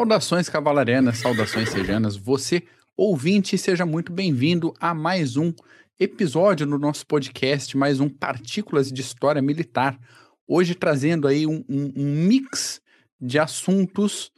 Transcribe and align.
Saudações 0.00 0.48
cavalarianas, 0.48 1.18
saudações 1.18 1.68
sejanas. 1.68 2.16
Você, 2.16 2.62
ouvinte, 2.96 3.58
seja 3.58 3.84
muito 3.84 4.10
bem-vindo 4.10 4.72
a 4.80 4.94
mais 4.94 5.36
um 5.36 5.52
episódio 5.98 6.66
no 6.66 6.78
nosso 6.78 7.06
podcast, 7.06 7.76
mais 7.76 8.00
um 8.00 8.08
Partículas 8.08 8.90
de 8.90 9.02
História 9.02 9.42
Militar. 9.42 10.00
Hoje 10.48 10.74
trazendo 10.74 11.28
aí 11.28 11.46
um, 11.46 11.62
um, 11.68 11.92
um 11.94 12.26
mix 12.26 12.80
de 13.20 13.38
assuntos 13.38 14.32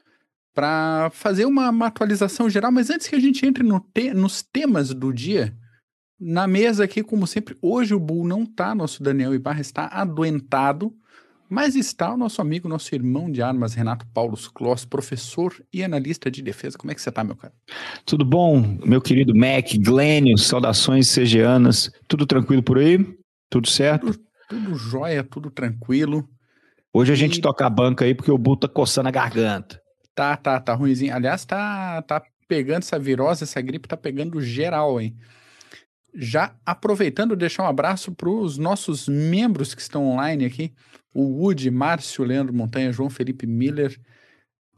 para 0.53 1.11
fazer 1.13 1.45
uma, 1.45 1.71
uma, 1.71 1.87
atualização 1.87 2.51
geral, 2.51 2.73
mas 2.73 2.91
antes 2.91 3.07
que 3.07 3.15
a 3.15 3.21
gente 3.21 3.47
entre 3.47 3.63
no 3.63 3.79
te 3.79 4.13
nos 4.13 4.43
temas 4.43 4.93
do 4.93 5.13
dia, 5.13 5.57
na 6.19 6.49
mesa 6.49 6.83
aqui, 6.83 7.05
como 7.05 7.25
sempre, 7.25 7.57
hoje 7.63 7.95
o 7.95 8.01
Bull 8.01 8.27
não 8.27 8.45
tá, 8.45 8.75
nosso 8.75 9.01
Daniel 9.01 9.33
Ibarra 9.33 9.61
está 9.61 9.87
adoentado, 9.87 10.93
mas 11.53 11.77
está 11.77 12.15
o 12.15 12.17
nosso 12.17 12.41
amigo, 12.41 12.67
nosso 12.67 12.95
irmão 12.95 13.31
de 13.31 13.43
armas, 13.43 13.75
Renato 13.75 14.07
Paulo 14.07 14.39
Kloss, 14.55 14.87
professor 14.87 15.55
e 15.71 15.85
analista 15.85 16.31
de 16.31 16.41
defesa. 16.41 16.79
Como 16.79 16.91
é 16.91 16.95
que 16.95 17.03
você 17.03 17.11
está, 17.11 17.23
meu 17.23 17.37
cara? 17.37 17.53
Tudo 18.07 18.25
bom, 18.25 18.79
meu 18.83 19.03
querido 19.03 19.35
Mac, 19.37 19.67
Glênio, 19.85 20.39
saudações 20.39 21.15
CGanas. 21.15 21.91
Tudo 22.09 22.25
tranquilo 22.25 22.63
por 22.63 22.79
aí? 22.79 23.07
Tudo 23.51 23.69
certo? 23.69 24.07
Tudo, 24.15 24.25
tudo 24.49 24.75
jóia, 24.77 25.23
tudo 25.23 25.51
tranquilo. 25.51 26.27
Hoje 26.91 27.13
a 27.13 27.15
e... 27.15 27.19
gente 27.19 27.39
toca 27.39 27.67
a 27.67 27.71
banca 27.71 28.07
aí 28.07 28.15
porque 28.15 28.31
o 28.31 28.39
Bull 28.39 28.57
tá 28.57 28.67
coçando 28.67 29.11
a 29.11 29.13
garganta. 29.13 29.79
Tá, 30.15 30.35
tá, 30.39 30.59
tá 30.59 30.73
ruimzinho. 30.73 31.15
Aliás, 31.15 31.45
tá, 31.45 32.01
tá 32.01 32.23
pegando 32.49 32.79
essa 32.79 32.99
virose, 32.99 33.45
essa 33.45 33.61
gripe 33.61 33.87
tá 33.87 33.97
pegando 33.99 34.41
geral, 34.41 34.99
hein? 34.99 35.15
Já 36.15 36.57
aproveitando, 36.65 37.37
deixar 37.37 37.65
um 37.65 37.69
abraço 37.69 38.11
para 38.13 38.31
os 38.31 38.57
nossos 38.57 39.07
membros 39.07 39.75
que 39.75 39.83
estão 39.83 40.07
online 40.07 40.47
aqui 40.47 40.73
o 41.15 41.23
Wood, 41.23 41.71
Márcio 41.71 42.25
Leandro 42.25 42.55
Montanha, 42.55 42.93
João 42.93 43.11
Felipe 43.11 43.47
Miller 43.47 43.99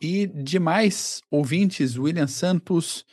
e 0.01 0.27
demais 0.27 1.23
ouvintes, 1.31 1.97
William 1.97 2.27
Santos, 2.27 3.05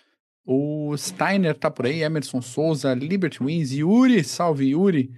o 0.45 0.95
Steiner 0.97 1.55
tá 1.55 1.69
por 1.69 1.85
aí, 1.85 2.01
Emerson 2.01 2.41
Souza, 2.41 2.93
Liberty 2.93 3.43
Wins, 3.43 3.71
Yuri, 3.71 4.23
salve 4.23 4.69
Yuri. 4.69 5.11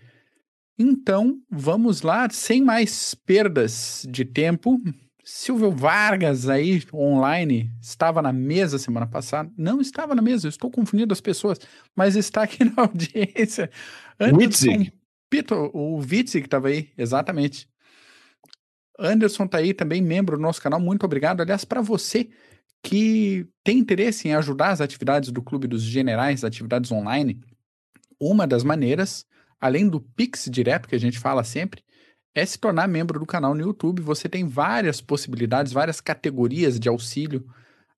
Então, 0.77 1.39
vamos 1.49 2.01
lá, 2.01 2.29
sem 2.29 2.61
mais 2.61 3.15
perdas 3.15 4.05
de 4.09 4.25
tempo. 4.25 4.77
Silvio 5.23 5.71
Vargas 5.71 6.49
aí 6.49 6.83
online 6.93 7.71
estava 7.81 8.21
na 8.21 8.33
mesa 8.33 8.77
semana 8.77 9.07
passada. 9.07 9.49
Não 9.57 9.79
estava 9.79 10.13
na 10.13 10.21
mesa, 10.21 10.47
eu 10.47 10.49
estou 10.49 10.69
confundindo 10.69 11.13
as 11.13 11.21
pessoas, 11.21 11.59
mas 11.95 12.15
está 12.15 12.43
aqui 12.43 12.65
na 12.65 12.73
audiência. 12.83 13.69
Witzig. 14.19 14.91
Pito, 15.29 15.55
o 15.73 15.97
Witzig 15.97 16.41
que 16.41 16.47
estava 16.47 16.67
aí, 16.67 16.89
exatamente. 16.97 17.67
Anderson 18.99 19.47
tá 19.47 19.57
aí 19.57 19.73
também, 19.73 20.01
membro 20.01 20.37
do 20.37 20.41
nosso 20.41 20.61
canal. 20.61 20.79
Muito 20.79 21.05
obrigado. 21.05 21.41
Aliás, 21.41 21.65
para 21.65 21.81
você 21.81 22.29
que 22.81 23.47
tem 23.63 23.79
interesse 23.79 24.27
em 24.27 24.33
ajudar 24.33 24.71
as 24.71 24.81
atividades 24.81 25.31
do 25.31 25.41
Clube 25.41 25.67
dos 25.67 25.81
Generais, 25.81 26.43
atividades 26.43 26.91
online, 26.91 27.39
uma 28.19 28.45
das 28.45 28.63
maneiras, 28.63 29.25
além 29.59 29.87
do 29.87 29.99
Pix 30.01 30.47
direto 30.51 30.87
que 30.87 30.95
a 30.95 30.99
gente 30.99 31.17
fala 31.17 31.43
sempre, 31.43 31.81
é 32.35 32.45
se 32.45 32.57
tornar 32.57 32.87
membro 32.87 33.19
do 33.19 33.25
canal 33.25 33.55
no 33.55 33.61
YouTube. 33.61 34.01
Você 34.01 34.27
tem 34.27 34.47
várias 34.47 34.99
possibilidades, 34.99 35.71
várias 35.71 36.01
categorias 36.01 36.79
de 36.79 36.89
auxílio 36.89 37.45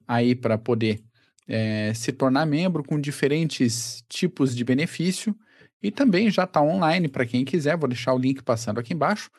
aí 0.08 0.36
para 0.36 0.58
poder 0.58 1.04
é, 1.48 1.94
se 1.94 2.12
tornar 2.12 2.46
membro 2.46 2.84
com 2.84 3.00
diferentes 3.00 4.04
tipos 4.08 4.56
de 4.56 4.64
benefício. 4.64 5.36
E 5.82 5.92
também 5.92 6.30
já 6.30 6.44
está 6.44 6.62
online 6.62 7.08
para 7.08 7.26
quem 7.26 7.46
quiser. 7.46 7.78
Vou 7.78 7.88
deixar 7.88 8.14
o 8.14 8.20
link 8.20 8.44
passando 8.44 8.80
aqui 8.80 8.94
embaixo 8.94 9.30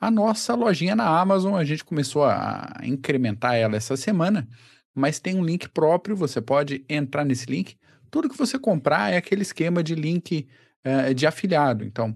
a 0.00 0.10
nossa 0.10 0.54
lojinha 0.54 0.94
na 0.94 1.06
Amazon. 1.20 1.54
A 1.54 1.64
gente 1.64 1.84
começou 1.84 2.24
a 2.24 2.72
incrementar 2.82 3.54
ela 3.54 3.76
essa 3.76 3.96
semana, 3.96 4.48
mas 4.94 5.18
tem 5.18 5.36
um 5.36 5.44
link 5.44 5.68
próprio, 5.68 6.16
você 6.16 6.40
pode 6.40 6.84
entrar 6.88 7.24
nesse 7.24 7.46
link. 7.46 7.76
Tudo 8.10 8.28
que 8.28 8.38
você 8.38 8.58
comprar 8.58 9.12
é 9.12 9.16
aquele 9.16 9.42
esquema 9.42 9.82
de 9.82 9.94
link 9.94 10.46
uh, 10.84 11.14
de 11.14 11.26
afiliado. 11.26 11.84
Então, 11.84 12.14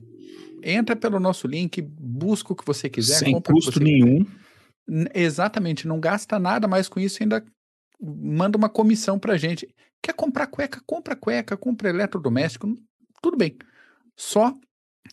entra 0.62 0.94
pelo 0.94 1.18
nosso 1.18 1.46
link, 1.46 1.80
busca 1.82 2.52
o 2.52 2.56
que 2.56 2.64
você 2.64 2.88
quiser. 2.88 3.18
Sem 3.18 3.40
custo 3.40 3.80
nenhum. 3.80 4.24
Exatamente, 5.14 5.86
não 5.86 6.00
gasta 6.00 6.38
nada 6.38 6.66
mais 6.66 6.88
com 6.88 6.98
isso, 6.98 7.22
ainda 7.22 7.44
manda 8.00 8.56
uma 8.58 8.68
comissão 8.68 9.18
pra 9.18 9.36
gente. 9.36 9.68
Quer 10.02 10.14
comprar 10.14 10.46
cueca? 10.46 10.80
Compra 10.86 11.14
cueca, 11.14 11.56
compra 11.56 11.90
eletrodoméstico, 11.90 12.76
tudo 13.22 13.36
bem. 13.36 13.56
Só 14.16 14.54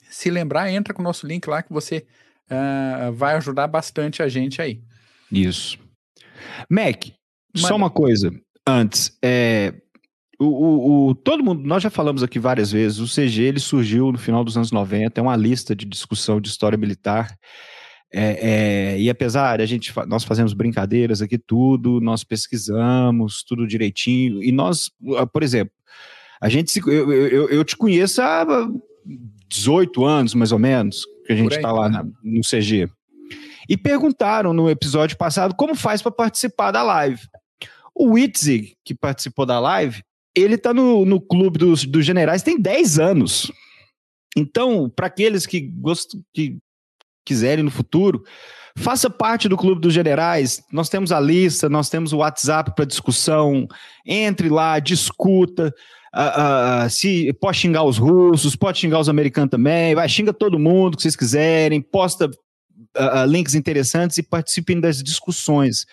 se 0.09 0.29
lembrar, 0.29 0.71
entra 0.71 0.93
com 0.93 1.01
o 1.01 1.03
nosso 1.03 1.27
link 1.27 1.47
lá 1.47 1.61
que 1.61 1.71
você 1.71 2.05
uh, 2.51 3.11
vai 3.13 3.35
ajudar 3.35 3.67
bastante 3.67 4.21
a 4.21 4.27
gente 4.27 4.61
aí. 4.61 4.81
Isso. 5.31 5.77
Mac, 6.69 7.05
só 7.55 7.75
uma 7.75 7.89
coisa 7.89 8.31
antes. 8.67 9.17
É, 9.23 9.73
o, 10.39 10.45
o, 10.45 11.07
o, 11.09 11.15
todo 11.15 11.43
mundo, 11.43 11.67
nós 11.67 11.81
já 11.81 11.89
falamos 11.89 12.21
aqui 12.21 12.37
várias 12.37 12.71
vezes, 12.71 12.99
o 12.99 13.05
CG 13.05 13.41
ele 13.41 13.59
surgiu 13.59 14.11
no 14.11 14.17
final 14.17 14.43
dos 14.43 14.55
anos 14.55 14.71
90, 14.71 15.19
é 15.19 15.23
uma 15.23 15.35
lista 15.35 15.75
de 15.75 15.85
discussão 15.85 16.39
de 16.39 16.47
história 16.47 16.77
militar. 16.77 17.35
É, 18.13 18.93
é, 18.93 18.99
e 19.01 19.09
apesar 19.09 19.57
de 19.57 19.63
a 19.63 19.65
gente, 19.65 19.91
nós 20.07 20.23
fazemos 20.23 20.53
brincadeiras 20.53 21.21
aqui, 21.21 21.37
tudo, 21.37 21.99
nós 21.99 22.23
pesquisamos 22.23 23.43
tudo 23.43 23.67
direitinho, 23.67 24.41
e 24.41 24.51
nós, 24.51 24.89
ah, 25.17 25.25
por 25.25 25.43
exemplo, 25.43 25.73
a 26.39 26.47
gente, 26.49 26.79
eu, 26.85 27.11
eu, 27.11 27.49
eu 27.49 27.65
te 27.65 27.75
conheço 27.75 28.21
há 28.21 28.45
18 29.49 30.05
anos, 30.05 30.33
mais 30.35 30.51
ou 30.51 30.59
menos, 30.59 31.05
que 31.27 31.33
a 31.33 31.35
gente 31.35 31.55
está 31.55 31.71
lá 31.71 31.89
no 32.23 32.41
CG. 32.41 32.89
E 33.69 33.75
perguntaram 33.75 34.53
no 34.53 34.69
episódio 34.69 35.17
passado 35.17 35.53
como 35.53 35.75
faz 35.75 36.01
para 36.01 36.11
participar 36.11 36.71
da 36.71 36.81
live. 36.81 37.21
O 37.93 38.13
Witzig, 38.13 38.75
que 38.85 38.95
participou 38.95 39.45
da 39.45 39.59
live, 39.59 40.01
ele 40.33 40.55
está 40.55 40.73
no, 40.73 41.05
no 41.05 41.19
clube 41.19 41.59
dos, 41.59 41.83
dos 41.83 42.05
generais 42.05 42.43
tem 42.43 42.59
10 42.59 42.99
anos. 42.99 43.51
Então, 44.37 44.89
para 44.89 45.07
aqueles 45.07 45.45
que, 45.45 45.59
gostam, 45.59 46.21
que 46.33 46.57
quiserem 47.25 47.63
no 47.63 47.71
futuro, 47.71 48.23
faça 48.77 49.09
parte 49.09 49.49
do 49.49 49.57
Clube 49.57 49.81
dos 49.81 49.93
Generais. 49.93 50.63
Nós 50.71 50.87
temos 50.87 51.11
a 51.11 51.19
lista, 51.19 51.67
nós 51.67 51.89
temos 51.89 52.13
o 52.13 52.17
WhatsApp 52.17 52.73
para 52.75 52.85
discussão. 52.85 53.67
Entre 54.05 54.47
lá, 54.47 54.79
discuta 54.79 55.73
uh, 56.17 56.89
se 56.89 57.31
pode 57.33 57.57
xingar 57.57 57.83
os 57.83 57.97
russos, 57.97 58.55
pode 58.55 58.79
xingar 58.79 58.99
os 58.99 59.09
americanos 59.09 59.51
também, 59.51 59.93
vai, 59.93 60.09
xinga 60.09 60.33
todo 60.33 60.59
mundo 60.59 60.97
que 60.97 61.03
vocês 61.03 61.15
quiserem, 61.15 61.81
posta 61.81 62.25
uh, 62.27 63.25
links 63.27 63.55
interessantes 63.55 64.17
e 64.17 64.23
participem 64.23 64.79
das 64.79 65.03
discussões. 65.03 65.85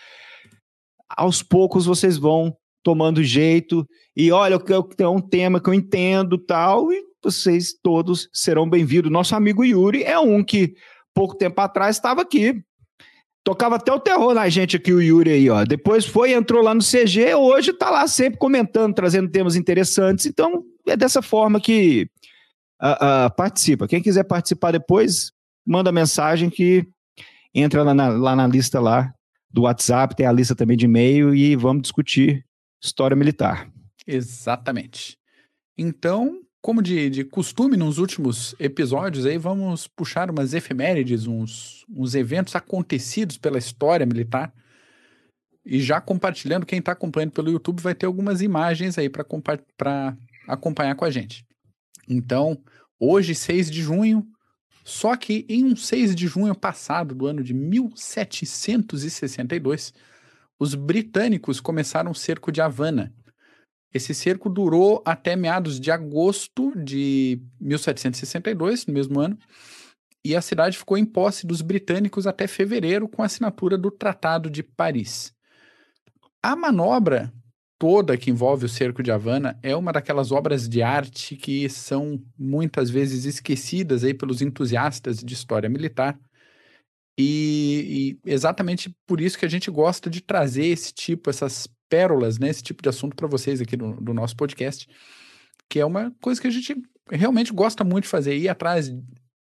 Aos 1.09 1.43
poucos 1.43 1.87
vocês 1.87 2.17
vão 2.17 2.57
tomando 2.83 3.23
jeito 3.23 3.87
e 4.17 4.31
olha, 4.33 4.59
é 4.99 5.09
um 5.09 5.21
tema 5.21 5.61
que 5.61 5.69
eu 5.69 5.75
entendo 5.75 6.39
tal, 6.39 6.93
e 6.93 7.03
vocês 7.23 7.75
todos 7.83 8.29
serão 8.33 8.69
bem-vindos. 8.69 9.11
Nosso 9.11 9.35
amigo 9.35 9.65
Yuri 9.65 10.05
é 10.05 10.19
um 10.19 10.43
que 10.45 10.75
pouco 11.15 11.37
tempo 11.37 11.61
atrás 11.61 11.97
estava 11.97 12.23
aqui 12.23 12.63
Tocava 13.45 13.77
até 13.77 13.93
o 13.93 14.01
terror 14.01 14.33
na 14.33 14.49
gente 14.49 14.77
aqui, 14.77 14.91
o 14.91 15.03
Yuri 15.03 15.31
aí, 15.31 15.51
ó. 15.51 15.65
Depois 15.65 16.07
foi, 16.07 16.33
entrou 16.33 16.63
lá 16.63 16.75
no 16.75 16.81
CG, 16.81 17.35
hoje 17.35 17.75
tá 17.75 17.91
lá 17.91 18.09
sempre 18.09 18.39
comentando, 18.39 18.95
trazendo 18.95 19.31
temas 19.31 19.55
interessantes. 19.55 20.25
Então, 20.25 20.65
é 20.87 20.97
dessa 20.97 21.21
forma 21.21 21.61
que 21.61 22.09
uh, 22.83 23.27
uh, 23.27 23.37
participa. 23.37 23.87
Quem 23.87 24.03
quiser 24.03 24.25
participar 24.25 24.71
depois, 24.71 25.31
manda 25.67 25.93
mensagem 25.93 26.49
que 26.49 26.89
entra 27.55 27.83
lá 27.83 27.93
na, 27.93 28.09
lá 28.09 28.35
na 28.35 28.47
lista 28.47 28.81
lá 28.81 29.13
do 29.51 29.63
WhatsApp, 29.63 30.17
tem 30.17 30.27
a 30.27 30.33
lista 30.33 30.57
também 30.57 30.77
de 30.77 30.87
e-mail 30.87 31.35
e 31.35 31.55
vamos 31.55 31.83
discutir 31.83 32.45
história 32.83 33.15
militar. 33.15 33.71
Exatamente. 34.07 35.19
Então, 35.77 36.41
como 36.65 36.81
de, 36.81 37.11
de 37.11 37.25
costume 37.25 37.77
nos 37.77 37.99
últimos 37.99 38.55
episódios, 38.59 39.27
aí 39.27 39.37
vamos 39.37 39.87
puxar 39.87 40.31
umas 40.31 40.55
efemérides, 40.55 41.27
uns, 41.27 41.85
uns 41.91 42.15
eventos 42.15 42.57
acontecidos 42.57 43.37
pela 43.37 43.59
história 43.59 44.07
militar. 44.07 44.51
E 45.63 45.79
já 45.79 46.01
compartilhando, 46.01 46.65
quem 46.65 46.79
está 46.79 46.93
acompanhando 46.93 47.33
pelo 47.33 47.51
YouTube 47.51 47.83
vai 47.83 47.95
ter 47.95 48.07
algumas 48.07 48.41
imagens 48.41 48.97
aí 48.97 49.11
para 49.11 49.27
acompanhar 50.49 50.95
com 50.95 51.05
a 51.05 51.11
gente. 51.11 51.47
Então, 52.09 52.59
hoje, 52.99 53.35
6 53.35 53.71
de 53.71 53.83
junho, 53.83 54.27
só 54.83 55.17
que 55.17 55.45
em 55.51 55.67
um 55.67 55.77
6 55.77 56.17
de 56.17 56.27
junho 56.27 56.55
passado, 56.55 57.15
do 57.15 57.27
ano 57.27 57.45
de 57.45 57.53
1762, 57.53 59.93
os 60.59 60.75
britânicos 60.75 61.61
começaram 61.61 62.11
o 62.11 62.15
cerco 62.15 62.51
de 62.51 62.63
Havana 62.63 63.13
esse 63.95 64.13
cerco 64.13 64.51
durou 64.51 65.01
até 65.07 65.37
meados 65.37 65.79
de 65.79 65.93
agosto 65.93 66.73
de 66.77 67.41
1762, 67.61 68.87
no 68.87 68.93
mesmo 68.93 69.21
ano, 69.21 69.39
e 70.25 70.35
a 70.35 70.43
cidade 70.43 70.77
ficou 70.77 70.99
em 70.99 71.05
posse 71.05 71.47
dos 71.47 71.63
britânicos 71.63 72.27
até 72.27 72.49
fevereiro 72.49 73.09
com 73.09 73.23
a 73.23 73.27
assinatura 73.27 73.79
do 73.79 73.91
Tratado 73.91 74.51
de 74.51 74.63
Paris. 74.63 75.33
A 76.43 76.57
manobra 76.57 77.33
toda 77.79 78.17
que 78.17 78.31
envolve 78.31 78.65
o 78.65 78.69
cerco 78.69 79.03
de 79.03 79.11
Havana 79.11 79.59
é 79.63 79.77
uma 79.77 79.93
daquelas 79.93 80.33
obras 80.33 80.69
de 80.69 80.83
arte 80.83 81.37
que 81.37 81.69
são 81.69 82.21
muitas 82.39 82.91
vezes 82.91 83.25
esquecidas 83.27 84.03
aí 84.03 84.15
pelos 84.15 84.41
entusiastas 84.41 85.19
de 85.19 85.35
história 85.35 85.69
militar. 85.69 86.19
E, 87.19 88.19
e, 88.25 88.31
exatamente 88.31 88.93
por 89.07 89.21
isso 89.21 89.39
que 89.39 89.45
a 89.45 89.49
gente 89.49 89.71
gosta 89.71 90.11
de 90.11 90.21
trazer 90.21 90.67
esse 90.67 90.93
tipo, 90.93 91.31
essas 91.31 91.69
pérolas, 91.95 92.41
né, 92.41 92.49
esse 92.49 92.61
tipo 92.61 92.83
de 92.83 92.89
assunto 92.89 93.15
para 93.15 93.29
vocês 93.29 93.61
aqui 93.61 93.77
do, 93.77 93.93
do, 94.01 94.13
nosso 94.13 94.35
podcast, 94.35 94.89
que 95.69 95.79
é 95.79 95.87
uma 95.87 96.13
coisa 96.21 96.41
que 96.41 96.49
a 96.49 96.51
gente 96.51 96.75
realmente 97.09 97.53
gosta 97.53 97.85
muito 97.85 98.05
de 98.05 98.11
fazer, 98.11 98.37
ir 98.37 98.49
atrás 98.49 98.93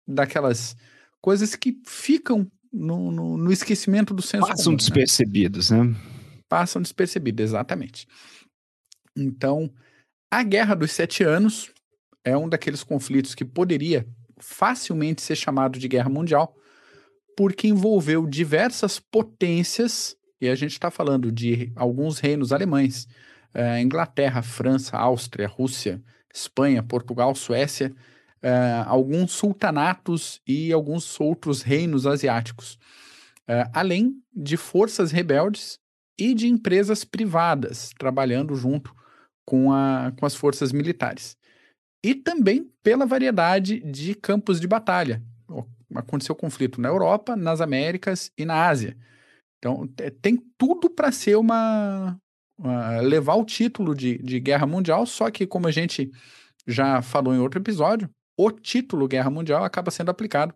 daquelas 0.05 0.75
coisas 1.21 1.55
que 1.55 1.79
ficam 1.87 2.45
no, 2.69 3.11
no, 3.11 3.37
no 3.37 3.49
esquecimento 3.49 4.13
do 4.13 4.21
senso 4.21 4.45
Passam 4.45 4.65
comum, 4.65 4.75
despercebidos, 4.75 5.71
né? 5.71 5.83
né? 5.83 5.95
Passam 6.49 6.81
despercebidos, 6.81 7.45
exatamente. 7.45 8.05
Então, 9.15 9.71
a 10.29 10.43
Guerra 10.43 10.75
dos 10.75 10.91
Sete 10.91 11.23
Anos 11.23 11.71
é 12.25 12.35
um 12.35 12.49
daqueles 12.49 12.83
conflitos 12.83 13.33
que 13.33 13.45
poderia 13.45 14.05
facilmente 14.37 15.21
ser 15.21 15.37
chamado 15.37 15.79
de 15.79 15.87
Guerra 15.87 16.09
Mundial, 16.09 16.53
porque 17.37 17.69
envolveu 17.69 18.27
diversas 18.27 18.99
potências, 18.99 20.17
e 20.43 20.49
a 20.49 20.55
gente 20.55 20.73
está 20.73 20.91
falando 20.91 21.31
de 21.31 21.71
alguns 21.73 22.19
reinos 22.19 22.51
alemães, 22.51 23.07
uh, 23.55 23.79
Inglaterra, 23.81 24.41
França, 24.41 24.97
Áustria, 24.97 25.47
Rússia, 25.47 26.01
Espanha, 26.33 26.83
Portugal, 26.83 27.33
Suécia, 27.33 27.95
uh, 28.43 28.83
alguns 28.85 29.31
sultanatos 29.31 30.41
e 30.45 30.73
alguns 30.73 31.17
outros 31.17 31.61
reinos 31.61 32.05
asiáticos, 32.05 32.73
uh, 33.47 33.71
além 33.73 34.21
de 34.35 34.57
forças 34.57 35.13
rebeldes 35.13 35.79
e 36.19 36.33
de 36.33 36.49
empresas 36.49 37.05
privadas 37.05 37.91
trabalhando 37.97 38.53
junto 38.53 38.93
com, 39.45 39.71
a, 39.71 40.11
com 40.19 40.25
as 40.25 40.35
forças 40.35 40.73
militares. 40.73 41.37
E 42.03 42.13
também 42.13 42.69
pela 42.83 43.05
variedade 43.05 43.79
de 43.79 44.13
campos 44.13 44.59
de 44.59 44.67
batalha, 44.67 45.23
aconteceu 45.95 46.35
conflito 46.35 46.81
na 46.81 46.89
Europa, 46.89 47.33
nas 47.33 47.61
Américas 47.61 48.29
e 48.37 48.43
na 48.43 48.67
Ásia. 48.67 48.97
Então, 49.63 49.87
tem 50.21 50.37
tudo 50.57 50.89
para 50.89 51.09
ser 51.09 51.37
uma, 51.37 52.19
uma, 52.59 52.99
levar 52.99 53.35
o 53.35 53.45
título 53.45 53.95
de, 53.95 54.17
de 54.17 54.37
guerra 54.37 54.67
mundial, 54.67 55.05
só 55.05 55.31
que, 55.31 55.47
como 55.47 55.67
a 55.67 55.71
gente 55.71 56.11
já 56.67 57.01
falou 57.01 57.33
em 57.33 57.39
outro 57.39 57.61
episódio, 57.61 58.09
o 58.37 58.51
título 58.51 59.07
Guerra 59.07 59.29
Mundial 59.29 59.63
acaba 59.63 59.89
sendo 59.89 60.09
aplicado 60.09 60.53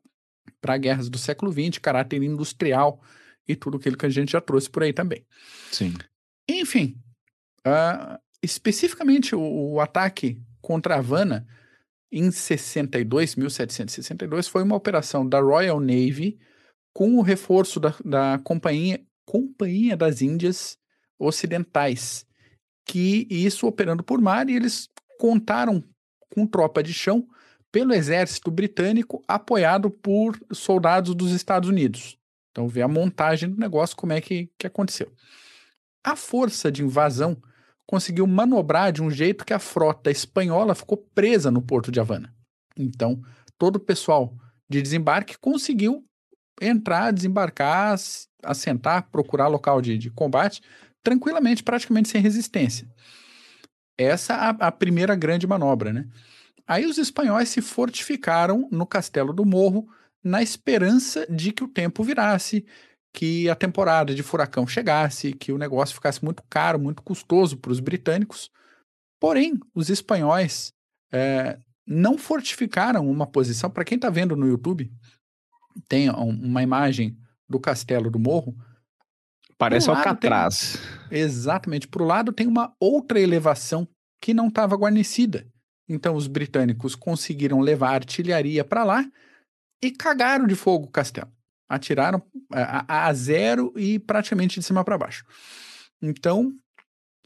para 0.59 0.77
guerras 0.77 1.09
do 1.09 1.17
século 1.17 1.53
XX, 1.53 1.77
caráter 1.77 2.21
industrial 2.21 3.01
e 3.47 3.55
tudo 3.55 3.77
aquilo 3.77 3.95
que 3.95 4.05
a 4.05 4.09
gente 4.09 4.33
já 4.33 4.41
trouxe 4.41 4.69
por 4.69 4.83
aí 4.83 4.91
também. 4.91 5.25
Sim. 5.71 5.93
Enfim, 6.49 6.97
uh, 7.65 8.19
especificamente 8.43 9.33
o, 9.33 9.41
o 9.41 9.79
ataque 9.79 10.41
contra 10.61 10.97
Havana 10.97 11.47
em 12.11 12.29
62, 12.29 13.37
1762, 13.37 14.49
foi 14.49 14.63
uma 14.63 14.75
operação 14.75 15.27
da 15.27 15.39
Royal 15.39 15.79
Navy 15.79 16.37
com 16.97 17.15
o 17.15 17.21
reforço 17.21 17.79
da, 17.79 17.93
da 18.03 18.39
Companhia, 18.43 18.99
Companhia 19.23 19.95
das 19.95 20.23
Índias 20.23 20.79
Ocidentais, 21.19 22.25
que 22.87 23.27
isso 23.29 23.67
operando 23.67 24.03
por 24.03 24.19
mar, 24.19 24.49
e 24.49 24.55
eles 24.55 24.89
contaram 25.19 25.83
com 26.33 26.47
tropa 26.47 26.81
de 26.81 26.91
chão 26.91 27.27
pelo 27.71 27.93
exército 27.93 28.49
britânico 28.49 29.23
apoiado 29.27 29.91
por 29.91 30.39
soldados 30.51 31.13
dos 31.13 31.33
Estados 31.33 31.69
Unidos. 31.69 32.17
Então, 32.49 32.67
vê 32.67 32.81
a 32.81 32.87
montagem 32.87 33.47
do 33.47 33.59
negócio, 33.59 33.95
como 33.95 34.13
é 34.13 34.19
que, 34.19 34.49
que 34.57 34.65
aconteceu. 34.65 35.13
A 36.03 36.15
força 36.15 36.71
de 36.71 36.81
invasão 36.81 37.39
conseguiu 37.85 38.25
manobrar 38.25 38.91
de 38.91 39.03
um 39.03 39.11
jeito 39.11 39.45
que 39.45 39.53
a 39.53 39.59
frota 39.59 40.09
espanhola 40.09 40.73
ficou 40.73 40.97
presa 41.13 41.51
no 41.51 41.61
porto 41.61 41.91
de 41.91 41.99
Havana. 41.99 42.33
Então, 42.75 43.21
todo 43.55 43.75
o 43.75 43.79
pessoal 43.79 44.33
de 44.67 44.81
desembarque 44.81 45.37
conseguiu 45.37 46.03
entrar, 46.61 47.11
desembarcar, 47.11 47.95
assentar, 48.43 49.09
procurar 49.11 49.47
local 49.47 49.81
de, 49.81 49.97
de 49.97 50.09
combate 50.09 50.61
tranquilamente, 51.03 51.63
praticamente 51.63 52.09
sem 52.09 52.21
resistência. 52.21 52.87
Essa 53.97 54.33
é 54.33 54.37
a, 54.37 54.49
a 54.49 54.71
primeira 54.71 55.15
grande 55.15 55.47
manobra, 55.47 55.93
né? 55.93 56.07
Aí 56.67 56.85
os 56.85 56.97
espanhóis 56.97 57.47
se 57.47 57.61
fortificaram 57.61 58.67
no 58.71 58.85
Castelo 58.85 59.31
do 59.31 59.45
Morro 59.45 59.87
na 60.21 60.43
esperança 60.43 61.25
de 61.29 61.53
que 61.53 61.63
o 61.63 61.67
tempo 61.67 62.03
virasse, 62.03 62.65
que 63.13 63.49
a 63.49 63.55
temporada 63.55 64.13
de 64.13 64.21
furacão 64.21 64.67
chegasse, 64.67 65.33
que 65.33 65.51
o 65.51 65.57
negócio 65.57 65.95
ficasse 65.95 66.23
muito 66.23 66.43
caro, 66.49 66.77
muito 66.77 67.01
custoso 67.01 67.57
para 67.57 67.71
os 67.71 67.79
britânicos. 67.79 68.51
Porém, 69.19 69.57
os 69.73 69.89
espanhóis 69.89 70.73
é, 71.11 71.57
não 71.87 72.17
fortificaram 72.17 73.09
uma 73.09 73.25
posição. 73.25 73.69
Para 73.69 73.85
quem 73.85 73.95
está 73.95 74.09
vendo 74.09 74.35
no 74.35 74.45
YouTube, 74.45 74.91
tem 75.87 76.09
uma 76.09 76.63
imagem 76.63 77.17
do 77.49 77.59
castelo 77.59 78.09
do 78.09 78.19
morro. 78.19 78.55
Parece 79.57 79.89
Alcatraz. 79.89 80.79
Tem, 81.09 81.19
exatamente. 81.19 81.87
Para 81.87 82.03
o 82.03 82.05
lado 82.05 82.31
tem 82.31 82.47
uma 82.47 82.73
outra 82.79 83.19
elevação 83.19 83.87
que 84.21 84.33
não 84.33 84.47
estava 84.47 84.75
guarnecida. 84.75 85.47
Então 85.89 86.15
os 86.15 86.27
britânicos 86.27 86.95
conseguiram 86.95 87.59
levar 87.59 87.93
artilharia 87.93 88.63
para 88.63 88.83
lá 88.83 89.05
e 89.83 89.91
cagaram 89.91 90.45
de 90.45 90.55
fogo 90.55 90.85
o 90.85 90.91
castelo 90.91 91.31
atiraram 91.67 92.21
é, 92.53 92.61
a, 92.61 93.07
a 93.07 93.13
zero 93.13 93.73
e 93.75 93.99
praticamente 93.99 94.59
de 94.59 94.65
cima 94.65 94.83
para 94.83 94.97
baixo. 94.97 95.25
Então, 96.01 96.53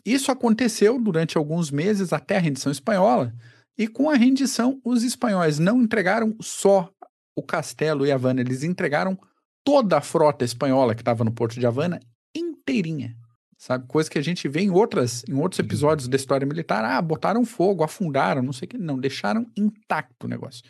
isso 0.05 0.31
aconteceu 0.31 0.99
durante 0.99 1.37
alguns 1.37 1.69
meses 1.69 2.11
até 2.11 2.37
a 2.37 2.39
rendição 2.39 2.71
espanhola, 2.71 3.33
e 3.77 3.87
com 3.87 4.09
a 4.09 4.15
rendição, 4.15 4.79
os 4.83 5.03
espanhóis 5.03 5.59
não 5.59 5.81
entregaram 5.81 6.35
só 6.41 6.91
o 7.35 7.43
castelo 7.43 8.05
e 8.05 8.11
Havana, 8.11 8.41
eles 8.41 8.63
entregaram 8.63 9.17
toda 9.63 9.97
a 9.97 10.01
frota 10.01 10.43
espanhola 10.43 10.95
que 10.95 11.01
estava 11.01 11.23
no 11.23 11.31
porto 11.31 11.59
de 11.59 11.65
Havana 11.65 11.99
inteirinha. 12.35 13.15
Sabe? 13.57 13.85
Coisa 13.87 14.09
que 14.09 14.17
a 14.17 14.23
gente 14.23 14.47
vê 14.47 14.61
em, 14.61 14.71
outras, 14.71 15.23
em 15.29 15.35
outros 15.35 15.59
episódios 15.59 16.07
da 16.07 16.15
história 16.15 16.47
militar. 16.47 16.83
Ah, 16.83 16.99
botaram 16.99 17.45
fogo, 17.45 17.83
afundaram, 17.83 18.41
não 18.41 18.51
sei 18.51 18.65
o 18.65 18.69
que. 18.69 18.77
Não, 18.77 18.97
deixaram 18.97 19.45
intacto 19.55 20.25
o 20.25 20.29
negócio. 20.29 20.63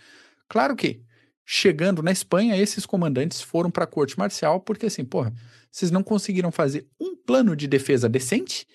Claro 0.50 0.76
que 0.76 1.02
chegando 1.46 2.04
na 2.04 2.12
Espanha, 2.12 2.58
esses 2.58 2.86
comandantes 2.86 3.42
foram 3.42 3.72
para 3.72 3.86
a 3.86 3.88
corte 3.88 4.20
marcial 4.20 4.60
porque 4.60 4.88
assim, 4.88 5.06
porra, 5.06 5.34
vocês 5.72 5.90
não 5.90 6.04
conseguiram 6.04 6.52
fazer 6.52 6.86
um 7.00 7.16
plano 7.16 7.56
de 7.56 7.66
defesa 7.66 8.10
decente 8.10 8.68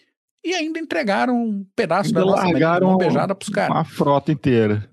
e 0.42 0.54
ainda 0.54 0.78
entregaram 0.78 1.36
um 1.36 1.66
pedaço 1.76 2.08
ainda 2.08 2.20
da 2.20 2.26
nossa 2.26 2.44
largaram 2.44 2.96
para 2.96 3.38
os 3.42 3.48
caras. 3.48 3.76
Uma 3.76 3.84
frota 3.84 4.32
inteira. 4.32 4.88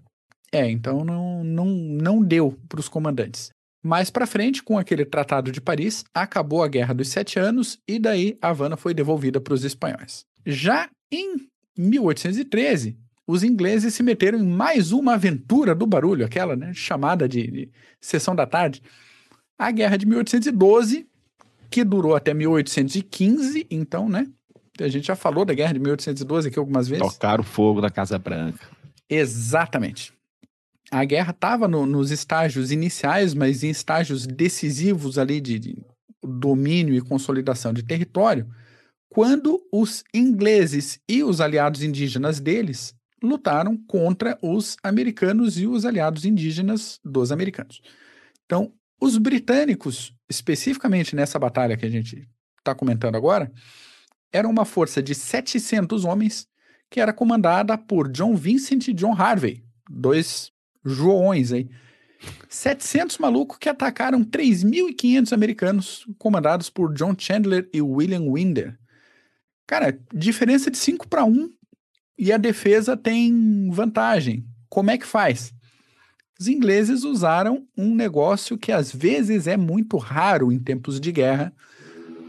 É, 0.53 0.69
então 0.69 1.03
não, 1.03 1.43
não, 1.43 1.65
não 1.65 2.23
deu 2.23 2.55
para 2.69 2.79
os 2.79 2.87
comandantes. 2.87 3.49
Mais 3.83 4.11
para 4.11 4.27
frente, 4.27 4.61
com 4.61 4.77
aquele 4.77 5.03
Tratado 5.03 5.51
de 5.51 5.59
Paris, 5.59 6.05
acabou 6.13 6.63
a 6.63 6.67
Guerra 6.67 6.93
dos 6.93 7.09
Sete 7.09 7.39
Anos 7.39 7.79
e 7.87 7.97
daí 7.99 8.37
Havana 8.39 8.77
foi 8.77 8.93
devolvida 8.93 9.41
para 9.41 9.53
os 9.53 9.63
espanhóis. 9.63 10.23
Já 10.45 10.87
em 11.11 11.47
1813, 11.77 12.95
os 13.27 13.43
ingleses 13.43 13.93
se 13.93 14.03
meteram 14.03 14.37
em 14.37 14.45
mais 14.45 14.91
uma 14.91 15.15
aventura 15.15 15.73
do 15.73 15.87
barulho, 15.87 16.23
aquela 16.23 16.55
né, 16.55 16.71
chamada 16.73 17.27
de, 17.27 17.49
de 17.49 17.71
Sessão 17.99 18.35
da 18.35 18.45
Tarde. 18.45 18.81
A 19.57 19.71
Guerra 19.71 19.97
de 19.97 20.05
1812, 20.05 21.07
que 21.69 21.83
durou 21.83 22.15
até 22.15 22.33
1815, 22.33 23.65
então, 23.71 24.07
né? 24.07 24.27
A 24.79 24.87
gente 24.87 25.07
já 25.07 25.15
falou 25.15 25.45
da 25.45 25.53
Guerra 25.53 25.73
de 25.73 25.79
1812 25.79 26.47
aqui 26.47 26.59
algumas 26.59 26.87
vezes. 26.87 27.05
Tocaram 27.05 27.43
fogo 27.43 27.81
da 27.81 27.89
Casa 27.89 28.19
Branca. 28.19 28.65
Exatamente. 29.09 30.13
A 30.93 31.05
guerra 31.05 31.31
estava 31.31 31.67
no, 31.67 31.87
nos 31.87 32.11
estágios 32.11 32.71
iniciais, 32.71 33.33
mas 33.33 33.63
em 33.63 33.71
estágios 33.71 34.27
decisivos 34.27 35.17
ali 35.17 35.41
de, 35.41 35.57
de 35.57 35.83
domínio 36.23 36.93
e 36.93 37.01
consolidação 37.01 37.73
de 37.73 37.81
território, 37.81 38.47
quando 39.09 39.59
os 39.71 40.03
ingleses 40.13 40.99
e 41.09 41.23
os 41.23 41.41
aliados 41.41 41.81
indígenas 41.81 42.39
deles 42.39 42.95
lutaram 43.23 43.75
contra 43.87 44.37
os 44.39 44.77
americanos 44.83 45.57
e 45.57 45.65
os 45.65 45.83
aliados 45.83 46.25
indígenas 46.25 46.99
dos 47.03 47.31
americanos. 47.31 47.81
Então, 48.45 48.71
os 49.01 49.17
britânicos, 49.17 50.13
especificamente 50.29 51.15
nessa 51.15 51.39
batalha 51.39 51.75
que 51.75 51.87
a 51.87 51.89
gente 51.89 52.29
está 52.59 52.75
comentando 52.75 53.15
agora, 53.15 53.51
eram 54.31 54.51
uma 54.51 54.63
força 54.63 55.01
de 55.01 55.15
700 55.15 56.05
homens 56.05 56.47
que 56.87 57.01
era 57.01 57.11
comandada 57.11 57.79
por 57.79 58.11
John 58.11 58.35
Vincent 58.35 58.89
e 58.89 58.93
John 58.93 59.15
Harvey, 59.19 59.63
dois 59.89 60.52
joões 60.85 61.51
aí. 61.51 61.69
700 62.47 63.17
malucos 63.17 63.57
que 63.57 63.67
atacaram 63.67 64.23
3.500 64.23 65.33
americanos 65.33 66.05
comandados 66.17 66.69
por 66.69 66.93
John 66.93 67.15
Chandler 67.17 67.69
e 67.73 67.81
William 67.81 68.23
Winder. 68.23 68.77
Cara, 69.67 69.97
diferença 70.13 70.71
de 70.71 70.77
5 70.77 71.07
para 71.07 71.25
1 71.25 71.49
e 72.17 72.31
a 72.31 72.37
defesa 72.37 72.95
tem 72.95 73.69
vantagem. 73.71 74.45
Como 74.69 74.91
é 74.91 74.97
que 74.97 75.05
faz? 75.05 75.53
Os 76.39 76.47
ingleses 76.47 77.03
usaram 77.03 77.67
um 77.77 77.93
negócio 77.95 78.57
que 78.57 78.71
às 78.71 78.91
vezes 78.91 79.47
é 79.47 79.55
muito 79.55 79.97
raro 79.97 80.51
em 80.51 80.59
tempos 80.59 80.99
de 80.99 81.11
guerra, 81.11 81.53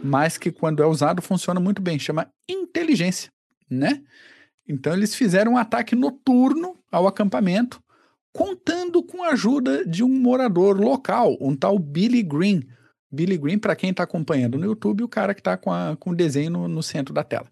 mas 0.03 0.39
que 0.39 0.53
quando 0.53 0.83
é 0.83 0.87
usado 0.87 1.23
funciona 1.23 1.59
muito 1.59 1.81
bem, 1.81 1.99
chama 1.99 2.31
inteligência, 2.49 3.33
né? 3.69 4.03
Então 4.69 4.93
eles 4.93 5.15
fizeram 5.15 5.53
um 5.53 5.57
ataque 5.57 5.95
noturno 5.95 6.79
ao 6.91 7.07
acampamento, 7.07 7.83
contando 8.35 9.01
com 9.01 9.23
a 9.23 9.29
ajuda 9.29 9.87
de 9.87 10.03
um 10.03 10.09
morador 10.09 10.79
local, 10.79 11.39
um 11.41 11.55
tal 11.55 11.79
Billy 11.79 12.23
Green. 12.23 12.65
Billy 13.11 13.39
Green, 13.39 13.59
para 13.59 13.77
quem 13.77 13.91
está 13.91 14.03
acompanhando 14.03 14.59
no 14.59 14.67
YouTube, 14.67 15.05
o 15.05 15.09
cara 15.09 15.33
que 15.33 15.41
está 15.41 15.57
com, 15.57 15.71
com 16.01 16.11
o 16.11 16.17
desenho 16.17 16.51
no, 16.51 16.69
no 16.69 16.83
centro 16.83 17.15
da 17.15 17.23
tela. 17.23 17.47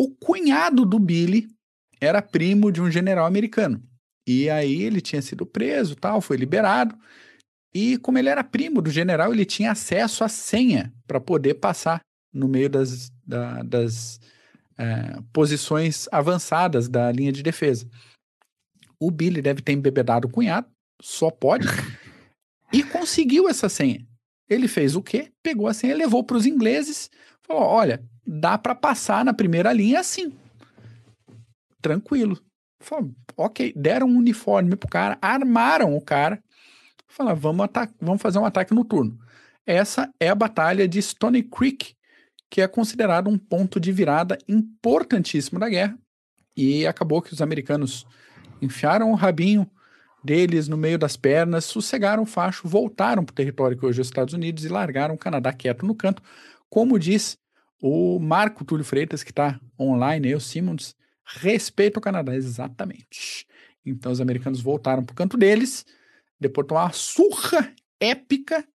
O 0.00 0.10
cunhado 0.10 0.86
do 0.86 0.98
Billy 0.98 1.46
era 2.00 2.22
primo 2.22 2.72
de 2.72 2.80
um 2.80 2.90
general 2.90 3.26
americano. 3.26 3.82
E 4.26 4.48
aí 4.48 4.82
ele 4.82 5.02
tinha 5.02 5.20
sido 5.20 5.44
preso, 5.44 5.94
tal, 5.94 6.22
foi 6.22 6.38
liberado. 6.38 6.96
E 7.74 7.98
como 7.98 8.16
ele 8.16 8.30
era 8.30 8.42
primo 8.42 8.80
do 8.80 8.90
general, 8.90 9.34
ele 9.34 9.44
tinha 9.44 9.72
acesso 9.72 10.24
à 10.24 10.28
senha 10.28 10.94
para 11.06 11.20
poder 11.20 11.54
passar 11.54 12.00
no 12.32 12.48
meio 12.48 12.70
das, 12.70 13.10
da, 13.26 13.62
das 13.62 14.18
é, 14.78 15.20
posições 15.30 16.08
avançadas 16.10 16.88
da 16.88 17.12
linha 17.12 17.30
de 17.30 17.42
defesa. 17.42 17.86
O 19.00 19.10
Billy 19.10 19.42
deve 19.42 19.62
ter 19.62 19.72
embebedado 19.72 20.28
o 20.28 20.30
cunhado, 20.30 20.68
só 21.00 21.30
pode, 21.30 21.66
e 22.72 22.82
conseguiu 22.82 23.48
essa 23.48 23.68
senha. 23.68 24.06
Ele 24.48 24.68
fez 24.68 24.94
o 24.94 25.02
quê? 25.02 25.32
Pegou 25.42 25.68
a 25.68 25.74
senha, 25.74 25.96
levou 25.96 26.22
para 26.22 26.36
os 26.36 26.46
ingleses, 26.46 27.10
falou: 27.42 27.62
olha, 27.62 28.02
dá 28.26 28.58
para 28.58 28.74
passar 28.74 29.24
na 29.24 29.32
primeira 29.32 29.72
linha 29.72 30.00
assim. 30.00 30.32
Tranquilo. 31.80 32.40
Falou, 32.80 33.10
ok, 33.36 33.72
deram 33.74 34.08
um 34.08 34.18
uniforme 34.18 34.76
pro 34.76 34.88
cara, 34.88 35.18
armaram 35.20 35.96
o 35.96 36.00
cara, 36.00 36.42
falaram, 37.08 37.38
vamos, 37.38 37.66
vamos 38.00 38.22
fazer 38.22 38.38
um 38.38 38.44
ataque 38.44 38.74
noturno. 38.74 39.18
Essa 39.66 40.12
é 40.20 40.28
a 40.28 40.34
batalha 40.34 40.86
de 40.86 41.00
Stony 41.00 41.42
Creek, 41.42 41.94
que 42.50 42.60
é 42.60 42.68
considerado 42.68 43.28
um 43.28 43.38
ponto 43.38 43.80
de 43.80 43.90
virada 43.90 44.36
importantíssimo 44.46 45.58
da 45.58 45.68
guerra. 45.68 45.98
E 46.56 46.86
acabou 46.86 47.22
que 47.22 47.32
os 47.32 47.40
americanos 47.40 48.06
enfiaram 48.60 49.10
o 49.10 49.14
rabinho 49.14 49.70
deles 50.24 50.68
no 50.68 50.76
meio 50.76 50.98
das 50.98 51.16
pernas, 51.16 51.66
sossegaram 51.66 52.22
o 52.22 52.26
facho, 52.26 52.66
voltaram 52.66 53.24
para 53.24 53.32
o 53.32 53.36
território 53.36 53.76
que 53.76 53.84
hoje 53.84 54.00
é 54.00 54.02
os 54.02 54.06
Estados 54.06 54.32
Unidos 54.32 54.64
e 54.64 54.68
largaram 54.68 55.14
o 55.14 55.18
Canadá 55.18 55.52
quieto 55.52 55.84
no 55.84 55.94
canto. 55.94 56.22
Como 56.70 56.98
diz 56.98 57.38
o 57.80 58.18
Marco 58.18 58.64
Túlio 58.64 58.84
Freitas, 58.84 59.22
que 59.22 59.30
está 59.30 59.60
online, 59.78 60.30
eu, 60.30 60.40
Simmons, 60.40 60.96
respeito 61.24 61.98
ao 61.98 62.02
Canadá, 62.02 62.34
exatamente. 62.34 63.46
Então 63.84 64.10
os 64.10 64.20
americanos 64.20 64.62
voltaram 64.62 65.04
para 65.04 65.12
o 65.12 65.16
canto 65.16 65.36
deles, 65.36 65.84
depois 66.40 66.66
tomaram 66.66 66.86
uma 66.86 66.92
surra 66.92 67.72
épica 68.00 68.66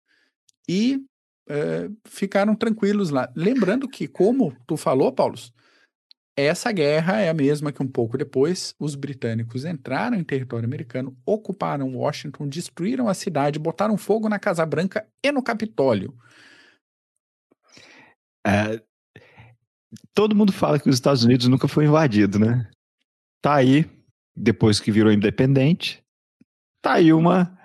e 0.67 1.03
é, 1.47 1.89
ficaram 2.05 2.55
tranquilos 2.55 3.09
lá. 3.09 3.31
Lembrando 3.35 3.87
que, 3.87 4.07
como 4.07 4.55
tu 4.67 4.77
falou, 4.77 5.11
Paulo, 5.11 5.35
essa 6.45 6.71
guerra 6.71 7.19
é 7.19 7.29
a 7.29 7.33
mesma 7.33 7.71
que 7.71 7.81
um 7.81 7.87
pouco 7.87 8.17
depois 8.17 8.75
os 8.79 8.95
britânicos 8.95 9.65
entraram 9.65 10.17
em 10.17 10.23
território 10.23 10.65
americano, 10.65 11.17
ocuparam 11.25 11.95
Washington, 11.95 12.47
destruíram 12.47 13.07
a 13.07 13.13
cidade, 13.13 13.59
botaram 13.59 13.97
fogo 13.97 14.29
na 14.29 14.39
Casa 14.39 14.65
Branca 14.65 15.07
e 15.23 15.31
no 15.31 15.41
Capitólio. 15.41 16.13
É, 18.45 18.81
todo 20.13 20.35
mundo 20.35 20.51
fala 20.51 20.79
que 20.79 20.89
os 20.89 20.95
Estados 20.95 21.23
Unidos 21.23 21.47
nunca 21.47 21.67
foi 21.67 21.85
invadido, 21.85 22.39
né? 22.39 22.69
Tá 23.41 23.55
aí, 23.55 23.89
depois 24.35 24.79
que 24.79 24.91
virou 24.91 25.11
independente, 25.11 26.03
tá 26.81 26.93
aí 26.93 27.13
uma 27.13 27.57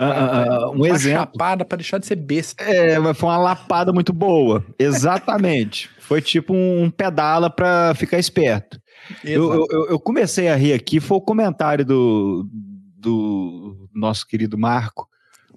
Uh, 0.00 0.70
um 0.70 0.76
uma 0.76 0.88
exemplo. 0.88 1.20
chapada 1.20 1.64
para 1.64 1.76
deixar 1.76 1.98
de 1.98 2.06
ser 2.06 2.16
besta. 2.16 2.64
É, 2.64 3.14
foi 3.14 3.28
uma 3.28 3.38
lapada 3.38 3.92
muito 3.92 4.12
boa. 4.12 4.64
Exatamente. 4.76 5.88
Foi 6.02 6.20
tipo 6.20 6.52
um 6.52 6.90
pedala 6.90 7.48
para 7.48 7.94
ficar 7.94 8.18
esperto. 8.18 8.80
Eu, 9.24 9.66
eu, 9.70 9.86
eu, 9.90 10.00
comecei 10.00 10.48
a 10.48 10.56
rir 10.56 10.72
aqui, 10.72 11.00
foi 11.00 11.16
o 11.16 11.22
comentário 11.22 11.84
do, 11.84 12.48
do 12.96 13.88
nosso 13.94 14.26
querido 14.26 14.58
Marco. 14.58 15.08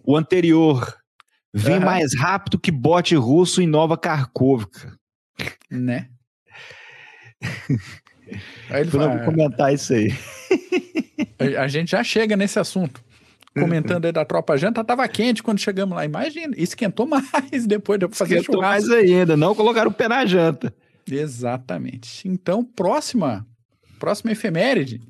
O 0.04 0.16
anterior. 0.16 0.96
Vem 1.58 1.78
uhum. 1.78 1.86
mais 1.86 2.14
rápido 2.14 2.60
que 2.60 2.70
bote 2.70 3.16
russo 3.16 3.62
em 3.62 3.68
Nova 3.68 3.98
Karkovka. 3.98 4.94
Né? 5.72 6.10
Aí 8.70 8.82
ele 8.82 8.90
vou 8.90 9.20
comentar 9.24 9.74
isso 9.74 9.94
aí. 9.94 10.14
A 11.58 11.68
gente 11.68 11.92
já 11.92 12.04
chega 12.04 12.36
nesse 12.36 12.60
assunto 12.60 13.04
comentando 13.58 14.06
aí 14.06 14.12
da 14.12 14.26
tropa 14.26 14.58
janta, 14.58 14.84
tava 14.84 15.08
quente 15.08 15.42
quando 15.42 15.60
chegamos 15.60 15.96
lá. 15.96 16.06
Imagina, 16.06 16.54
esquentou 16.58 17.08
mais 17.08 17.66
depois 17.66 18.00
de 18.00 18.08
fazer 18.10 18.40
esquentou 18.40 18.62
churrasco. 18.62 18.90
mais 18.90 19.04
ainda, 19.04 19.38
não 19.38 19.56
colocaram 19.56 19.90
o 19.90 19.94
pé 19.94 20.08
na 20.08 20.26
janta. 20.26 20.74
Exatamente. 21.10 22.28
Então, 22.28 22.64
próxima, 22.64 23.48
próxima 24.00 24.32
efeméride, 24.32 25.02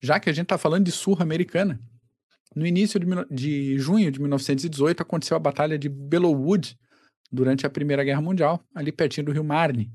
já 0.00 0.18
que 0.18 0.30
a 0.30 0.32
gente 0.32 0.46
tá 0.46 0.58
falando 0.58 0.84
de 0.84 0.92
surra 0.92 1.22
americana, 1.22 1.80
no 2.54 2.66
início 2.66 2.98
de, 2.98 3.06
de 3.30 3.78
junho 3.78 4.10
de 4.10 4.20
1918 4.20 5.02
aconteceu 5.02 5.36
a 5.36 5.40
Batalha 5.40 5.78
de 5.78 5.88
Bellewood, 5.88 6.76
durante 7.30 7.66
a 7.66 7.70
Primeira 7.70 8.02
Guerra 8.02 8.20
Mundial, 8.20 8.60
ali 8.74 8.90
pertinho 8.90 9.26
do 9.26 9.32
Rio 9.32 9.44
Marne. 9.44 9.92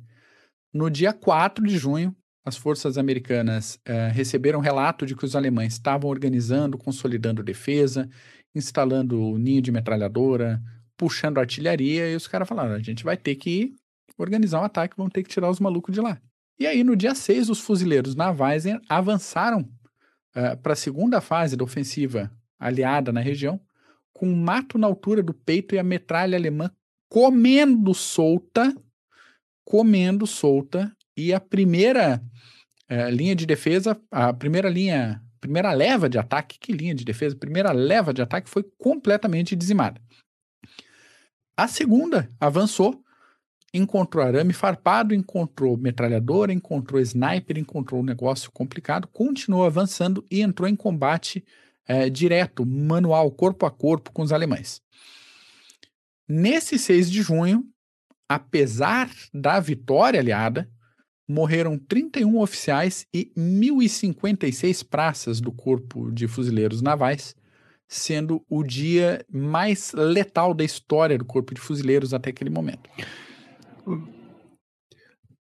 No 0.73 0.89
dia 0.89 1.13
4 1.13 1.65
de 1.65 1.77
junho, 1.77 2.15
as 2.45 2.57
forças 2.57 2.97
americanas 2.97 3.79
uh, 3.87 4.11
receberam 4.11 4.59
relato 4.59 5.05
de 5.05 5.15
que 5.15 5.23
os 5.23 5.35
alemães 5.35 5.73
estavam 5.73 6.09
organizando, 6.09 6.77
consolidando 6.77 7.41
defesa, 7.41 8.09
instalando 8.53 9.37
ninho 9.37 9.61
de 9.61 9.71
metralhadora, 9.71 10.61
puxando 10.97 11.39
artilharia, 11.39 12.11
e 12.11 12.15
os 12.15 12.27
caras 12.27 12.47
falaram: 12.47 12.75
a 12.75 12.79
gente 12.79 13.03
vai 13.03 13.15
ter 13.15 13.35
que 13.35 13.73
organizar 14.17 14.61
um 14.61 14.65
ataque, 14.65 14.97
vamos 14.97 15.13
ter 15.13 15.23
que 15.23 15.29
tirar 15.29 15.49
os 15.49 15.59
malucos 15.59 15.93
de 15.93 16.01
lá. 16.01 16.19
E 16.59 16.67
aí, 16.67 16.83
no 16.83 16.95
dia 16.95 17.15
6, 17.15 17.49
os 17.49 17.59
fuzileiros 17.59 18.15
navais 18.15 18.65
avançaram 18.87 19.61
uh, 20.35 20.57
para 20.61 20.73
a 20.73 20.77
segunda 20.77 21.19
fase 21.21 21.55
da 21.55 21.63
ofensiva 21.63 22.31
aliada 22.59 23.11
na 23.11 23.21
região, 23.21 23.59
com 24.13 24.27
um 24.27 24.35
mato 24.35 24.77
na 24.77 24.85
altura 24.85 25.23
do 25.23 25.33
peito 25.33 25.75
e 25.75 25.79
a 25.79 25.83
metralha 25.83 26.37
alemã 26.37 26.69
comendo 27.09 27.93
solta, 27.93 28.75
comendo 29.65 30.25
solta, 30.27 30.91
e 31.15 31.33
a 31.33 31.39
primeira 31.39 32.23
é, 32.93 33.09
linha 33.09 33.35
de 33.35 33.47
defesa, 33.47 33.99
a 34.11 34.31
primeira 34.31 34.69
linha, 34.69 35.19
primeira 35.41 35.73
leva 35.73 36.07
de 36.07 36.19
ataque, 36.19 36.59
que 36.59 36.71
linha 36.71 36.93
de 36.93 37.03
defesa? 37.03 37.35
Primeira 37.35 37.71
leva 37.71 38.13
de 38.13 38.21
ataque 38.21 38.47
foi 38.47 38.63
completamente 38.77 39.55
dizimada. 39.55 39.99
A 41.57 41.67
segunda 41.67 42.31
avançou, 42.39 43.03
encontrou 43.73 44.23
arame 44.23 44.53
farpado, 44.53 45.15
encontrou 45.15 45.75
metralhadora, 45.75 46.53
encontrou 46.53 47.01
sniper, 47.01 47.57
encontrou 47.57 47.99
um 47.99 48.05
negócio 48.05 48.51
complicado, 48.51 49.07
continuou 49.07 49.65
avançando 49.65 50.23
e 50.29 50.41
entrou 50.41 50.69
em 50.69 50.75
combate 50.75 51.43
é, 51.87 52.11
direto, 52.11 52.63
manual, 52.63 53.31
corpo 53.31 53.65
a 53.65 53.71
corpo 53.71 54.11
com 54.11 54.21
os 54.21 54.31
alemães. 54.31 54.83
Nesse 56.29 56.77
6 56.77 57.09
de 57.09 57.23
junho, 57.23 57.67
apesar 58.29 59.09
da 59.33 59.59
vitória 59.59 60.19
aliada, 60.19 60.69
morreram 61.27 61.77
31 61.77 62.39
oficiais 62.39 63.05
e 63.13 63.31
1.056 63.37 64.85
praças 64.87 65.39
do 65.39 65.51
Corpo 65.51 66.11
de 66.11 66.27
Fuzileiros 66.27 66.81
Navais, 66.81 67.35
sendo 67.87 68.43
o 68.49 68.63
dia 68.63 69.25
mais 69.31 69.93
letal 69.93 70.53
da 70.53 70.63
história 70.63 71.17
do 71.17 71.25
Corpo 71.25 71.53
de 71.53 71.61
Fuzileiros 71.61 72.13
até 72.13 72.29
aquele 72.29 72.49
momento. 72.49 72.89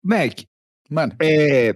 Mac, 0.03 0.41
Mano. 0.89 1.13
É, 1.21 1.75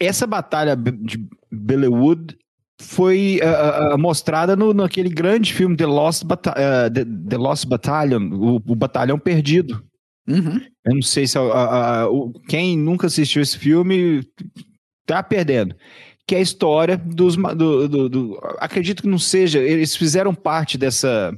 essa 0.00 0.26
batalha 0.26 0.74
de 0.74 1.28
Bellewood 1.52 2.38
foi 2.80 3.38
uh, 3.42 3.94
uh, 3.94 3.98
mostrada 3.98 4.56
no, 4.56 4.72
naquele 4.72 5.10
grande 5.10 5.52
filme 5.52 5.76
The 5.76 5.84
Lost, 5.84 6.24
Bata 6.24 6.52
uh, 6.52 6.90
The, 6.90 7.04
The, 7.04 7.36
Lost 7.36 7.66
Battalion, 7.66 8.30
o, 8.32 8.56
o 8.56 8.74
Batalhão 8.74 9.18
Perdido, 9.18 9.84
Uhum. 10.30 10.60
Eu 10.84 10.94
não 10.94 11.02
sei 11.02 11.26
se 11.26 11.36
a, 11.36 11.42
a, 11.42 12.04
a, 12.04 12.08
quem 12.48 12.78
nunca 12.78 13.08
assistiu 13.08 13.42
esse 13.42 13.58
filme 13.58 14.24
tá 15.04 15.22
perdendo. 15.22 15.74
Que 16.26 16.36
é 16.36 16.38
a 16.38 16.42
história 16.42 16.96
dos. 16.96 17.36
Do, 17.36 17.88
do, 17.88 18.08
do, 18.08 18.40
acredito 18.58 19.02
que 19.02 19.08
não 19.08 19.18
seja. 19.18 19.58
Eles 19.58 19.96
fizeram 19.96 20.32
parte 20.32 20.78
dessa 20.78 21.36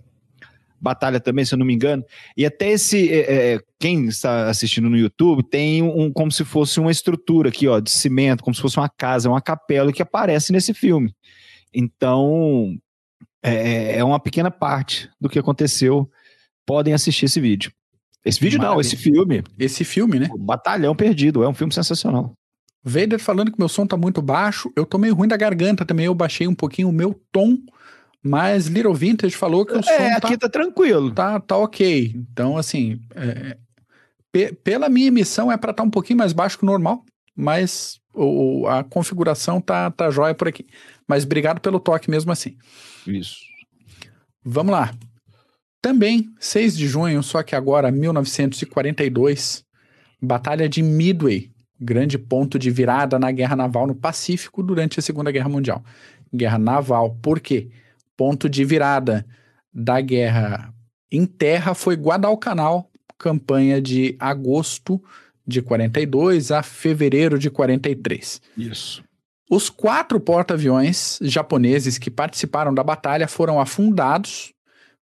batalha 0.78 1.18
também, 1.18 1.44
se 1.44 1.54
eu 1.54 1.58
não 1.58 1.64
me 1.64 1.72
engano. 1.72 2.04
E 2.36 2.44
até 2.44 2.70
esse. 2.70 3.10
É, 3.10 3.54
é, 3.54 3.60
quem 3.80 4.06
está 4.06 4.50
assistindo 4.50 4.90
no 4.90 4.98
YouTube 4.98 5.42
tem 5.42 5.82
um 5.82 6.12
como 6.12 6.30
se 6.30 6.44
fosse 6.44 6.78
uma 6.78 6.90
estrutura 6.90 7.48
aqui, 7.48 7.66
ó, 7.66 7.80
de 7.80 7.90
cimento, 7.90 8.44
como 8.44 8.54
se 8.54 8.60
fosse 8.60 8.76
uma 8.76 8.88
casa, 8.88 9.30
uma 9.30 9.40
capela 9.40 9.92
que 9.92 10.02
aparece 10.02 10.52
nesse 10.52 10.74
filme. 10.74 11.14
Então, 11.72 12.76
é, 13.42 13.98
é 13.98 14.04
uma 14.04 14.20
pequena 14.20 14.50
parte 14.50 15.08
do 15.18 15.28
que 15.30 15.38
aconteceu. 15.38 16.10
Podem 16.66 16.92
assistir 16.92 17.24
esse 17.24 17.40
vídeo. 17.40 17.72
Esse 18.24 18.40
vídeo 18.40 18.58
Maravilha. 18.58 18.74
não, 18.74 18.80
esse 18.80 18.96
filme. 18.96 19.42
Esse 19.58 19.84
filme, 19.84 20.18
né? 20.18 20.28
O 20.32 20.38
Batalhão 20.38 20.94
Perdido, 20.94 21.42
é 21.42 21.48
um 21.48 21.54
filme 21.54 21.72
sensacional. 21.72 22.32
Vader 22.84 23.18
falando 23.18 23.52
que 23.52 23.58
meu 23.58 23.68
som 23.68 23.86
tá 23.86 23.96
muito 23.96 24.20
baixo, 24.20 24.70
eu 24.76 24.84
tô 24.84 24.98
meio 24.98 25.14
ruim 25.14 25.28
da 25.28 25.36
garganta 25.36 25.84
também, 25.84 26.06
eu 26.06 26.14
baixei 26.14 26.48
um 26.48 26.54
pouquinho 26.54 26.88
o 26.88 26.92
meu 26.92 27.20
tom, 27.30 27.56
mas 28.22 28.66
Little 28.66 28.94
Vintage 28.94 29.36
falou 29.36 29.64
que 29.64 29.72
o 29.72 29.78
é, 29.78 29.82
som 29.82 29.90
É, 29.90 30.12
aqui 30.14 30.36
tá, 30.36 30.46
tá 30.46 30.48
tranquilo. 30.48 31.12
Tá, 31.12 31.38
tá 31.40 31.56
ok. 31.56 32.12
Então, 32.14 32.56
assim, 32.56 33.00
é, 33.14 33.56
pela 34.64 34.88
minha 34.88 35.08
emissão 35.08 35.50
é 35.50 35.56
para 35.56 35.70
estar 35.70 35.82
tá 35.82 35.86
um 35.86 35.90
pouquinho 35.90 36.18
mais 36.18 36.32
baixo 36.32 36.58
que 36.58 36.64
o 36.64 36.66
normal, 36.66 37.04
mas 37.36 38.00
o, 38.14 38.66
a 38.66 38.82
configuração 38.84 39.60
tá, 39.60 39.90
tá 39.90 40.10
jóia 40.10 40.34
por 40.34 40.48
aqui. 40.48 40.66
Mas 41.06 41.24
obrigado 41.24 41.60
pelo 41.60 41.80
toque 41.80 42.10
mesmo 42.10 42.32
assim. 42.32 42.56
Isso. 43.06 43.36
Vamos 44.44 44.72
lá. 44.72 44.92
Também, 45.82 46.32
6 46.38 46.76
de 46.76 46.86
junho, 46.86 47.22
só 47.24 47.42
que 47.42 47.56
agora 47.56 47.90
1942, 47.90 49.64
Batalha 50.22 50.68
de 50.68 50.80
Midway, 50.80 51.50
grande 51.80 52.16
ponto 52.16 52.56
de 52.56 52.70
virada 52.70 53.18
na 53.18 53.32
guerra 53.32 53.56
naval 53.56 53.88
no 53.88 53.94
Pacífico 53.94 54.62
durante 54.62 55.00
a 55.00 55.02
Segunda 55.02 55.32
Guerra 55.32 55.48
Mundial. 55.48 55.84
Guerra 56.32 56.56
naval, 56.56 57.18
por 57.20 57.40
quê? 57.40 57.68
Ponto 58.16 58.48
de 58.48 58.64
virada 58.64 59.26
da 59.74 60.00
guerra 60.00 60.72
em 61.10 61.26
terra 61.26 61.74
foi 61.74 61.96
Guadalcanal, 61.96 62.88
campanha 63.18 63.82
de 63.82 64.16
agosto 64.20 65.02
de 65.44 65.60
42 65.60 66.52
a 66.52 66.62
fevereiro 66.62 67.38
de 67.38 67.50
43. 67.50 68.40
Isso. 68.56 69.04
Os 69.50 69.68
quatro 69.68 70.18
porta-aviões 70.20 71.18
japoneses 71.20 71.98
que 71.98 72.10
participaram 72.10 72.72
da 72.72 72.82
batalha 72.82 73.28
foram 73.28 73.60
afundados, 73.60 74.51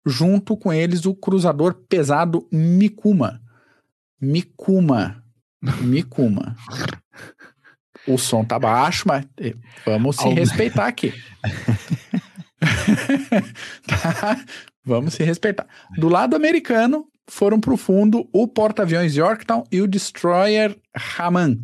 junto 0.08 0.58
com 0.58 0.72
eles 0.72 1.06
o 1.06 1.14
cruzador 1.14 1.74
pesado 1.88 2.48
Mikuma. 2.52 3.42
Mikuma. 4.20 5.24
Mikuma. 5.82 6.56
O 8.08 8.18
som 8.18 8.44
tá 8.44 8.58
baixo, 8.58 9.04
mas 9.08 9.26
eh, 9.38 9.54
vamos 9.86 10.16
se 10.16 10.28
respeitar 10.30 10.88
aqui. 10.88 11.14
tá? 13.86 14.40
Vamos 14.86 15.16
se 15.16 15.24
respeitar. 15.24 15.68
Do 15.98 16.08
lado 16.08 16.36
americano, 16.36 17.06
foram 17.28 17.60
para 17.60 17.74
o 17.74 17.78
fundo 17.78 18.28
o 18.32 18.48
porta-aviões 18.48 19.16
Yorktown 19.16 19.64
e 19.72 19.82
o 19.82 19.88
destroyer 19.88 20.76
Haman. 21.18 21.60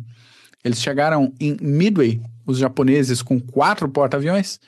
Eles 0.62 0.80
chegaram 0.80 1.32
em 1.40 1.56
Midway, 1.60 2.20
os 2.46 2.58
japoneses 2.58 3.22
com 3.22 3.40
quatro 3.40 3.88
porta-aviões, 3.88 4.60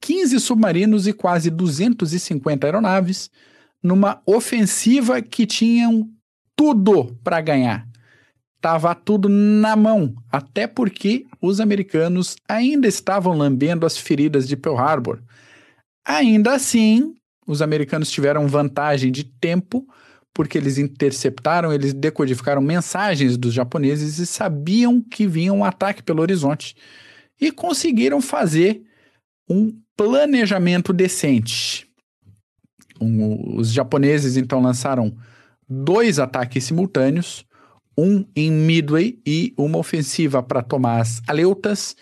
15 0.00 0.40
submarinos 0.40 1.06
e 1.06 1.12
quase 1.12 1.50
250 1.50 2.66
aeronaves, 2.66 3.30
numa 3.82 4.20
ofensiva 4.26 5.20
que 5.20 5.46
tinham 5.46 6.08
tudo 6.56 7.16
para 7.22 7.40
ganhar. 7.40 7.86
Tava 8.60 8.94
tudo 8.94 9.28
na 9.28 9.76
mão, 9.76 10.14
até 10.30 10.66
porque 10.66 11.26
os 11.40 11.60
americanos 11.60 12.36
ainda 12.48 12.88
estavam 12.88 13.36
lambendo 13.36 13.86
as 13.86 13.96
feridas 13.96 14.48
de 14.48 14.56
Pearl 14.56 14.76
Harbor. 14.76 15.22
Ainda 16.04 16.54
assim, 16.54 17.14
os 17.46 17.62
americanos 17.62 18.10
tiveram 18.10 18.48
vantagem 18.48 19.12
de 19.12 19.22
tempo, 19.22 19.86
porque 20.34 20.58
eles 20.58 20.76
interceptaram, 20.78 21.72
eles 21.72 21.92
decodificaram 21.92 22.60
mensagens 22.60 23.36
dos 23.36 23.54
japoneses 23.54 24.18
e 24.18 24.26
sabiam 24.26 25.00
que 25.00 25.26
vinha 25.26 25.52
um 25.52 25.64
ataque 25.64 26.02
pelo 26.02 26.20
horizonte. 26.20 26.74
E 27.40 27.52
conseguiram 27.52 28.20
fazer 28.20 28.82
um 29.48 29.72
planejamento 29.96 30.92
decente. 30.92 31.86
Um, 33.00 33.56
os 33.56 33.72
japoneses 33.72 34.36
então 34.36 34.60
lançaram 34.60 35.14
dois 35.68 36.18
ataques 36.18 36.64
simultâneos, 36.64 37.44
um 37.96 38.24
em 38.34 38.50
Midway 38.50 39.18
e 39.26 39.52
uma 39.56 39.78
ofensiva 39.78 40.42
para 40.42 40.62
tomar 40.62 41.00
as 41.00 41.20
Aleutas. 41.26 41.96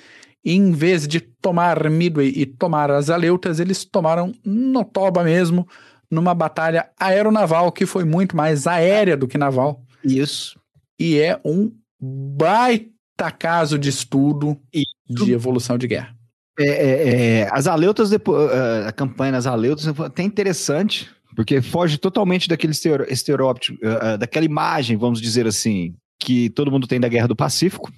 E 0.44 0.52
em 0.52 0.70
vez 0.70 1.08
de 1.08 1.20
tomar 1.20 1.88
Midway 1.90 2.32
e 2.36 2.46
tomar 2.46 2.90
as 2.90 3.10
Aleutas, 3.10 3.58
eles 3.58 3.84
tomaram 3.84 4.32
Notoba 4.44 5.24
mesmo, 5.24 5.66
numa 6.10 6.34
batalha 6.34 6.88
aeronaval 6.98 7.72
que 7.72 7.84
foi 7.84 8.04
muito 8.04 8.36
mais 8.36 8.66
aérea 8.66 9.16
do 9.16 9.26
que 9.26 9.38
naval. 9.38 9.82
Isso. 10.04 10.58
E 10.98 11.18
é 11.18 11.40
um 11.44 11.72
baita 12.00 13.30
caso 13.36 13.78
de 13.78 13.88
estudo 13.88 14.58
Isso. 14.72 15.24
de 15.24 15.32
evolução 15.32 15.76
de 15.76 15.86
guerra. 15.86 16.15
É, 16.58 16.64
é, 16.64 17.08
é, 17.40 17.48
as 17.52 17.66
Aleutas, 17.66 18.10
depois, 18.10 18.50
a 18.86 18.92
campanha 18.92 19.32
nas 19.32 19.46
Aleutas, 19.46 19.86
é 19.86 19.90
até 20.02 20.22
interessante, 20.22 21.10
porque 21.36 21.60
foge 21.60 21.98
totalmente 21.98 22.48
daquele 22.48 22.72
estereótipo, 22.72 23.78
uh, 23.86 24.16
daquela 24.16 24.46
imagem, 24.46 24.96
vamos 24.96 25.20
dizer 25.20 25.46
assim, 25.46 25.94
que 26.18 26.48
todo 26.48 26.70
mundo 26.70 26.86
tem 26.86 26.98
da 26.98 27.08
Guerra 27.08 27.28
do 27.28 27.36
Pacífico, 27.36 27.92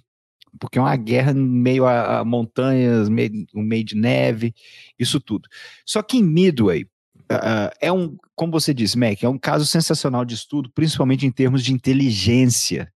porque 0.59 0.77
é 0.77 0.83
uma 0.83 0.97
guerra 0.97 1.33
meio 1.33 1.87
a, 1.87 2.19
a 2.19 2.25
montanhas, 2.25 3.09
meio, 3.09 3.31
meio 3.55 3.85
de 3.85 3.95
neve, 3.95 4.53
isso 4.99 5.21
tudo. 5.21 5.49
Só 5.87 6.03
que 6.03 6.19
em 6.19 6.23
Midway, 6.25 6.83
uh, 7.31 7.71
é 7.81 7.93
um, 7.93 8.17
como 8.35 8.51
você 8.51 8.75
disse, 8.75 8.99
Mac, 8.99 9.23
é 9.23 9.29
um 9.29 9.39
caso 9.39 9.65
sensacional 9.65 10.25
de 10.25 10.35
estudo, 10.35 10.69
principalmente 10.75 11.25
em 11.25 11.31
termos 11.31 11.63
de 11.63 11.73
inteligência. 11.73 12.93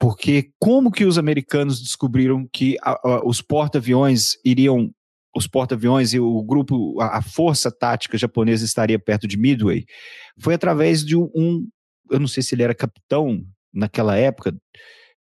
Porque 0.00 0.50
como 0.58 0.90
que 0.90 1.04
os 1.04 1.18
americanos 1.18 1.80
descobriram 1.80 2.48
que 2.50 2.78
os 3.22 3.42
porta-aviões 3.42 4.38
iriam 4.42 4.90
os 5.34 5.46
porta-aviões 5.46 6.12
e 6.12 6.20
o 6.20 6.42
grupo, 6.42 7.00
a, 7.00 7.22
força 7.22 7.70
tática 7.70 8.18
japonesa 8.18 8.64
estaria 8.64 8.98
perto 8.98 9.28
de 9.28 9.36
Midway, 9.36 9.86
foi 10.38 10.54
através 10.54 11.04
de 11.04 11.16
um, 11.16 11.68
eu 12.10 12.18
não 12.18 12.26
sei 12.26 12.42
se 12.42 12.54
ele 12.54 12.62
era 12.62 12.74
capitão 12.74 13.44
naquela 13.72 14.16
época, 14.16 14.54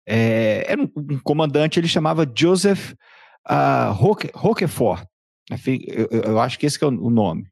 é, 0.07 0.65
era 0.67 0.81
um, 0.81 0.91
um, 0.97 1.19
comandante, 1.19 1.79
ele 1.79 1.87
chamava 1.87 2.31
Joseph 2.35 2.93
uh, 3.49 3.93
Roque, 3.93 4.31
Roquefort, 4.35 5.05
eu, 5.67 6.09
eu, 6.11 6.41
acho 6.41 6.59
que 6.59 6.65
esse 6.65 6.79
que 6.79 6.85
é 6.85 6.89
o 6.89 7.11
nome, 7.11 7.47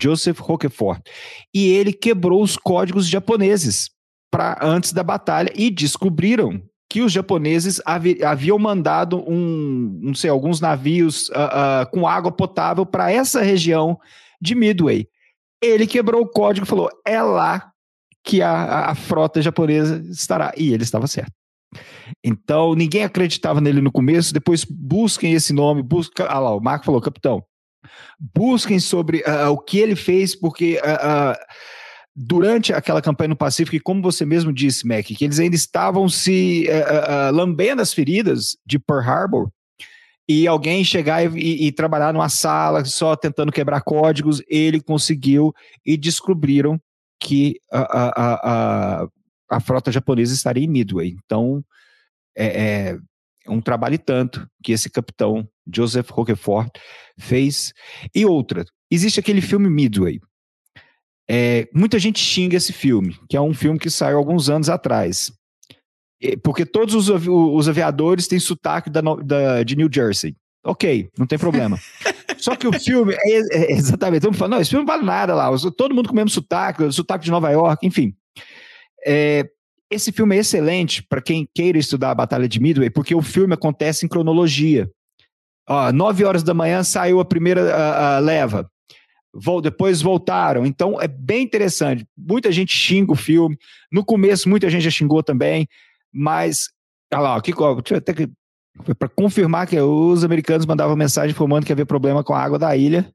Joseph 0.00 0.38
Roquefort, 0.38 1.00
e 1.52 1.66
ele 1.66 1.92
quebrou 1.92 2.42
os 2.42 2.56
códigos 2.56 3.08
japoneses 3.08 3.90
para 4.32 4.58
antes 4.62 4.92
da 4.94 5.02
batalha 5.02 5.52
e 5.54 5.70
descobriram 5.70 6.62
que 6.88 7.02
os 7.02 7.12
japoneses 7.12 7.80
havi, 7.84 8.24
haviam 8.24 8.58
mandado 8.58 9.22
um, 9.28 9.98
não 10.02 10.14
sei, 10.14 10.30
alguns 10.30 10.60
navios 10.60 11.28
uh, 11.28 11.32
uh, 11.32 11.90
com 11.90 12.06
água 12.08 12.32
potável 12.32 12.86
para 12.86 13.12
essa 13.12 13.42
região 13.42 13.98
de 14.40 14.54
Midway. 14.54 15.06
Ele 15.62 15.86
quebrou 15.86 16.22
o 16.22 16.28
código 16.28 16.66
e 16.66 16.68
falou: 16.68 16.90
é 17.06 17.20
lá 17.22 17.70
que 18.24 18.40
a, 18.40 18.86
a 18.86 18.94
frota 18.94 19.42
japonesa 19.42 20.02
estará. 20.10 20.52
E 20.56 20.72
ele 20.72 20.82
estava 20.82 21.06
certo. 21.06 21.32
Então, 22.24 22.74
ninguém 22.74 23.04
acreditava 23.04 23.60
nele 23.60 23.80
no 23.80 23.92
começo. 23.92 24.32
Depois, 24.32 24.64
busquem 24.64 25.32
esse 25.32 25.52
nome. 25.52 25.82
Busca, 25.82 26.26
ah 26.26 26.38
lá, 26.38 26.54
o 26.54 26.60
Marco 26.60 26.84
falou, 26.84 27.00
capitão. 27.00 27.42
Busquem 28.34 28.78
sobre 28.78 29.18
uh, 29.18 29.50
o 29.50 29.58
que 29.58 29.78
ele 29.78 29.96
fez, 29.96 30.34
porque 30.38 30.78
durante 32.14 32.72
aquela 32.72 33.00
campanha 33.00 33.28
no 33.28 33.36
Pacífico, 33.36 33.76
e 33.76 33.80
como 33.80 34.02
você 34.02 34.24
mesmo 34.24 34.52
disse, 34.52 34.86
Mac, 34.86 35.04
que 35.04 35.24
eles 35.24 35.38
ainda 35.38 35.56
estavam 35.56 36.08
se 36.08 36.68
uh, 36.68 37.30
uh, 37.30 37.34
lambendo 37.34 37.80
as 37.80 37.92
feridas 37.92 38.56
de 38.66 38.78
Pearl 38.78 39.00
Harbor, 39.00 39.50
e 40.28 40.46
alguém 40.46 40.84
chegar 40.84 41.24
e, 41.36 41.66
e, 41.66 41.72
trabalhar 41.72 42.12
numa 42.12 42.28
sala 42.28 42.84
só 42.84 43.16
tentando 43.16 43.50
quebrar 43.50 43.82
códigos, 43.82 44.42
ele 44.48 44.80
conseguiu 44.80 45.52
e 45.84 45.96
descobriram 45.96 46.80
que 47.18 47.60
a, 47.70 47.80
a, 47.80 49.02
a, 49.02 49.08
a 49.50 49.60
frota 49.60 49.90
japonesa 49.90 50.32
estaria 50.32 50.64
em 50.64 50.68
Midway. 50.68 51.16
Então, 51.24 51.64
é, 52.36 52.96
é 53.44 53.50
um 53.50 53.60
trabalho 53.60 53.98
tanto 53.98 54.46
que 54.62 54.72
esse 54.72 54.88
capitão 54.88 55.46
Joseph 55.72 56.10
Roquefort 56.10 56.70
fez. 57.18 57.72
E 58.14 58.24
outra, 58.24 58.64
existe 58.90 59.18
aquele 59.18 59.40
filme 59.40 59.68
Midway, 59.68 60.20
é, 61.28 61.68
muita 61.74 61.98
gente 61.98 62.18
xinga 62.18 62.56
esse 62.56 62.72
filme, 62.72 63.16
que 63.28 63.36
é 63.36 63.40
um 63.40 63.54
filme 63.54 63.78
que 63.78 63.90
saiu 63.90 64.18
alguns 64.18 64.48
anos 64.48 64.68
atrás. 64.68 65.32
Porque 66.42 66.64
todos 66.64 66.94
os, 66.94 67.26
os 67.26 67.68
aviadores 67.68 68.28
têm 68.28 68.38
sotaque 68.38 68.88
da, 68.88 69.00
da, 69.00 69.62
de 69.62 69.74
New 69.74 69.88
Jersey. 69.92 70.36
Ok, 70.64 71.08
não 71.18 71.26
tem 71.26 71.38
problema. 71.38 71.78
Só 72.38 72.54
que 72.54 72.66
o 72.66 72.72
filme, 72.72 73.14
é, 73.14 73.56
é, 73.56 73.72
exatamente, 73.72 74.18
estamos 74.18 74.38
falando, 74.38 74.52
não, 74.52 74.60
esse 74.60 74.70
filme 74.70 74.84
não 74.84 74.92
vale 74.92 75.04
nada 75.04 75.34
lá, 75.34 75.50
todo 75.76 75.94
mundo 75.94 76.08
com 76.08 76.12
o 76.12 76.16
mesmo 76.16 76.30
sotaque, 76.30 76.90
sotaque 76.92 77.24
de 77.24 77.30
Nova 77.30 77.50
York, 77.50 77.86
enfim. 77.86 78.14
É, 79.04 79.48
esse 79.90 80.12
filme 80.12 80.36
é 80.36 80.40
excelente 80.40 81.02
para 81.02 81.20
quem 81.20 81.48
queira 81.54 81.78
estudar 81.78 82.10
a 82.12 82.14
Batalha 82.14 82.48
de 82.48 82.60
Midway, 82.60 82.90
porque 82.90 83.14
o 83.14 83.22
filme 83.22 83.54
acontece 83.54 84.06
em 84.06 84.08
cronologia. 84.08 84.88
Ó, 85.68 85.92
nove 85.92 86.24
horas 86.24 86.42
da 86.42 86.54
manhã 86.54 86.82
saiu 86.82 87.20
a 87.20 87.24
primeira 87.24 87.74
a, 87.74 88.16
a 88.16 88.18
leva 88.18 88.68
depois 89.62 90.02
voltaram. 90.02 90.66
Então 90.66 91.00
é 91.00 91.08
bem 91.08 91.42
interessante. 91.42 92.06
Muita 92.16 92.52
gente 92.52 92.74
xinga 92.74 93.12
o 93.12 93.16
filme. 93.16 93.56
No 93.90 94.04
começo, 94.04 94.48
muita 94.48 94.68
gente 94.68 94.82
já 94.82 94.90
xingou 94.90 95.22
também. 95.22 95.66
Mas, 96.12 96.68
olha 97.12 97.22
lá, 97.22 97.36
aqui, 97.36 97.52
até 97.94 98.12
que 98.12 98.28
foi 98.84 98.94
para 98.94 99.08
confirmar 99.08 99.66
que 99.66 99.78
os 99.80 100.24
americanos 100.24 100.66
mandavam 100.66 100.96
mensagem 100.96 101.30
informando 101.30 101.66
que 101.66 101.72
havia 101.72 101.86
problema 101.86 102.22
com 102.24 102.34
a 102.34 102.42
água 102.42 102.58
da 102.58 102.76
ilha. 102.76 103.10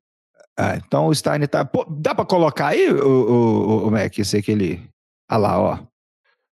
Ah, 0.57 0.75
então 0.75 1.07
o 1.07 1.13
Steiner 1.13 1.47
tá. 1.47 1.63
Pô, 1.63 1.85
dá 1.87 2.15
para 2.15 2.25
colocar 2.25 2.69
aí 2.69 2.89
o, 2.89 3.05
o, 3.05 3.87
o 3.87 3.91
Mac, 3.91 4.17
esse 4.17 4.37
aquele. 4.37 4.81
Olha 5.29 5.37
lá, 5.37 5.59
ó. 5.59 5.79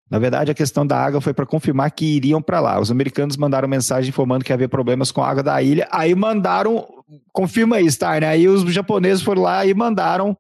Na 0.09 0.19
verdade, 0.19 0.51
a 0.51 0.55
questão 0.55 0.85
da 0.85 0.97
água 0.97 1.19
foi 1.19 1.33
para 1.33 1.45
confirmar 1.45 1.89
que 1.91 2.05
iriam 2.05 2.41
para 2.41 2.59
lá. 2.59 2.79
Os 2.79 2.91
americanos 2.91 3.37
mandaram 3.37 3.67
mensagem 3.67 4.09
informando 4.09 4.45
que 4.45 4.53
havia 4.53 4.69
problemas 4.69 5.11
com 5.11 5.21
a 5.21 5.29
água 5.29 5.41
da 5.41 5.61
ilha. 5.61 5.87
Aí 5.91 6.13
mandaram, 6.13 6.87
confirma 7.33 7.77
aí, 7.77 7.89
Steiner. 7.89 8.29
Aí 8.29 8.47
os 8.47 8.71
japoneses 8.71 9.23
foram 9.23 9.41
lá 9.41 9.65
e 9.65 9.73
mandaram, 9.73 10.37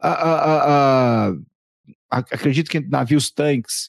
a, 0.00 0.10
a, 0.10 1.28
a, 2.10 2.18
acredito 2.18 2.68
que 2.68 2.80
navios 2.80 3.30
tanques. 3.30 3.88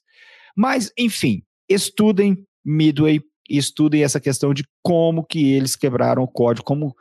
Mas, 0.56 0.92
enfim, 0.98 1.42
estudem 1.68 2.46
Midway 2.64 3.22
estudem 3.50 4.04
essa 4.04 4.20
questão 4.20 4.54
de 4.54 4.66
como 4.82 5.24
que 5.24 5.54
eles 5.54 5.76
quebraram 5.76 6.24
o 6.24 6.28
código, 6.28 6.66
como 6.66 6.96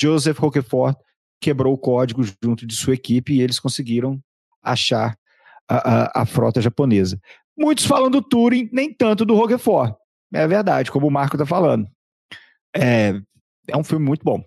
Joseph 0.00 0.38
Roquefort 0.38 0.96
quebrou 1.40 1.74
o 1.74 1.78
código 1.78 2.22
junto 2.42 2.66
de 2.66 2.74
sua 2.74 2.94
equipe 2.94 3.34
e 3.34 3.42
eles 3.42 3.58
conseguiram 3.58 4.20
achar 4.62 5.16
a, 5.68 5.76
a, 5.76 6.22
a 6.22 6.26
frota 6.26 6.60
japonesa. 6.60 7.20
Muitos 7.58 7.84
falam 7.84 8.08
do 8.08 8.22
Turing, 8.22 8.68
nem 8.72 8.92
tanto 8.92 9.24
do 9.24 9.34
Roquefort. 9.34 9.94
É 10.32 10.46
verdade, 10.46 10.90
como 10.90 11.06
o 11.08 11.10
Marco 11.10 11.36
está 11.36 11.44
falando. 11.44 11.86
É, 12.76 13.14
é 13.66 13.76
um 13.76 13.82
filme 13.82 14.04
muito 14.04 14.24
bom. 14.24 14.42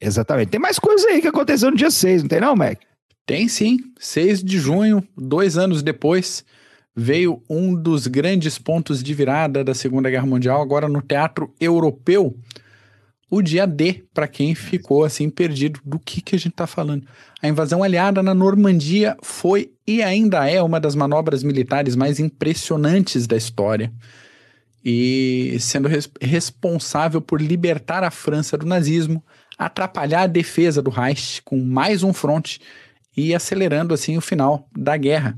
Exatamente. 0.00 0.48
Tem 0.48 0.60
mais 0.60 0.78
coisa 0.78 1.08
aí 1.08 1.20
que 1.20 1.28
aconteceu 1.28 1.70
no 1.70 1.76
dia 1.76 1.90
6, 1.90 2.22
não 2.22 2.28
tem 2.28 2.40
não, 2.40 2.56
Mac? 2.56 2.78
Tem 3.26 3.48
sim. 3.48 3.78
6 3.98 4.42
de 4.42 4.58
junho, 4.58 5.06
dois 5.16 5.56
anos 5.56 5.82
depois, 5.82 6.44
veio 6.94 7.42
um 7.48 7.74
dos 7.74 8.06
grandes 8.06 8.58
pontos 8.58 9.02
de 9.02 9.14
virada 9.14 9.64
da 9.64 9.74
Segunda 9.74 10.10
Guerra 10.10 10.26
Mundial, 10.26 10.62
agora 10.62 10.88
no 10.88 11.02
teatro 11.02 11.52
europeu. 11.60 12.36
O 13.34 13.42
dia 13.42 13.66
D, 13.66 14.04
para 14.14 14.28
quem 14.28 14.54
ficou 14.54 15.02
assim 15.02 15.28
perdido 15.28 15.80
do 15.84 15.98
que, 15.98 16.20
que 16.20 16.36
a 16.36 16.38
gente 16.38 16.52
está 16.52 16.68
falando. 16.68 17.04
A 17.42 17.48
invasão 17.48 17.82
aliada 17.82 18.22
na 18.22 18.32
Normandia 18.32 19.16
foi 19.24 19.72
e 19.84 20.04
ainda 20.04 20.48
é 20.48 20.62
uma 20.62 20.78
das 20.78 20.94
manobras 20.94 21.42
militares 21.42 21.96
mais 21.96 22.20
impressionantes 22.20 23.26
da 23.26 23.36
história. 23.36 23.92
E 24.84 25.56
sendo 25.58 25.88
res 25.88 26.08
responsável 26.20 27.20
por 27.20 27.42
libertar 27.42 28.04
a 28.04 28.10
França 28.12 28.56
do 28.56 28.66
nazismo, 28.66 29.20
atrapalhar 29.58 30.22
a 30.22 30.28
defesa 30.28 30.80
do 30.80 30.90
Reich 30.90 31.42
com 31.42 31.58
mais 31.58 32.04
um 32.04 32.12
fronte 32.12 32.60
e 33.16 33.34
acelerando 33.34 33.92
assim 33.92 34.16
o 34.16 34.20
final 34.20 34.68
da 34.78 34.96
guerra. 34.96 35.36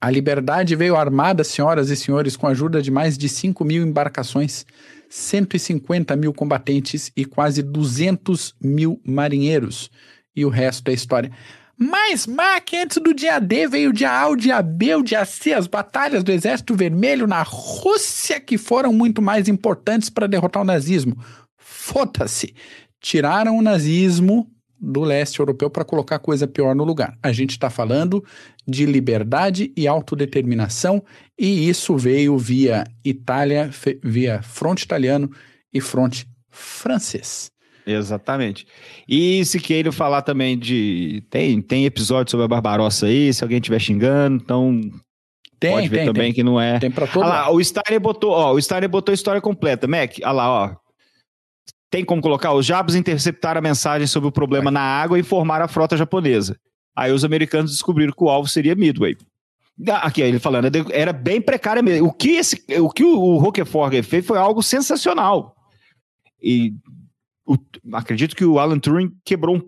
A 0.00 0.08
liberdade 0.08 0.76
veio 0.76 0.94
armada, 0.94 1.42
senhoras 1.42 1.90
e 1.90 1.96
senhores, 1.96 2.36
com 2.36 2.46
a 2.46 2.50
ajuda 2.50 2.80
de 2.80 2.88
mais 2.88 3.18
de 3.18 3.28
5 3.28 3.64
mil 3.64 3.82
embarcações, 3.82 4.64
150 5.08 6.14
mil 6.16 6.32
combatentes 6.32 7.10
e 7.16 7.24
quase 7.24 7.62
200 7.62 8.54
mil 8.60 9.00
marinheiros 9.04 9.90
e 10.38 10.44
o 10.44 10.48
resto 10.48 10.88
é 10.88 10.92
história. 10.92 11.30
Mas, 11.76 12.26
Mac, 12.26 12.70
antes 12.74 12.98
do 13.00 13.14
dia 13.14 13.38
D 13.38 13.68
veio 13.68 13.90
o 13.90 13.92
dia 13.92 14.10
A, 14.10 14.28
o 14.28 14.36
dia 14.36 14.60
B, 14.60 14.96
o 14.96 15.02
dia 15.02 15.24
C, 15.24 15.52
as 15.52 15.68
batalhas 15.68 16.24
do 16.24 16.32
Exército 16.32 16.74
Vermelho 16.74 17.26
na 17.26 17.42
Rússia 17.42 18.40
que 18.40 18.58
foram 18.58 18.92
muito 18.92 19.22
mais 19.22 19.48
importantes 19.48 20.10
para 20.10 20.26
derrotar 20.26 20.62
o 20.62 20.66
nazismo. 20.66 21.16
Foda-se. 21.56 22.54
Tiraram 23.00 23.56
o 23.56 23.62
nazismo 23.62 24.50
do 24.80 25.00
leste 25.02 25.40
europeu 25.40 25.68
para 25.68 25.84
colocar 25.84 26.18
coisa 26.18 26.46
pior 26.46 26.74
no 26.74 26.84
lugar. 26.84 27.16
A 27.22 27.32
gente 27.32 27.50
está 27.50 27.68
falando 27.68 28.24
de 28.66 28.86
liberdade 28.86 29.72
e 29.76 29.88
autodeterminação, 29.88 31.02
e 31.38 31.68
isso 31.68 31.96
veio 31.96 32.36
via 32.38 32.84
Itália, 33.04 33.70
via 34.02 34.42
fronte 34.42 34.82
italiano 34.82 35.30
e 35.72 35.80
fronte 35.80 36.26
francês. 36.50 37.50
Exatamente. 37.86 38.66
E 39.08 39.42
se 39.46 39.58
queira 39.58 39.90
falar 39.90 40.20
também 40.20 40.58
de. 40.58 41.22
Tem, 41.30 41.60
tem 41.62 41.86
episódio 41.86 42.30
sobre 42.30 42.44
a 42.44 42.48
Barbarossa 42.48 43.06
aí, 43.06 43.32
se 43.32 43.42
alguém 43.42 43.58
estiver 43.58 43.78
xingando, 43.78 44.42
então. 44.42 44.80
Tem, 45.58 45.72
pode 45.72 45.88
ver 45.88 45.96
tem, 45.98 46.06
também 46.06 46.22
tem. 46.24 46.34
que 46.34 46.42
não 46.42 46.60
é. 46.60 46.78
Tem 46.78 46.90
pra 46.90 47.06
todo. 47.06 47.24
Ah 47.24 47.28
lá, 47.28 47.50
o 47.50 47.64
Steiner 47.64 47.98
botou, 47.98 48.30
ó, 48.30 48.52
o 48.52 48.60
Steiner 48.60 48.88
botou 48.88 49.12
a 49.12 49.14
história 49.14 49.40
completa. 49.40 49.88
Mac, 49.88 50.18
olha 50.22 50.32
lá, 50.32 50.50
ó. 50.50 50.87
Tem 51.90 52.04
como 52.04 52.20
colocar? 52.20 52.52
Os 52.52 52.66
Jabos 52.66 52.94
interceptaram 52.94 53.58
a 53.58 53.62
mensagem 53.62 54.06
sobre 54.06 54.28
o 54.28 54.32
problema 54.32 54.70
na 54.70 54.80
água 54.80 55.16
e 55.16 55.20
informaram 55.20 55.64
a 55.64 55.68
frota 55.68 55.96
japonesa. 55.96 56.58
Aí 56.94 57.12
os 57.12 57.24
americanos 57.24 57.70
descobriram 57.70 58.12
que 58.12 58.22
o 58.24 58.28
alvo 58.28 58.48
seria 58.48 58.74
Midway. 58.74 59.16
Ah, 59.88 60.06
aqui, 60.08 60.20
ele 60.20 60.40
falando, 60.40 60.68
era 60.90 61.12
bem 61.12 61.40
precário 61.40 61.82
mesmo. 61.82 62.08
O 62.08 62.12
que, 62.12 62.30
esse, 62.30 62.64
o, 62.80 62.90
que 62.90 63.04
o 63.04 63.36
Roquefort 63.38 64.02
fez 64.02 64.26
foi 64.26 64.36
algo 64.36 64.62
sensacional. 64.62 65.54
E 66.42 66.74
o, 67.46 67.56
acredito 67.92 68.34
que 68.34 68.44
o 68.44 68.58
Alan 68.58 68.78
Turing 68.78 69.12
quebrou 69.24 69.56
um 69.56 69.62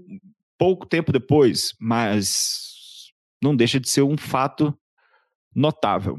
pouco 0.58 0.84
tempo 0.84 1.12
depois, 1.12 1.72
mas 1.80 3.12
não 3.42 3.54
deixa 3.54 3.78
de 3.78 3.88
ser 3.88 4.02
um 4.02 4.16
fato 4.18 4.76
notável. 5.54 6.18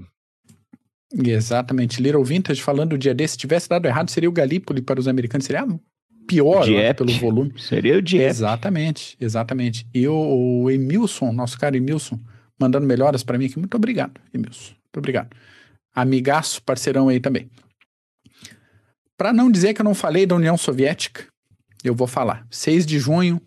Exatamente. 1.14 2.02
Little 2.02 2.24
Vintage 2.24 2.62
falando 2.62 2.94
o 2.94 2.98
dia 2.98 3.14
desse, 3.14 3.34
se 3.34 3.40
tivesse 3.40 3.68
dado 3.68 3.86
errado, 3.86 4.10
seria 4.10 4.30
o 4.30 4.34
Galípoli 4.34 4.82
para 4.82 5.00
os 5.00 5.08
americanos, 5.08 5.46
seria 5.46 5.68
pior 6.36 6.66
pelo 6.96 7.12
volume. 7.14 7.54
Seria 7.58 7.98
o 7.98 8.02
Dieppe. 8.02 8.26
Exatamente, 8.26 9.18
exatamente. 9.20 9.88
E 9.94 10.08
o, 10.08 10.64
o 10.64 10.72
Emilson, 10.72 11.32
nosso 11.32 11.58
cara 11.60 11.78
Emilson, 11.78 12.20
mandando 12.60 12.88
melhoras 12.88 13.24
para 13.24 13.38
mim 13.38 13.46
aqui. 13.46 13.60
Muito 13.60 13.76
obrigado, 13.76 14.20
Emilson. 14.34 14.72
Muito 14.72 14.98
obrigado. 14.98 15.30
Amigaço, 15.94 16.62
parceirão 16.64 17.10
aí 17.10 17.20
também. 17.20 17.50
Para 19.18 19.34
não 19.34 19.52
dizer 19.52 19.74
que 19.74 19.82
eu 19.82 19.86
não 19.86 19.94
falei 19.94 20.26
da 20.26 20.36
União 20.36 20.58
Soviética, 20.58 21.28
eu 21.84 21.94
vou 21.94 22.08
falar. 22.08 22.46
6 22.50 22.86
de 22.86 23.00
junho 23.00 23.42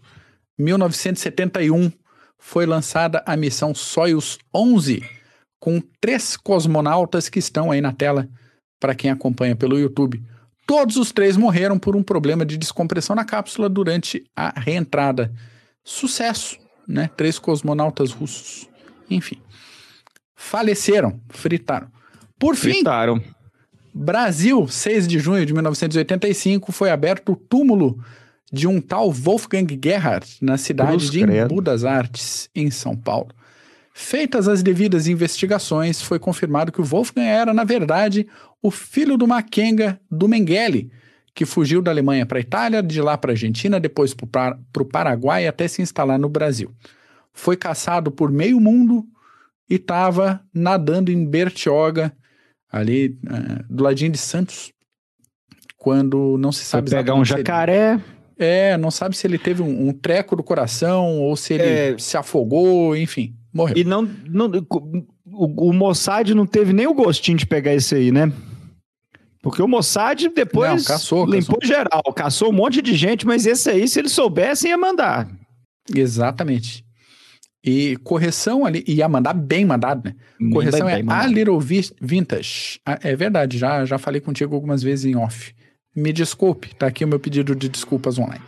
1971 0.58 1.90
foi 2.38 2.66
lançada 2.66 3.22
a 3.26 3.36
missão 3.36 3.74
Soyuz 3.74 4.38
11, 4.54 5.02
com 5.58 5.82
três 6.00 6.36
cosmonautas 6.36 7.28
que 7.28 7.38
estão 7.38 7.70
aí 7.70 7.80
na 7.80 7.92
tela 7.92 8.28
para 8.78 8.94
quem 8.94 9.10
acompanha 9.10 9.56
pelo 9.56 9.78
YouTube. 9.78 10.22
Todos 10.66 10.96
os 10.96 11.12
três 11.12 11.36
morreram 11.36 11.78
por 11.78 11.94
um 11.94 12.02
problema 12.02 12.44
de 12.44 12.56
descompressão 12.56 13.14
na 13.14 13.24
cápsula 13.24 13.68
durante 13.68 14.24
a 14.34 14.58
reentrada. 14.58 15.32
Sucesso, 15.82 16.58
né? 16.88 17.10
Três 17.16 17.38
cosmonautas 17.38 18.12
russos. 18.12 18.68
Enfim. 19.10 19.36
Faleceram, 20.34 21.20
fritaram. 21.28 21.88
Por 22.38 22.56
fim, 22.56 22.72
fritaram. 22.72 23.22
Brasil, 23.92 24.66
6 24.66 25.06
de 25.06 25.18
junho 25.18 25.44
de 25.44 25.52
1985, 25.52 26.72
foi 26.72 26.90
aberto 26.90 27.32
o 27.32 27.36
túmulo 27.36 28.02
de 28.52 28.66
um 28.66 28.80
tal 28.80 29.10
Wolfgang 29.12 29.66
Gerhard 29.82 30.26
na 30.40 30.56
cidade 30.56 30.90
Cruz 30.90 31.10
de 31.10 31.22
Embu 31.22 31.60
das 31.60 31.84
Artes, 31.84 32.48
em 32.54 32.70
São 32.70 32.96
Paulo. 32.96 33.28
Feitas 33.96 34.48
as 34.48 34.60
devidas 34.60 35.06
investigações, 35.06 36.02
foi 36.02 36.18
confirmado 36.18 36.72
que 36.72 36.80
o 36.80 36.84
Wolfgang 36.84 37.28
era, 37.28 37.54
na 37.54 37.62
verdade, 37.62 38.26
o 38.60 38.68
filho 38.68 39.16
do 39.16 39.24
Mackenga 39.24 40.00
do 40.10 40.26
Mengele, 40.26 40.90
que 41.32 41.46
fugiu 41.46 41.80
da 41.80 41.92
Alemanha 41.92 42.26
para 42.26 42.38
a 42.38 42.40
Itália, 42.40 42.82
de 42.82 43.00
lá 43.00 43.16
para 43.16 43.30
a 43.30 43.34
Argentina, 43.34 43.78
depois 43.78 44.12
para 44.12 44.58
o 44.80 44.84
Paraguai 44.84 45.46
até 45.46 45.68
se 45.68 45.80
instalar 45.80 46.18
no 46.18 46.28
Brasil. 46.28 46.74
Foi 47.32 47.56
caçado 47.56 48.10
por 48.10 48.32
meio 48.32 48.58
mundo 48.58 49.06
e 49.70 49.76
estava 49.76 50.44
nadando 50.52 51.12
em 51.12 51.24
Bertioga, 51.24 52.12
ali 52.72 53.16
uh, 53.26 53.64
do 53.72 53.84
ladinho 53.84 54.10
de 54.10 54.18
Santos, 54.18 54.72
quando 55.76 56.36
não 56.36 56.50
se 56.50 56.64
sabe 56.64 56.90
Foi 56.90 56.98
pegar 56.98 57.14
um 57.14 57.24
jacaré. 57.24 58.00
É, 58.38 58.76
não 58.76 58.90
sabe 58.90 59.16
se 59.16 59.26
ele 59.26 59.38
teve 59.38 59.62
um, 59.62 59.88
um 59.88 59.92
treco 59.92 60.34
do 60.34 60.42
coração 60.42 61.20
ou 61.20 61.36
se 61.36 61.54
ele 61.54 61.62
é... 61.62 61.98
se 61.98 62.16
afogou, 62.16 62.96
enfim, 62.96 63.34
morreu. 63.52 63.76
E 63.76 63.84
não, 63.84 64.02
não 64.28 64.50
o, 65.26 65.68
o 65.70 65.72
Mossad 65.72 66.34
não 66.34 66.46
teve 66.46 66.72
nem 66.72 66.86
o 66.86 66.94
gostinho 66.94 67.38
de 67.38 67.46
pegar 67.46 67.74
esse 67.74 67.94
aí, 67.94 68.10
né? 68.10 68.32
Porque 69.42 69.60
o 69.60 69.68
Mossad 69.68 70.28
depois 70.34 70.70
não, 70.70 70.84
caçou, 70.84 71.26
limpou 71.26 71.58
caçou. 71.58 71.76
geral, 71.76 72.02
caçou 72.14 72.48
um 72.48 72.52
monte 72.52 72.80
de 72.80 72.94
gente, 72.94 73.26
mas 73.26 73.44
esse 73.44 73.68
aí, 73.68 73.86
se 73.86 73.98
eles 73.98 74.12
soubessem, 74.12 74.70
ia 74.70 74.78
mandar. 74.78 75.28
Exatamente. 75.94 76.84
E 77.62 77.96
correção 77.98 78.64
ali, 78.64 78.82
ia 78.86 79.08
mandar 79.08 79.34
bem 79.34 79.64
mandado, 79.64 80.08
né? 80.08 80.14
Correção 80.50 80.88
é 80.88 81.02
a 81.06 81.26
Little 81.26 81.58
Vintage. 81.60 82.80
Ah, 82.84 82.98
é 83.02 83.14
verdade, 83.16 83.58
já, 83.58 83.84
já 83.84 83.98
falei 83.98 84.20
contigo 84.20 84.54
algumas 84.54 84.82
vezes 84.82 85.04
em 85.04 85.16
off. 85.16 85.54
Me 85.94 86.12
desculpe, 86.12 86.74
tá 86.74 86.86
aqui 86.86 87.04
o 87.04 87.08
meu 87.08 87.20
pedido 87.20 87.54
de 87.54 87.68
desculpas 87.68 88.18
online. 88.18 88.42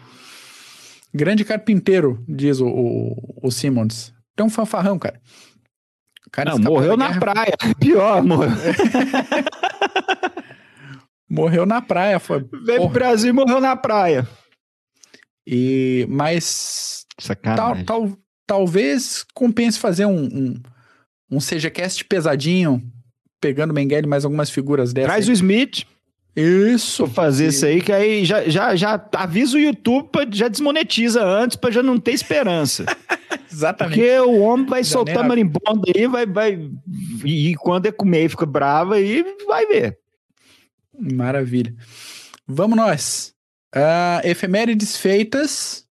Grande 1.15 1.45
carpinteiro, 1.45 2.23
diz 2.29 2.61
o, 2.61 2.67
o, 2.67 3.41
o 3.45 3.51
Simmons. 3.51 4.13
Tem 4.35 4.45
um 4.45 4.51
fanfarrão, 4.51 4.99
cara. 4.99 5.21
cara 6.31 6.51
Não, 6.51 6.59
morreu 6.59 6.97
na 6.97 7.19
praia. 7.19 7.57
Pior, 7.81 8.23
morreu. 8.23 8.51
morreu 11.31 11.65
na 11.65 11.81
praia. 11.81 12.19
Foi, 12.19 12.45
Veio 12.65 12.83
pro 12.83 12.89
Brasil 12.91 13.31
e 13.31 13.33
morreu 13.33 13.61
na 13.61 13.77
praia. 13.77 14.29
E, 15.47 16.05
mas. 16.11 17.07
Tal, 17.43 17.83
tal, 17.85 18.19
talvez 18.47 19.25
compense 19.33 19.79
fazer 19.79 20.05
um, 20.05 20.25
um, 20.25 20.55
um 21.31 21.39
CGCast 21.39 22.05
pesadinho, 22.05 22.83
pegando 23.41 23.73
Mengele 23.73 24.07
mais 24.07 24.25
algumas 24.25 24.51
figuras 24.51 24.93
dessas. 24.93 25.09
Traz 25.09 25.25
aí. 25.27 25.31
o 25.31 25.33
Smith. 25.33 25.87
Isso. 26.37 27.07
Vou 27.07 27.15
fazer 27.15 27.49
isso 27.49 27.65
aí, 27.65 27.81
que 27.81 27.91
aí 27.91 28.25
já, 28.25 28.47
já, 28.47 28.77
já 28.77 29.09
avisa 29.15 29.57
o 29.57 29.61
YouTube, 29.61 30.11
pra, 30.11 30.27
já 30.31 30.49
desmonetiza 30.49 31.25
antes, 31.25 31.57
para 31.57 31.71
já 31.71 31.83
não 31.83 31.99
ter 31.99 32.13
esperança. 32.13 32.85
Exatamente. 33.51 33.99
Porque 33.99 34.19
o 34.21 34.41
homem 34.41 34.67
vai 34.67 34.85
soltar 34.85 35.15
Janeiro. 35.15 35.29
marimbondo 35.29 35.83
aí, 35.97 36.07
vai, 36.07 36.27
vai. 36.27 36.71
E 37.25 37.55
quando 37.57 37.87
é 37.87 37.93
comer 37.93 38.29
fica 38.29 38.45
bravo 38.45 38.93
aí, 38.93 39.25
vai 39.47 39.65
ver. 39.67 39.99
Maravilha. 40.99 41.75
Vamos 42.47 42.77
nós. 42.77 43.35
Uh, 43.75 44.21
efemérides 44.25 44.97
feitas. 44.97 45.87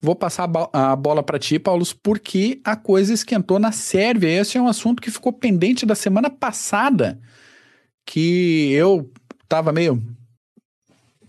Vou 0.00 0.14
passar 0.14 0.50
a 0.74 0.94
bola 0.94 1.22
para 1.22 1.38
ti, 1.38 1.58
Paulo, 1.58 1.82
porque 2.02 2.60
a 2.62 2.76
coisa 2.76 3.14
esquentou 3.14 3.58
na 3.58 3.72
Sérvia. 3.72 4.28
Esse 4.28 4.58
é 4.58 4.60
um 4.60 4.68
assunto 4.68 5.00
que 5.00 5.10
ficou 5.10 5.32
pendente 5.32 5.86
da 5.86 5.94
semana 5.94 6.28
passada, 6.28 7.18
que 8.04 8.70
eu 8.72 9.10
tava 9.54 9.72
meio 9.72 10.02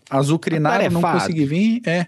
azucrinado, 0.09 0.89
não 0.89 1.01
consegui 1.01 1.45
vir, 1.45 1.81
é. 1.85 2.07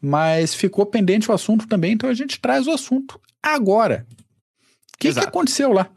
Mas 0.00 0.54
ficou 0.54 0.86
pendente 0.86 1.28
o 1.28 1.34
assunto 1.34 1.66
também, 1.66 1.92
então 1.92 2.08
a 2.08 2.14
gente 2.14 2.40
traz 2.40 2.68
o 2.68 2.70
assunto 2.70 3.20
agora. 3.42 4.06
que, 4.98 5.12
que 5.12 5.18
aconteceu 5.18 5.72
lá? 5.72 5.90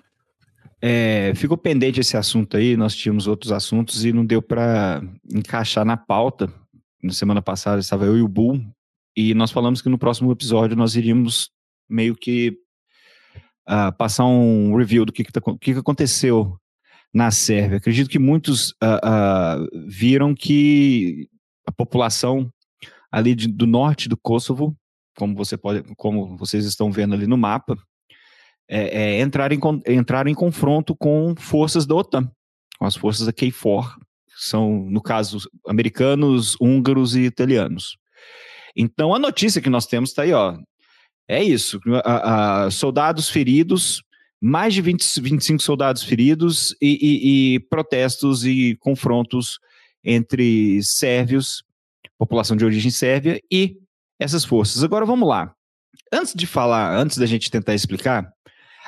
É, 0.81 1.33
ficou 1.35 1.55
pendente 1.55 1.99
esse 1.99 2.17
assunto 2.17 2.57
aí, 2.57 2.75
nós 2.75 2.95
tínhamos 2.95 3.27
outros 3.27 3.51
assuntos 3.51 4.03
e 4.03 4.11
não 4.11 4.25
deu 4.25 4.41
para 4.41 5.03
encaixar 5.31 5.85
na 5.85 5.95
pauta. 5.95 6.51
Na 7.03 7.13
semana 7.13 7.41
passada 7.41 7.79
estava 7.79 8.05
eu 8.05 8.17
e 8.17 8.21
o 8.21 8.27
Bull, 8.27 8.59
e 9.15 9.35
nós 9.35 9.51
falamos 9.51 9.81
que 9.81 9.89
no 9.89 9.97
próximo 9.97 10.31
episódio 10.31 10.75
nós 10.75 10.95
iríamos 10.95 11.51
meio 11.87 12.15
que 12.15 12.57
uh, 13.69 13.95
passar 13.95 14.25
um 14.25 14.75
review 14.75 15.05
do 15.05 15.11
que, 15.11 15.23
que, 15.23 15.31
tá, 15.31 15.41
que, 15.59 15.73
que 15.73 15.79
aconteceu 15.79 16.57
na 17.13 17.31
Sérvia. 17.31 17.77
Acredito 17.77 18.09
que 18.09 18.19
muitos 18.19 18.71
uh, 18.71 19.01
uh, 19.03 19.87
viram 19.87 20.33
que 20.33 21.27
a 21.65 21.71
população 21.71 22.51
ali 23.11 23.35
de, 23.35 23.47
do 23.47 23.67
norte 23.67 24.07
do 24.07 24.17
Kosovo, 24.17 24.75
como 25.17 25.35
você 25.35 25.57
pode, 25.57 25.83
como 25.95 26.37
vocês 26.37 26.65
estão 26.65 26.91
vendo 26.91 27.13
ali 27.13 27.27
no 27.27 27.37
mapa, 27.37 27.77
é, 28.69 29.17
é, 29.17 29.21
entraram, 29.21 29.55
em, 29.55 29.93
entraram 29.93 30.31
em 30.31 30.35
confronto 30.35 30.95
com 30.95 31.35
forças 31.35 31.85
da 31.85 31.93
OTAN, 31.95 32.31
com 32.79 32.85
as 32.85 32.95
forças 32.95 33.25
da 33.25 33.33
KFOR, 33.33 33.97
que 33.97 34.45
são, 34.45 34.85
no 34.89 35.01
caso, 35.01 35.39
americanos, 35.67 36.55
húngaros 36.61 37.15
e 37.15 37.21
italianos. 37.21 37.97
Então, 38.73 39.13
a 39.13 39.19
notícia 39.19 39.61
que 39.61 39.69
nós 39.69 39.85
temos 39.85 40.11
está 40.11 40.21
aí, 40.21 40.31
ó. 40.31 40.57
É 41.27 41.43
isso: 41.43 41.79
a, 42.05 42.65
a, 42.65 42.71
soldados 42.71 43.29
feridos, 43.29 44.01
mais 44.41 44.73
de 44.73 44.81
20, 44.81 45.21
25 45.21 45.61
soldados 45.61 46.01
feridos 46.01 46.75
e, 46.81 46.97
e, 47.01 47.55
e 47.55 47.59
protestos 47.59 48.43
e 48.43 48.75
confrontos 48.79 49.59
entre 50.03 50.81
sérvios, 50.81 51.63
população 52.17 52.57
de 52.57 52.65
origem 52.65 52.89
sérvia 52.89 53.39
e 53.51 53.77
essas 54.19 54.43
forças. 54.43 54.83
Agora 54.83 55.05
vamos 55.05 55.29
lá. 55.29 55.53
Antes 56.11 56.33
de 56.33 56.47
falar, 56.47 56.97
antes 56.97 57.17
da 57.17 57.25
gente 57.25 57.51
tentar 57.51 57.75
explicar, 57.75 58.31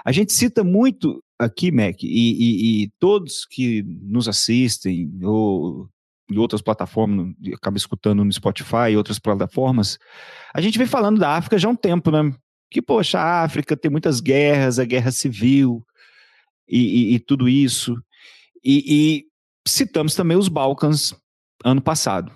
a 0.04 0.12
gente 0.12 0.34
cita 0.34 0.63
muito 0.63 1.24
aqui, 1.38 1.72
Mac, 1.72 2.02
e, 2.02 2.08
e, 2.08 2.84
e 2.84 2.92
todos 3.00 3.46
que 3.46 3.84
nos 3.84 4.28
assistem 4.28 5.12
ou 5.22 5.88
em 6.32 6.38
outras 6.38 6.62
plataformas, 6.62 7.34
acaba 7.54 7.78
escutando 7.78 8.24
no 8.24 8.32
Spotify 8.32 8.92
e 8.92 8.98
outras 8.98 9.20
plataformas, 9.20 10.00
a 10.54 10.62
gente 10.62 10.78
vem 10.78 10.88
falando 10.88 11.20
da 11.20 11.36
África 11.36 11.58
já 11.58 11.68
há 11.68 11.72
um 11.72 11.76
tempo, 11.76 12.10
né? 12.10 12.34
Que, 12.74 12.82
poxa, 12.82 13.20
a 13.20 13.44
África 13.44 13.78
tem 13.78 13.92
muitas 13.92 14.20
guerras, 14.20 14.80
a 14.80 14.84
guerra 14.84 15.12
civil 15.12 15.86
e, 16.68 16.80
e, 16.80 17.14
e 17.14 17.20
tudo 17.20 17.48
isso. 17.48 17.96
E, 18.66 19.28
citamos 19.68 20.16
também 20.16 20.36
os 20.36 20.48
Balcãs 20.48 21.14
ano 21.64 21.80
passado, 21.80 22.32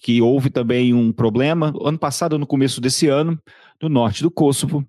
que 0.00 0.22
houve 0.22 0.48
também 0.48 0.94
um 0.94 1.12
problema, 1.12 1.74
ano 1.84 1.98
passado, 1.98 2.38
no 2.38 2.46
começo 2.46 2.80
desse 2.80 3.06
ano, 3.06 3.38
no 3.82 3.90
norte 3.90 4.22
do 4.22 4.30
Kosovo. 4.30 4.82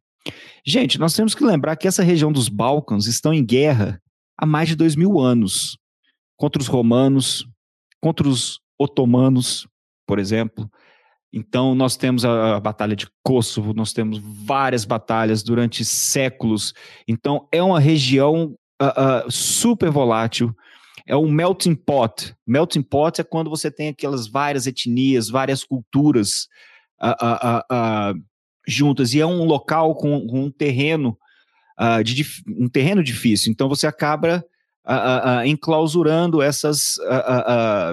Gente, 0.66 0.98
nós 0.98 1.14
temos 1.14 1.36
que 1.36 1.44
lembrar 1.44 1.76
que 1.76 1.86
essa 1.86 2.02
região 2.02 2.32
dos 2.32 2.48
Balcãs 2.48 3.06
estão 3.06 3.34
em 3.34 3.44
guerra 3.44 4.02
há 4.38 4.46
mais 4.46 4.70
de 4.70 4.76
dois 4.76 4.96
mil 4.96 5.20
anos 5.20 5.78
contra 6.38 6.62
os 6.62 6.68
romanos, 6.70 7.46
contra 8.00 8.26
os 8.26 8.62
otomanos, 8.80 9.68
por 10.08 10.18
exemplo. 10.18 10.72
Então, 11.34 11.74
nós 11.74 11.98
temos 11.98 12.24
a, 12.24 12.58
a, 12.58 12.60
Batalha 12.60 12.96
de 12.96 13.08
Kosovo, 13.24 13.74
nós 13.74 13.92
temos 13.92 14.20
várias 14.20 14.86
batalhas 14.86 15.42
durante 15.42 15.84
séculos. 15.84 16.76
Então, 17.08 17.48
é 17.52 17.62
uma 17.64 17.80
região 17.80 18.56
uh, 18.80 19.26
uh, 19.28 19.32
super 19.32 19.90
volátil. 19.90 20.56
É 21.08 21.18
um 21.18 21.32
melting 21.32 21.74
pot. 21.74 22.36
Melting 22.46 22.84
pot 22.84 23.20
é 23.20 23.24
quando 23.24 23.50
você 23.50 23.72
tem 23.72 23.90
aquelas 23.90 24.28
várias 24.28 24.68
etnias, 24.68 25.28
várias 25.28 25.64
culturas 25.64 26.48
uh, 27.02 28.14
juntas. 28.68 29.16
E 29.16 29.20
é 29.20 29.26
um 29.26 29.44
local 29.44 29.96
com, 29.96 30.28
com 30.28 30.46
um 30.46 30.52
terreno 30.52 31.18
de, 32.06 32.24
um 32.48 32.70
terreno 32.70 33.04
difícil. 33.04 33.52
Então, 33.52 33.68
você 33.68 33.88
acaba 33.88 34.46
enclausurando 35.44 36.42
essas 36.42 36.98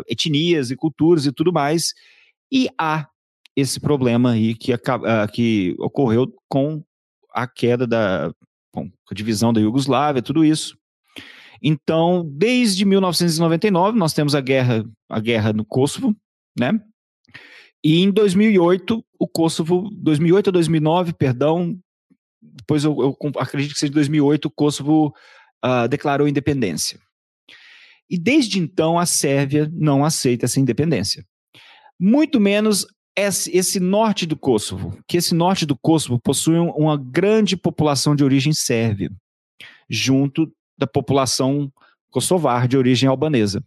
etnias 0.07 0.71
e 0.71 0.77
culturas 0.77 1.25
e 1.25 1.33
tudo 1.33 1.53
mais. 1.53 1.95
E 2.53 2.69
há 2.79 3.09
esse 3.57 3.81
problema 3.81 4.33
aí 4.33 4.55
que, 4.55 4.73
que 5.33 5.75
ocorreu 5.79 6.33
com 6.49 6.83
a 7.33 7.47
queda 7.47 7.87
da 7.87 8.33
bom, 8.75 8.89
a 9.11 9.15
divisão 9.15 9.53
da 9.53 9.61
Iugoslávia, 9.61 10.23
tudo 10.23 10.45
isso. 10.45 10.77
Então, 11.63 12.25
desde 12.25 12.85
1999, 12.85 13.99
nós 13.99 14.15
temos 14.15 14.35
a 14.35 14.41
guerra, 14.41 14.85
a 15.09 15.21
guerra 15.21 15.53
no 15.53 15.65
Kosovo, 15.65 16.17
né? 16.59 16.81
E 17.85 18.01
em 18.01 18.11
2008, 18.11 19.05
o 19.19 19.29
Kosovo, 19.29 19.89
2008 19.93 20.49
a 20.49 20.53
2009, 20.53 21.13
perdão, 21.15 21.79
depois 22.41 22.85
eu, 22.85 22.97
eu 22.99 23.17
acredito 23.39 23.75
que 23.75 23.79
seja 23.79 23.93
2008, 23.93 24.47
o 24.47 24.51
Kosovo 24.51 25.15
uh, 25.65 25.89
declarou 25.89 26.29
independência. 26.29 26.99
E 28.09 28.19
desde 28.19 28.59
então 28.59 28.99
a 28.99 29.07
Sérvia 29.07 29.71
não 29.73 30.05
aceita 30.05 30.47
essa 30.47 30.61
independência. 30.61 31.25
Muito 31.99 32.41
menos 32.41 32.87
esse, 33.21 33.57
esse 33.57 33.81
norte 33.81 34.27
do 34.27 34.37
Kosovo, 34.37 34.99
que 35.07 35.17
esse 35.17 35.35
norte 35.35 35.67
do 35.67 35.77
Kosovo 35.77 36.21
possui 36.23 36.59
uma 36.59 36.97
grande 36.97 37.57
população 37.57 38.15
de 38.15 38.25
origem 38.25 38.53
sérvia, 38.53 39.11
junto 39.89 40.51
da 40.79 40.87
população 40.87 41.71
kosovar 42.11 42.67
de 42.67 42.77
origem 42.77 43.09
albanesa. 43.09 43.63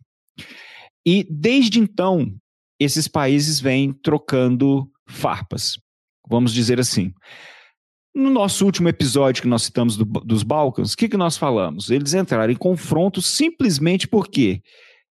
E 1.05 1.25
desde 1.29 1.79
então, 1.79 2.33
esses 2.79 3.07
países 3.07 3.59
vêm 3.59 3.93
trocando 3.93 4.89
farpas, 5.07 5.77
vamos 6.27 6.53
dizer 6.53 6.79
assim. 6.79 7.13
No 8.15 8.29
nosso 8.29 8.65
último 8.65 8.89
episódio 8.89 9.41
que 9.41 9.47
nós 9.47 9.63
citamos 9.63 9.97
do, 9.97 10.05
dos 10.05 10.43
Balcãs, 10.43 10.93
o 10.93 10.97
que, 10.97 11.09
que 11.09 11.17
nós 11.17 11.35
falamos? 11.35 11.89
Eles 11.89 12.13
entraram 12.13 12.53
em 12.53 12.55
confronto 12.55 13.21
simplesmente 13.21 14.07
porque 14.07 14.61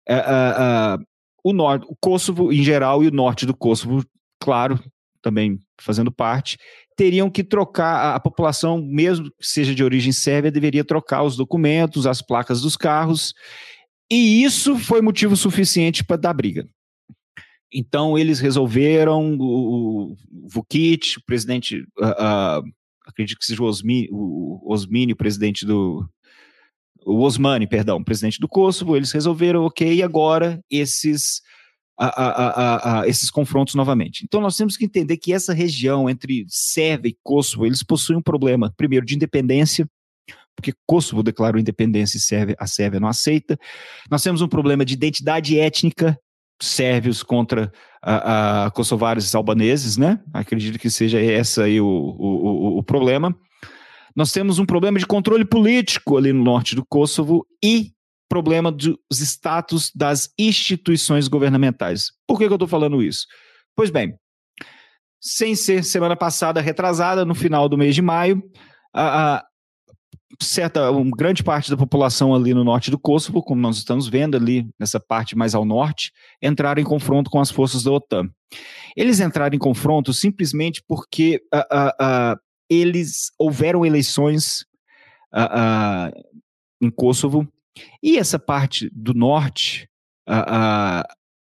uh, 0.09 0.13
uh, 0.13 0.99
uh, 0.99 1.05
o, 1.43 1.53
norte, 1.53 1.85
o 1.89 1.95
Kosovo 1.95 2.51
em 2.51 2.61
geral 2.61 3.03
e 3.03 3.07
o 3.07 3.11
norte 3.11 3.45
do 3.45 3.55
Kosovo, 3.55 4.03
claro, 4.39 4.79
também 5.21 5.59
fazendo 5.79 6.11
parte, 6.11 6.57
teriam 6.95 7.29
que 7.29 7.43
trocar, 7.43 8.15
a, 8.15 8.19
população, 8.19 8.81
mesmo 8.81 9.25
que 9.25 9.47
seja 9.47 9.73
de 9.73 9.83
origem 9.83 10.11
sérvia, 10.11 10.51
deveria 10.51 10.83
trocar 10.83 11.23
os 11.23 11.35
documentos, 11.35 12.05
as 12.05 12.21
placas 12.21 12.61
dos 12.61 12.75
carros, 12.75 13.33
e 14.11 14.43
isso 14.43 14.77
foi 14.77 15.01
motivo 15.01 15.35
suficiente 15.35 16.03
para 16.03 16.17
dar 16.17 16.33
briga. 16.33 16.67
Então 17.71 18.17
eles 18.17 18.39
resolveram, 18.39 19.37
o, 19.39 20.13
o 20.13 20.17
Vukic, 20.49 21.17
o 21.17 21.25
presidente 21.25 21.81
uh, 21.99 22.61
uh, 22.61 22.63
acredito 23.09 23.37
que 23.37 23.45
seja 23.45 23.61
o 23.61 23.65
Osmini, 23.65 24.07
o 24.11 24.71
Osmini, 24.71 25.13
o 25.13 25.17
presidente 25.17 25.65
do. 25.65 26.07
O 27.05 27.21
Osmani, 27.21 27.65
perdão, 27.65 28.03
presidente 28.03 28.39
do 28.39 28.47
Kosovo, 28.47 28.95
eles 28.95 29.11
resolveram, 29.11 29.63
ok, 29.63 30.03
agora 30.03 30.61
esses, 30.69 31.41
a, 31.99 32.07
a, 32.07 33.01
a, 33.01 33.07
esses 33.07 33.29
confrontos 33.29 33.75
novamente. 33.75 34.23
Então 34.23 34.39
nós 34.39 34.55
temos 34.55 34.77
que 34.77 34.85
entender 34.85 35.17
que 35.17 35.33
essa 35.33 35.53
região 35.53 36.09
entre 36.09 36.45
Sérvia 36.47 37.09
e 37.09 37.17
Kosovo, 37.21 37.65
eles 37.65 37.83
possuem 37.83 38.17
um 38.17 38.21
problema, 38.21 38.73
primeiro, 38.77 39.05
de 39.05 39.15
independência, 39.15 39.87
porque 40.55 40.73
Kosovo 40.85 41.21
declarou 41.21 41.59
independência 41.59 42.17
e 42.17 42.21
Sérvia, 42.21 42.55
a 42.57 42.67
Sérvia 42.67 42.99
não 42.99 43.07
aceita. 43.07 43.59
Nós 44.09 44.23
temos 44.23 44.41
um 44.41 44.47
problema 44.47 44.85
de 44.85 44.93
identidade 44.93 45.59
étnica, 45.59 46.17
sérvios 46.61 47.23
contra 47.23 47.71
a, 48.01 48.65
a 48.65 48.71
kosovares 48.71 49.33
albaneses, 49.33 49.95
né? 49.95 50.19
Acredito 50.33 50.77
que 50.77 50.89
seja 50.89 51.21
esse 51.21 51.61
aí 51.61 51.79
o, 51.79 51.85
o, 51.85 52.27
o, 52.27 52.77
o 52.79 52.83
problema. 52.83 53.35
Nós 54.15 54.33
temos 54.33 54.59
um 54.59 54.65
problema 54.65 54.99
de 54.99 55.05
controle 55.05 55.45
político 55.45 56.17
ali 56.17 56.33
no 56.33 56.43
norte 56.43 56.75
do 56.75 56.85
Kosovo 56.85 57.45
e 57.63 57.93
problema 58.29 58.71
dos 58.71 58.97
status 59.11 59.91
das 59.93 60.31
instituições 60.37 61.27
governamentais. 61.27 62.11
Por 62.27 62.37
que, 62.37 62.45
que 62.45 62.53
eu 62.53 62.55
estou 62.55 62.67
falando 62.67 63.01
isso? 63.01 63.25
Pois 63.75 63.89
bem, 63.89 64.15
sem 65.19 65.55
ser 65.55 65.83
semana 65.83 66.15
passada 66.15 66.61
retrasada, 66.61 67.25
no 67.25 67.35
final 67.35 67.67
do 67.67 67.77
mês 67.77 67.95
de 67.95 68.01
maio, 68.01 68.41
a, 68.93 69.43
certa, 70.41 70.91
uma 70.91 71.15
grande 71.15 71.43
parte 71.43 71.69
da 71.69 71.77
população 71.77 72.33
ali 72.33 72.53
no 72.53 72.63
norte 72.63 72.91
do 72.91 72.99
Kosovo, 72.99 73.41
como 73.41 73.59
nós 73.59 73.77
estamos 73.77 74.07
vendo 74.07 74.37
ali 74.37 74.69
nessa 74.79 74.99
parte 74.99 75.35
mais 75.35 75.55
ao 75.55 75.65
norte, 75.65 76.11
entraram 76.41 76.81
em 76.81 76.85
confronto 76.85 77.29
com 77.29 77.39
as 77.39 77.51
forças 77.51 77.83
da 77.83 77.91
OTAN. 77.91 78.29
Eles 78.95 79.19
entraram 79.19 79.55
em 79.55 79.59
confronto 79.59 80.13
simplesmente 80.13 80.83
porque 80.87 81.41
eles 82.69 83.31
houveram 83.37 83.85
eleições 83.85 84.65
em 86.81 86.89
Kosovo 86.89 87.47
e 88.01 88.17
essa 88.17 88.39
parte 88.39 88.89
do 88.93 89.13
norte, 89.13 89.89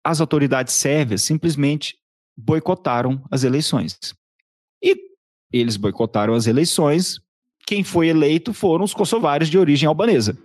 as 0.05 0.21
autoridades 0.21 0.75
sérvias 0.75 1.23
simplesmente 1.23 1.97
boicotaram 2.37 3.23
as 3.31 3.45
eleições. 3.45 3.99
E 4.83 4.97
eles 5.53 5.77
boicotaram 5.77 6.35
as 6.35 6.47
eleições 6.47 7.21
quem 7.67 7.85
foi 7.85 8.09
eleito 8.09 8.55
foram 8.55 8.83
os 8.83 8.95
kosovares 8.95 9.51
de 9.51 9.59
origem 9.59 9.87
albanesa, 9.87 10.39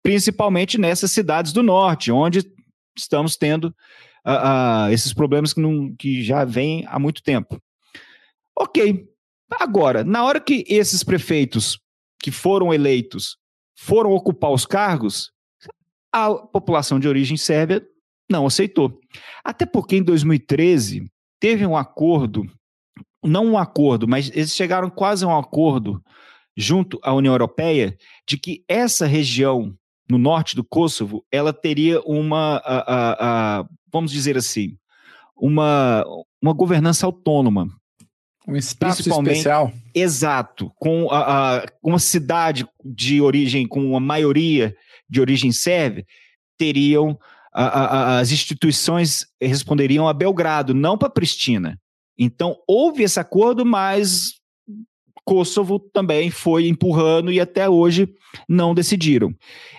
principalmente 0.00 0.78
nessas 0.78 1.10
cidades 1.10 1.52
do 1.52 1.60
norte, 1.60 2.12
onde 2.12 2.48
estamos 2.96 3.36
tendo 3.36 3.74
esses 4.92 5.12
problemas 5.12 5.52
que, 5.52 5.60
não, 5.60 5.92
que 5.96 6.22
já 6.22 6.44
vêm 6.44 6.84
há 6.86 6.96
muito 6.96 7.20
tempo. 7.20 7.60
Ok. 8.56 9.08
Agora, 9.58 10.04
na 10.04 10.22
hora 10.22 10.38
que 10.38 10.64
esses 10.68 11.02
prefeitos 11.02 11.80
que 12.22 12.30
foram 12.30 12.72
eleitos 12.72 13.36
foram 13.80 14.10
ocupar 14.10 14.50
os 14.50 14.66
cargos, 14.66 15.30
a 16.12 16.34
população 16.34 16.98
de 16.98 17.06
origem 17.06 17.36
sérvia 17.36 17.86
não 18.28 18.44
aceitou. 18.44 18.98
Até 19.44 19.64
porque 19.64 19.96
em 19.96 20.02
2013 20.02 21.08
teve 21.38 21.64
um 21.64 21.76
acordo, 21.76 22.44
não 23.22 23.46
um 23.46 23.56
acordo, 23.56 24.08
mas 24.08 24.30
eles 24.34 24.52
chegaram 24.52 24.90
quase 24.90 25.24
a 25.24 25.28
um 25.28 25.38
acordo 25.38 26.02
junto 26.56 26.98
à 27.04 27.14
União 27.14 27.32
Europeia 27.32 27.96
de 28.26 28.36
que 28.36 28.64
essa 28.66 29.06
região 29.06 29.72
no 30.10 30.18
norte 30.18 30.56
do 30.56 30.64
Kosovo 30.64 31.24
ela 31.30 31.52
teria 31.52 32.00
uma, 32.00 32.56
a, 32.64 32.78
a, 32.78 33.60
a, 33.60 33.68
vamos 33.92 34.10
dizer 34.10 34.36
assim, 34.36 34.76
uma, 35.36 36.04
uma 36.42 36.52
governança 36.52 37.06
autônoma. 37.06 37.68
Um 38.48 38.56
status 38.56 39.06
especial. 39.06 39.72
Exato. 39.94 40.72
Com 40.76 41.10
a, 41.10 41.58
a, 41.58 41.66
uma 41.82 41.98
cidade 41.98 42.66
de 42.82 43.20
origem, 43.20 43.68
com 43.68 43.84
uma 43.84 44.00
maioria 44.00 44.74
de 45.08 45.20
origem 45.20 45.52
sérvia, 45.52 46.06
teriam 46.56 47.18
a, 47.52 48.18
as 48.18 48.30
instituições 48.30 49.26
responderiam 49.40 50.08
a 50.08 50.12
Belgrado, 50.12 50.74
não 50.74 50.96
para 50.96 51.10
Pristina. 51.10 51.78
Então, 52.16 52.56
houve 52.66 53.02
esse 53.02 53.18
acordo, 53.18 53.64
mas 53.64 54.34
Kosovo 55.24 55.78
também 55.78 56.30
foi 56.30 56.68
empurrando 56.68 57.30
e 57.30 57.40
até 57.40 57.68
hoje 57.68 58.08
não 58.48 58.74
decidiram. 58.74 59.34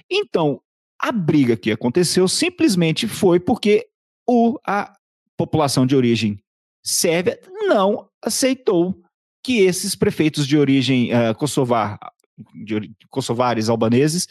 Então, 0.09 0.61
a 0.99 1.11
briga 1.11 1.55
que 1.55 1.71
aconteceu 1.71 2.27
simplesmente 2.27 3.07
foi 3.07 3.39
porque 3.39 3.87
o, 4.27 4.59
a 4.65 4.93
população 5.37 5.85
de 5.85 5.95
origem 5.95 6.37
sérvia 6.83 7.39
não 7.67 8.07
aceitou 8.21 8.95
que 9.43 9.61
esses 9.61 9.95
prefeitos 9.95 10.47
de 10.47 10.57
origem 10.57 11.11
uh, 11.11 11.33
kosovar, 11.35 11.97
de, 12.65 12.91
kosovares 13.09 13.69
albaneses 13.69 14.27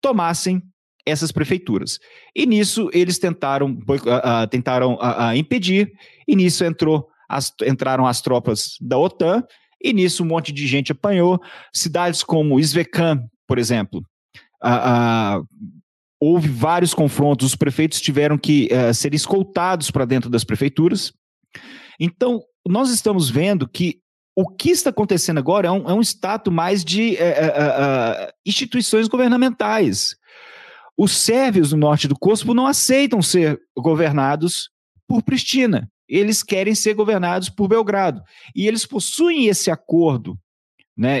tomassem 0.00 0.62
essas 1.06 1.32
prefeituras. 1.32 1.98
E 2.34 2.46
nisso 2.46 2.90
eles 2.92 3.18
tentaram, 3.18 3.70
uh, 3.70 4.44
uh, 4.44 4.46
tentaram 4.48 4.98
impedir, 5.36 5.92
e 6.26 6.36
nisso 6.36 6.64
entrou 6.64 7.08
as, 7.28 7.52
entraram 7.66 8.06
as 8.06 8.20
tropas 8.20 8.76
da 8.80 8.98
OTAN, 8.98 9.42
e 9.82 9.92
nisso 9.92 10.22
um 10.22 10.26
monte 10.26 10.52
de 10.52 10.66
gente 10.66 10.92
apanhou. 10.92 11.40
Cidades 11.72 12.22
como 12.22 12.58
Svekan, 12.58 13.22
por 13.46 13.58
exemplo, 13.58 14.02
houve 16.18 16.48
vários 16.48 16.94
confrontos, 16.94 17.48
os 17.48 17.56
prefeitos 17.56 18.00
tiveram 18.00 18.38
que 18.38 18.70
ser 18.94 19.12
escoltados 19.12 19.90
para 19.90 20.06
dentro 20.06 20.30
das 20.30 20.42
prefeituras. 20.42 21.12
Então, 21.98 22.42
nós 22.66 22.90
estamos 22.90 23.30
vendo 23.30 23.68
que 23.68 24.00
o 24.36 24.48
que 24.48 24.70
está 24.70 24.90
acontecendo 24.90 25.38
agora 25.38 25.68
é 25.68 25.70
um, 25.70 25.88
é 25.88 25.94
um 25.94 26.00
status 26.00 26.52
mais 26.52 26.84
de 26.84 27.16
é, 27.16 27.28
é, 27.28 28.32
instituições 28.44 29.06
governamentais. 29.06 30.16
Os 30.96 31.12
sérvios 31.12 31.72
no 31.72 31.78
norte 31.78 32.08
do 32.08 32.18
Kosovo 32.18 32.54
não 32.54 32.66
aceitam 32.66 33.22
ser 33.22 33.60
governados 33.76 34.70
por 35.06 35.22
Pristina. 35.22 35.90
Eles 36.08 36.42
querem 36.42 36.74
ser 36.74 36.94
governados 36.94 37.48
por 37.48 37.68
Belgrado. 37.68 38.22
E 38.54 38.66
eles 38.66 38.84
possuem 38.84 39.46
esse 39.46 39.70
acordo 39.70 40.38
né, 40.96 41.20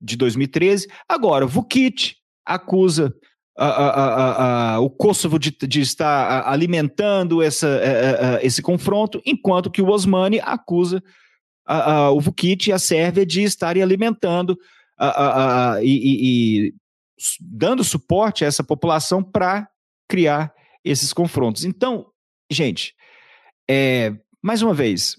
de 0.00 0.16
2013. 0.16 0.88
Agora, 1.08 1.46
Vukic 1.46 2.16
acusa 2.44 3.14
o 4.80 4.90
Kosovo 4.90 5.38
de, 5.38 5.50
de 5.50 5.80
estar 5.80 6.46
alimentando 6.46 7.42
essa, 7.42 7.66
a, 7.66 8.36
a, 8.36 8.44
esse 8.44 8.62
confronto, 8.62 9.20
enquanto 9.26 9.70
que 9.70 9.82
o 9.82 9.88
Osmani 9.88 10.40
acusa 10.40 11.02
o 12.14 12.20
Vukic 12.20 12.68
e 12.68 12.72
a 12.72 12.78
Sérvia 12.78 13.26
de 13.26 13.42
estarem 13.42 13.82
alimentando 13.82 14.58
e, 15.82 16.68
e, 16.68 16.74
dando 17.40 17.84
suporte 17.84 18.44
a 18.44 18.48
essa 18.48 18.64
população 18.64 19.22
para 19.22 19.68
criar 20.08 20.52
esses 20.84 21.12
confrontos. 21.12 21.64
Então, 21.64 22.06
gente, 22.50 22.94
é, 23.68 24.14
mais 24.42 24.62
uma 24.62 24.72
vez, 24.72 25.16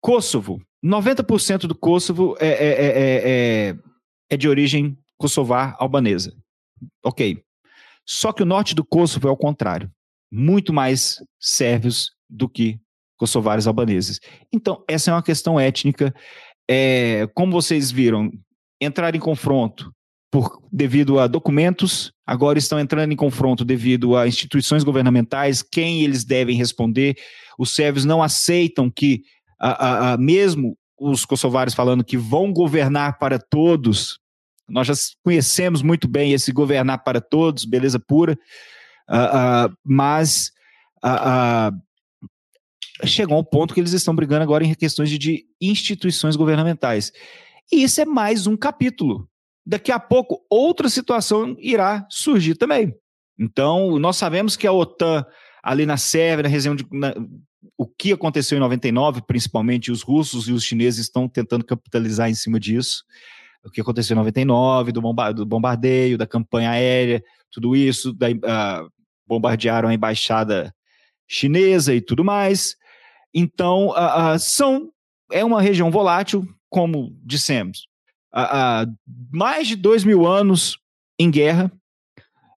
Kosovo, 0.00 0.60
90% 0.84 1.66
do 1.66 1.74
Kosovo 1.74 2.36
é, 2.40 2.48
é, 2.48 3.68
é, 3.70 3.76
é 4.30 4.36
de 4.36 4.48
origem 4.48 4.98
kosovar 5.16 5.76
albanesa. 5.78 6.34
Ok. 7.04 7.42
Só 8.06 8.32
que 8.32 8.42
o 8.42 8.46
norte 8.46 8.74
do 8.74 8.84
Kosovo 8.84 9.28
é 9.28 9.30
o 9.30 9.36
contrário. 9.36 9.90
Muito 10.30 10.72
mais 10.72 11.22
sérvios 11.40 12.10
do 12.28 12.48
que 12.48 12.78
kosovares 13.16 13.66
albaneses. 13.66 14.20
Então, 14.52 14.82
essa 14.88 15.10
é 15.10 15.14
uma 15.14 15.22
questão 15.22 15.58
étnica. 15.58 16.14
É, 16.68 17.28
como 17.34 17.52
vocês 17.52 17.90
viram, 17.90 18.30
entrar 18.80 19.14
em 19.14 19.20
confronto 19.20 19.92
por, 20.30 20.60
devido 20.72 21.18
a 21.18 21.26
documentos, 21.26 22.12
agora 22.26 22.58
estão 22.58 22.80
entrando 22.80 23.12
em 23.12 23.16
confronto 23.16 23.64
devido 23.64 24.16
a 24.16 24.26
instituições 24.26 24.82
governamentais, 24.82 25.62
quem 25.62 26.02
eles 26.02 26.24
devem 26.24 26.56
responder. 26.56 27.16
Os 27.58 27.74
sérvios 27.74 28.04
não 28.04 28.22
aceitam 28.22 28.90
que, 28.90 29.22
a, 29.60 29.70
a, 29.70 30.12
a, 30.12 30.16
mesmo 30.18 30.76
os 30.98 31.24
kosovares 31.24 31.74
falando 31.74 32.04
que 32.04 32.16
vão 32.16 32.52
governar 32.52 33.18
para 33.18 33.38
todos, 33.38 34.18
nós 34.68 34.86
já 34.86 34.94
conhecemos 35.22 35.82
muito 35.82 36.08
bem 36.08 36.32
esse 36.32 36.52
governar 36.52 37.04
para 37.04 37.20
todos, 37.20 37.64
beleza 37.64 37.98
pura, 37.98 38.38
uh, 39.08 39.68
uh, 39.68 39.76
mas 39.84 40.50
uh, 41.04 43.06
chegou 43.06 43.36
ao 43.36 43.44
ponto 43.44 43.74
que 43.74 43.80
eles 43.80 43.92
estão 43.92 44.14
brigando 44.14 44.42
agora 44.42 44.64
em 44.64 44.74
questões 44.74 45.10
de, 45.10 45.18
de 45.18 45.46
instituições 45.60 46.36
governamentais. 46.36 47.12
E 47.70 47.82
isso 47.82 48.00
é 48.00 48.04
mais 48.04 48.46
um 48.46 48.56
capítulo. 48.56 49.28
Daqui 49.66 49.90
a 49.90 49.98
pouco, 49.98 50.44
outra 50.50 50.88
situação 50.88 51.56
irá 51.58 52.06
surgir 52.10 52.54
também. 52.54 52.94
Então, 53.38 53.98
nós 53.98 54.16
sabemos 54.16 54.56
que 54.56 54.66
a 54.66 54.72
OTAN, 54.72 55.24
ali 55.62 55.86
na 55.86 55.96
Sérvia, 55.96 56.44
na 56.44 56.48
região 56.48 56.76
de. 56.76 56.86
Na, 56.92 57.14
o 57.76 57.86
que 57.86 58.12
aconteceu 58.12 58.56
em 58.56 58.60
99, 58.60 59.22
principalmente 59.26 59.90
os 59.90 60.02
russos 60.02 60.48
e 60.48 60.52
os 60.52 60.62
chineses 60.62 61.00
estão 61.00 61.26
tentando 61.26 61.64
capitalizar 61.64 62.30
em 62.30 62.34
cima 62.34 62.60
disso 62.60 63.02
o 63.64 63.70
que 63.70 63.80
aconteceu 63.80 64.14
em 64.14 64.18
99, 64.18 64.92
do, 64.92 65.00
bomba 65.00 65.32
do 65.32 65.46
bombardeio, 65.46 66.18
da 66.18 66.26
campanha 66.26 66.70
aérea, 66.70 67.22
tudo 67.50 67.74
isso, 67.74 68.12
da, 68.12 68.28
uh, 68.30 68.90
bombardearam 69.26 69.88
a 69.88 69.94
embaixada 69.94 70.74
chinesa 71.26 71.94
e 71.94 72.00
tudo 72.00 72.24
mais. 72.24 72.76
Então, 73.32 73.88
uh, 73.88 74.34
uh, 74.34 74.38
são, 74.38 74.90
é 75.32 75.44
uma 75.44 75.62
região 75.62 75.90
volátil, 75.90 76.46
como 76.68 77.16
dissemos. 77.24 77.86
mais 79.32 79.68
de 79.68 79.76
dois 79.76 80.04
mil 80.04 80.26
anos 80.26 80.76
em 81.18 81.30
guerra, 81.30 81.70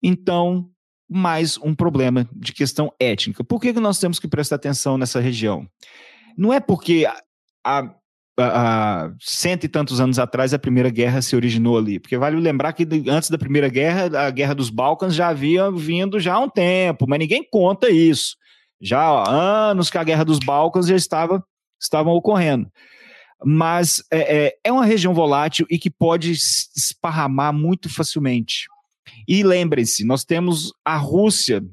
então, 0.01 0.69
mais 1.09 1.57
um 1.57 1.75
problema 1.75 2.27
de 2.31 2.53
questão 2.53 2.91
étnica. 2.99 3.43
Por 3.43 3.59
que, 3.59 3.73
que 3.73 3.79
nós 3.79 3.99
temos 3.99 4.19
que 4.19 4.27
prestar 4.27 4.55
atenção 4.55 4.97
nessa 4.97 5.19
região? 5.19 5.67
Não 6.37 6.51
é 6.51 6.59
porque 6.59 7.05
a, 7.63 7.95
há 8.37 9.11
cento 9.19 9.63
e 9.63 9.69
tantos 9.69 9.99
anos 9.99 10.19
atrás 10.19 10.53
a 10.53 10.59
Primeira 10.59 10.89
Guerra 10.89 11.21
se 11.21 11.35
originou 11.35 11.77
ali. 11.77 11.99
Porque 11.99 12.17
vale 12.17 12.37
lembrar 12.37 12.73
que 12.73 12.87
antes 13.07 13.29
da 13.29 13.37
Primeira 13.37 13.69
Guerra, 13.69 14.27
a 14.27 14.29
Guerra 14.29 14.55
dos 14.55 14.69
Balcãs 14.69 15.15
já 15.15 15.29
havia 15.29 15.71
vindo 15.71 16.19
já 16.19 16.35
há 16.35 16.39
um 16.39 16.49
tempo, 16.49 17.05
mas 17.07 17.19
ninguém 17.19 17.47
conta 17.49 17.89
isso. 17.89 18.35
Já 18.81 19.01
há 19.01 19.29
anos 19.29 19.89
que 19.89 19.97
a 19.97 20.03
Guerra 20.03 20.25
dos 20.25 20.39
Balcãs 20.39 20.87
já 20.87 20.95
estava 20.95 21.43
estavam 21.81 22.13
ocorrendo. 22.13 22.69
Mas 23.43 24.03
é, 24.11 24.45
é, 24.45 24.57
é 24.63 24.71
uma 24.71 24.85
região 24.85 25.13
volátil 25.13 25.65
e 25.69 25.77
que 25.77 25.89
pode 25.89 26.31
esparramar 26.31 27.53
muito 27.53 27.89
facilmente. 27.89 28.65
E 29.27 29.43
lembrem-se, 29.43 30.05
nós 30.05 30.23
temos 30.23 30.73
a 30.83 30.97
Rússia 30.97 31.63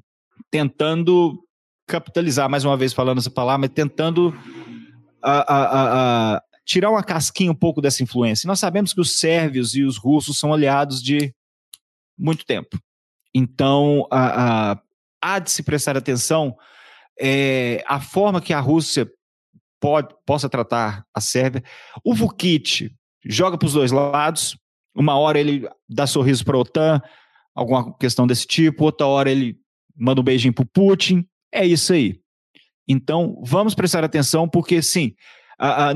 tentando 0.51 1.39
capitalizar, 1.87 2.49
mais 2.49 2.65
uma 2.65 2.77
vez 2.77 2.93
falando 2.93 3.19
essa 3.19 3.31
palavra, 3.31 3.59
mas 3.59 3.71
tentando 3.71 4.37
a, 5.23 5.55
a, 5.55 6.37
a, 6.37 6.43
tirar 6.65 6.91
uma 6.91 7.03
casquinha 7.03 7.51
um 7.51 7.57
pouco 7.57 7.81
dessa 7.81 8.03
influência. 8.03 8.47
nós 8.47 8.61
sabemos 8.61 8.93
que 8.93 9.01
os 9.01 9.19
sérvios 9.19 9.75
e 9.75 9.83
os 9.83 9.97
russos 9.97 10.39
são 10.39 10.53
aliados 10.53 11.03
de 11.03 11.35
muito 12.17 12.45
tempo. 12.45 12.79
Então, 13.35 14.07
a, 14.11 14.73
a, 14.73 14.83
há 15.21 15.39
de 15.39 15.51
se 15.51 15.63
prestar 15.63 15.97
atenção 15.97 16.57
é, 17.21 17.83
a 17.87 18.01
forma 18.01 18.41
que 18.41 18.53
a 18.53 18.61
Rússia 18.61 19.11
pode, 19.81 20.15
possa 20.25 20.49
tratar 20.49 21.05
a 21.15 21.21
Sérvia. 21.21 21.63
O 22.05 22.15
Vukic 22.15 22.91
joga 23.25 23.59
para 23.59 23.67
os 23.67 23.73
dois 23.73 23.91
lados. 23.91 24.57
Uma 24.95 25.19
hora 25.19 25.39
ele 25.41 25.69
dá 25.89 26.07
sorriso 26.07 26.45
para 26.45 26.57
a 26.57 26.61
OTAN, 26.61 27.03
alguma 27.55 27.97
questão 27.97 28.27
desse 28.27 28.47
tipo. 28.47 28.85
Outra 28.85 29.07
hora 29.07 29.31
ele 29.31 29.59
manda 29.97 30.21
um 30.21 30.25
beijinho 30.25 30.55
para 30.55 30.63
o 30.63 30.69
Putin. 30.69 31.27
É 31.51 31.67
isso 31.67 31.93
aí. 31.93 32.21
Então, 32.87 33.41
vamos 33.45 33.75
prestar 33.75 34.05
atenção, 34.05 34.49
porque 34.49 34.83
sim, 34.83 35.15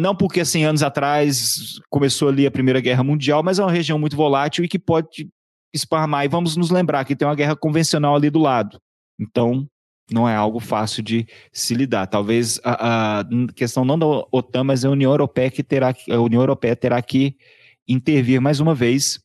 Não 0.00 0.14
porque 0.14 0.44
100 0.44 0.66
anos 0.66 0.82
atrás 0.82 1.80
começou 1.90 2.28
ali 2.28 2.46
a 2.46 2.50
Primeira 2.50 2.80
Guerra 2.80 3.02
Mundial, 3.02 3.42
mas 3.42 3.58
é 3.58 3.62
uma 3.62 3.72
região 3.72 3.98
muito 3.98 4.16
volátil 4.16 4.64
e 4.64 4.68
que 4.68 4.78
pode 4.78 5.28
esparmar. 5.74 6.24
E 6.24 6.28
vamos 6.28 6.56
nos 6.56 6.70
lembrar 6.70 7.04
que 7.04 7.16
tem 7.16 7.26
uma 7.26 7.34
guerra 7.34 7.56
convencional 7.56 8.16
ali 8.16 8.30
do 8.30 8.38
lado. 8.38 8.80
Então, 9.18 9.66
não 10.10 10.28
é 10.28 10.36
algo 10.36 10.60
fácil 10.60 11.02
de 11.02 11.26
se 11.52 11.74
lidar. 11.74 12.06
Talvez 12.06 12.60
a, 12.62 13.20
a 13.20 13.24
questão 13.54 13.84
não 13.84 13.98
da 13.98 14.06
OTAN, 14.30 14.64
mas 14.64 14.84
a 14.84 14.90
União 14.90 15.10
Europeia 15.10 15.50
que 15.50 15.62
terá 15.62 15.94
a 16.10 16.20
União 16.20 16.40
Europeia 16.40 16.76
terá 16.76 17.00
que 17.02 17.36
intervir 17.88 18.40
mais 18.40 18.60
uma 18.60 18.74
vez 18.74 19.20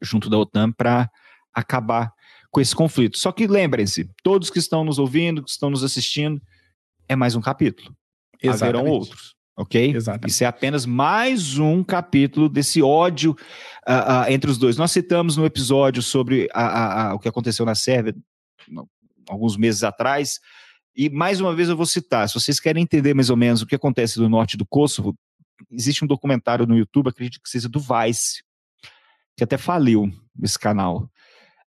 junto 0.00 0.30
da 0.30 0.38
OTAN 0.38 0.72
para 0.72 1.10
acabar 1.52 2.12
com 2.50 2.60
esse 2.60 2.74
conflito. 2.74 3.18
Só 3.18 3.32
que 3.32 3.46
lembrem-se, 3.46 4.08
todos 4.22 4.50
que 4.50 4.58
estão 4.58 4.84
nos 4.84 4.98
ouvindo, 4.98 5.42
que 5.42 5.50
estão 5.50 5.70
nos 5.70 5.84
assistindo, 5.84 6.40
é 7.08 7.14
mais 7.14 7.34
um 7.34 7.40
capítulo. 7.40 7.94
Exatamente. 8.42 8.78
Haverão 8.78 8.92
outros, 8.92 9.34
ok? 9.60 9.94
Exatamente. 9.94 10.30
Isso 10.30 10.44
é 10.44 10.46
apenas 10.46 10.86
mais 10.86 11.58
um 11.58 11.84
capítulo 11.84 12.48
desse 12.48 12.82
ódio 12.82 13.32
uh, 13.86 14.26
uh, 14.26 14.30
entre 14.30 14.50
os 14.50 14.58
dois. 14.58 14.76
Nós 14.76 14.90
citamos 14.90 15.36
no 15.36 15.44
episódio 15.44 16.02
sobre 16.02 16.48
a, 16.52 17.10
a, 17.10 17.14
o 17.14 17.18
que 17.18 17.28
aconteceu 17.28 17.66
na 17.66 17.74
Sérvia 17.74 18.14
alguns 19.28 19.56
meses 19.56 19.84
atrás, 19.84 20.40
e 20.96 21.08
mais 21.08 21.40
uma 21.40 21.54
vez 21.54 21.68
eu 21.68 21.76
vou 21.76 21.86
citar, 21.86 22.28
se 22.28 22.34
vocês 22.34 22.58
querem 22.58 22.82
entender 22.82 23.14
mais 23.14 23.30
ou 23.30 23.36
menos 23.36 23.62
o 23.62 23.66
que 23.66 23.76
acontece 23.76 24.18
no 24.18 24.28
norte 24.28 24.56
do 24.56 24.66
Kosovo, 24.66 25.16
existe 25.70 26.04
um 26.04 26.08
documentário 26.08 26.66
no 26.66 26.76
YouTube, 26.76 27.08
acredito 27.08 27.40
que 27.40 27.48
seja 27.48 27.68
do 27.68 27.78
Vice, 27.78 28.42
que 29.36 29.44
até 29.44 29.56
faliu 29.56 30.10
esse 30.42 30.58
canal, 30.58 31.04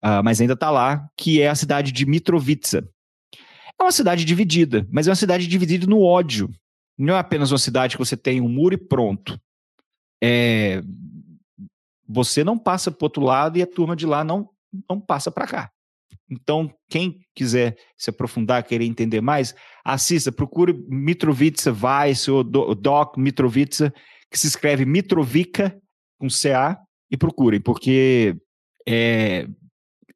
uh, 0.03 0.23
mas 0.23 0.39
ainda 0.39 0.53
está 0.53 0.71
lá, 0.71 1.05
que 1.17 1.41
é 1.41 1.49
a 1.49 1.55
cidade 1.55 1.91
de 1.91 2.05
Mitrovica. 2.05 2.87
É 3.79 3.83
uma 3.83 3.91
cidade 3.91 4.23
dividida, 4.25 4.87
mas 4.91 5.07
é 5.07 5.09
uma 5.09 5.15
cidade 5.15 5.47
dividida 5.47 5.85
no 5.85 6.01
ódio. 6.01 6.49
Não 7.00 7.16
é 7.16 7.20
apenas 7.20 7.52
uma 7.52 7.58
cidade 7.58 7.95
que 7.95 8.04
você 8.04 8.18
tem 8.18 8.41
um 8.41 8.50
muro 8.50 8.76
e 8.76 8.78
pronto. 8.78 9.39
É, 10.22 10.84
você 12.06 12.43
não 12.43 12.58
passa 12.58 12.91
para 12.91 13.06
outro 13.06 13.24
lado 13.24 13.58
e 13.58 13.62
a 13.62 13.68
turma 13.68 13.95
de 13.95 14.06
lá 14.06 14.22
não, 14.22 14.50
não 14.89 15.00
passa 15.00 15.32
para 15.32 15.47
cá. 15.47 15.72
Então, 16.30 16.70
quem 16.89 17.22
quiser 17.34 17.78
se 17.97 18.10
aprofundar, 18.10 18.64
querer 18.64 18.86
entender 18.86 19.22
mais, 19.22 19.56
assista, 19.84 20.30
procure 20.32 20.74
Mitrovica 20.89 21.72
Vice 21.72 22.30
ou 22.30 22.43
Doc 22.43 23.18
Mitrovica, 23.18 23.93
que 24.30 24.38
se 24.38 24.47
escreve 24.47 24.86
Mitrovica 24.86 25.76
com 26.20 26.28
CA, 26.28 26.78
e 27.10 27.18
procurem, 27.18 27.60
porque 27.60 28.36
é, 28.88 29.47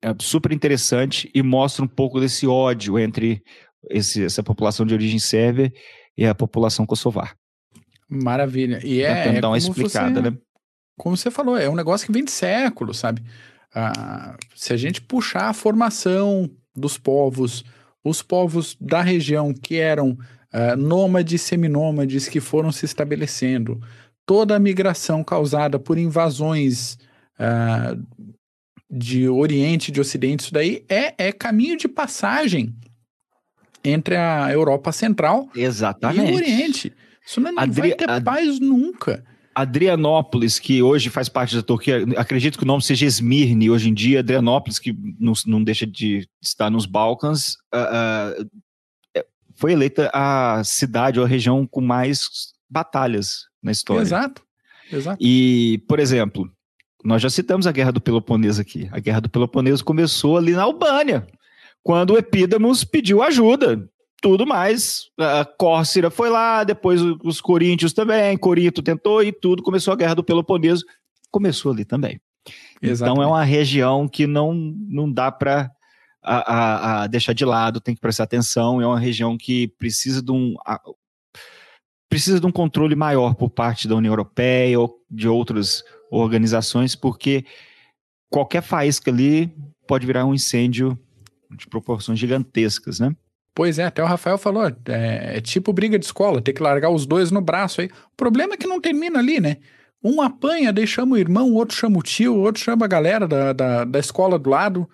é, 0.02 0.16
super 0.20 0.52
interessante 0.52 1.32
e 1.34 1.42
mostra 1.42 1.84
um 1.84 1.88
pouco 1.88 2.20
desse 2.20 2.46
ódio 2.46 3.00
entre 3.00 3.42
esse, 3.90 4.24
essa 4.24 4.44
população 4.44 4.86
de 4.86 4.94
origem 4.94 5.18
sérvia 5.18 5.72
e 6.18 6.26
a 6.26 6.36
população 6.36 6.86
kosovar. 6.86 7.36
Maravilha. 8.07 8.80
E 8.84 9.01
é. 9.01 9.24
Tentando 9.24 9.41
dar 9.41 9.49
uma 9.49 9.57
explicada, 9.57 10.22
você, 10.22 10.30
né? 10.30 10.38
Como 10.97 11.18
você 11.18 11.32
falou, 11.32 11.57
é 11.57 11.70
um 11.70 11.76
negócio 11.76 12.05
que 12.05 12.14
vem 12.14 12.24
de 12.24 12.32
séculos, 12.32 12.99
sabe? 12.99 13.24
Ah, 13.74 14.38
se 14.55 14.72
a 14.72 14.78
gente 14.78 15.01
puxar 15.01 15.49
a 15.49 15.53
formação 15.53 16.49
dos 16.76 16.97
povos, 16.97 17.64
os 18.03 18.22
povos 18.22 18.78
da 18.80 19.01
região 19.01 19.53
que 19.53 19.78
eram 19.78 20.18
ah, 20.51 20.76
nômades, 20.76 21.41
seminômades, 21.41 22.28
que 22.28 22.39
foram 22.39 22.72
se 22.72 22.86
estabelecendo, 22.86 23.82
toda 24.26 24.55
a 24.55 24.59
migração 24.59 25.24
causada 25.24 25.80
por 25.80 25.97
invasões 25.97 26.99
ah, 27.39 27.95
de 28.89 29.28
Oriente, 29.28 29.91
de 29.91 29.99
Ocidente, 29.99 30.43
isso 30.43 30.53
daí 30.53 30.86
é, 30.88 31.16
é 31.18 31.32
caminho 31.32 31.76
de 31.76 31.88
passagem 31.88 32.76
entre 33.84 34.16
a 34.16 34.52
Europa 34.52 34.92
Central 34.92 35.50
Exatamente. 35.56 36.30
e 36.30 36.32
o 36.32 36.36
Oriente. 36.36 36.94
Isso 37.26 37.40
não, 37.40 37.52
não 37.52 37.64
Adri 37.64 37.82
vai 37.82 37.92
ter 37.94 38.10
Ad... 38.10 38.24
paz 38.24 38.60
nunca. 38.60 39.24
Adrianópolis, 39.56 40.58
que 40.58 40.82
hoje 40.82 41.10
faz 41.10 41.30
parte 41.30 41.56
da 41.56 41.62
Turquia, 41.62 42.04
acredito 42.18 42.58
que 42.58 42.64
o 42.64 42.68
nome 42.68 42.82
seja 42.82 43.06
Esmirne 43.06 43.70
hoje 43.70 43.90
em 43.90 43.94
dia, 43.94 44.20
Adrianópolis, 44.20 44.80
que 44.80 44.96
não, 45.20 45.34
não 45.46 45.64
deixa 45.64 45.86
de 45.86 46.28
estar 46.42 46.72
nos 46.72 46.88
Balcãs, 46.88 47.54
uh, 47.74 48.42
uh, 48.42 49.24
foi 49.56 49.74
eleita 49.74 50.10
a 50.14 50.64
cidade 50.64 51.20
ou 51.20 51.26
a 51.26 51.28
região 51.28 51.68
com 51.68 51.82
mais 51.82 52.28
batalhas 52.68 53.46
na 53.62 53.72
história. 53.72 54.02
Exato, 54.02 54.42
exato. 54.92 55.18
E, 55.22 55.84
por 55.88 56.00
exemplo, 56.00 56.52
nós 57.04 57.22
já 57.22 57.30
citamos 57.30 57.68
a 57.68 57.72
Guerra 57.72 57.92
do 57.92 58.02
Peloponeso 58.02 58.60
aqui. 58.60 58.90
A 58.92 59.00
Guerra 59.00 59.22
do 59.22 59.30
Peloponeso 59.30 59.86
começou 59.86 60.38
ali 60.38 60.54
na 60.54 60.64
Albânia, 60.64 61.28
quando 61.84 62.12
o 62.12 62.18
Epídamos 62.18 62.84
pediu 62.84 63.22
ajuda 63.22 63.88
tudo 64.24 64.48
mais. 64.48 65.10
A 65.20 65.44
Córcira 65.44 66.10
foi 66.10 66.30
lá, 66.30 66.64
depois 66.64 67.02
os 67.02 67.42
coríntios 67.42 67.92
também, 67.92 68.38
Corinto 68.38 68.82
tentou 68.82 69.22
e 69.22 69.34
tudo. 69.34 69.62
Começou 69.62 69.92
a 69.92 69.98
Guerra 69.98 70.16
do 70.16 70.24
Peloponeso, 70.24 70.86
começou 71.30 71.74
ali 71.74 71.84
também. 71.84 72.22
Exatamente. 72.82 73.20
Então 73.20 73.24
é 73.24 73.28
uma 73.28 73.44
região 73.44 74.08
que 74.08 74.26
não, 74.26 74.54
não 74.54 75.12
dá 75.12 75.30
para 75.30 75.70
a, 76.24 76.54
a, 76.54 77.04
a, 77.04 77.08
deixar 77.08 77.34
de 77.34 77.44
lado, 77.44 77.82
tem 77.82 77.94
que 77.94 78.00
prestar 78.00 78.24
atenção. 78.24 78.82
É 78.82 78.88
uma 78.88 79.00
região 79.00 79.38
que 79.38 79.68
precisa 79.78 80.22
de 80.22 80.32
um 80.32 80.56
a, 80.66 80.80
precisa 82.10 82.40
de 82.40 82.46
um 82.46 82.52
controle 82.52 82.96
maior 82.96 83.36
por 83.36 83.50
parte 83.50 83.90
da 83.90 83.96
União 83.96 84.12
Europeia 84.12 84.80
ou 84.80 85.02
de 85.12 85.28
outras 85.28 85.84
organizações, 86.10 86.96
porque 86.96 87.44
qualquer 88.30 88.62
faísca 88.62 89.12
ali 89.12 89.54
pode 89.86 90.06
virar 90.06 90.26
um 90.26 90.34
incêndio 90.34 90.98
de 91.58 91.68
proporções 91.68 92.20
gigantescas, 92.20 92.99
né? 92.99 93.16
Pois 93.56 93.78
é, 93.78 93.86
até 93.86 94.01
o 94.01 94.08
Rafael 94.08 94.38
falou, 94.38 94.66
é, 94.66 94.74
é, 95.38 95.41
tipo 95.41 95.72
briga 95.72 95.99
de 95.99 96.06
escola, 96.06 96.41
ter 96.41 96.54
que 96.54 96.64
largar 96.64 96.89
os 96.89 97.06
dois 97.06 97.30
no 97.30 97.39
braço 97.39 97.82
aí. 97.82 97.88
O 97.88 98.18
problema 98.18 98.56
é 98.56 98.58
que 98.58 98.66
não 98.66 98.82
termina 98.82 99.20
ali, 99.20 99.39
né? 99.39 99.58
Um 100.04 100.22
apanha, 100.22 100.74
daí 100.74 100.88
chama 100.88 101.16
o 101.16 101.18
irmão, 101.18 101.51
o 101.51 101.54
outro 101.54 101.78
chama 101.78 101.99
o 101.99 102.01
tio, 102.01 102.34
o 102.34 102.39
outro 102.39 102.62
chama 102.62 102.86
a 102.86 102.88
galera 102.88 103.28
da, 103.28 103.54
da, 103.54 103.86
da 103.86 103.99
escola 103.99 104.39
do 104.39 104.49
lado. 104.49 104.89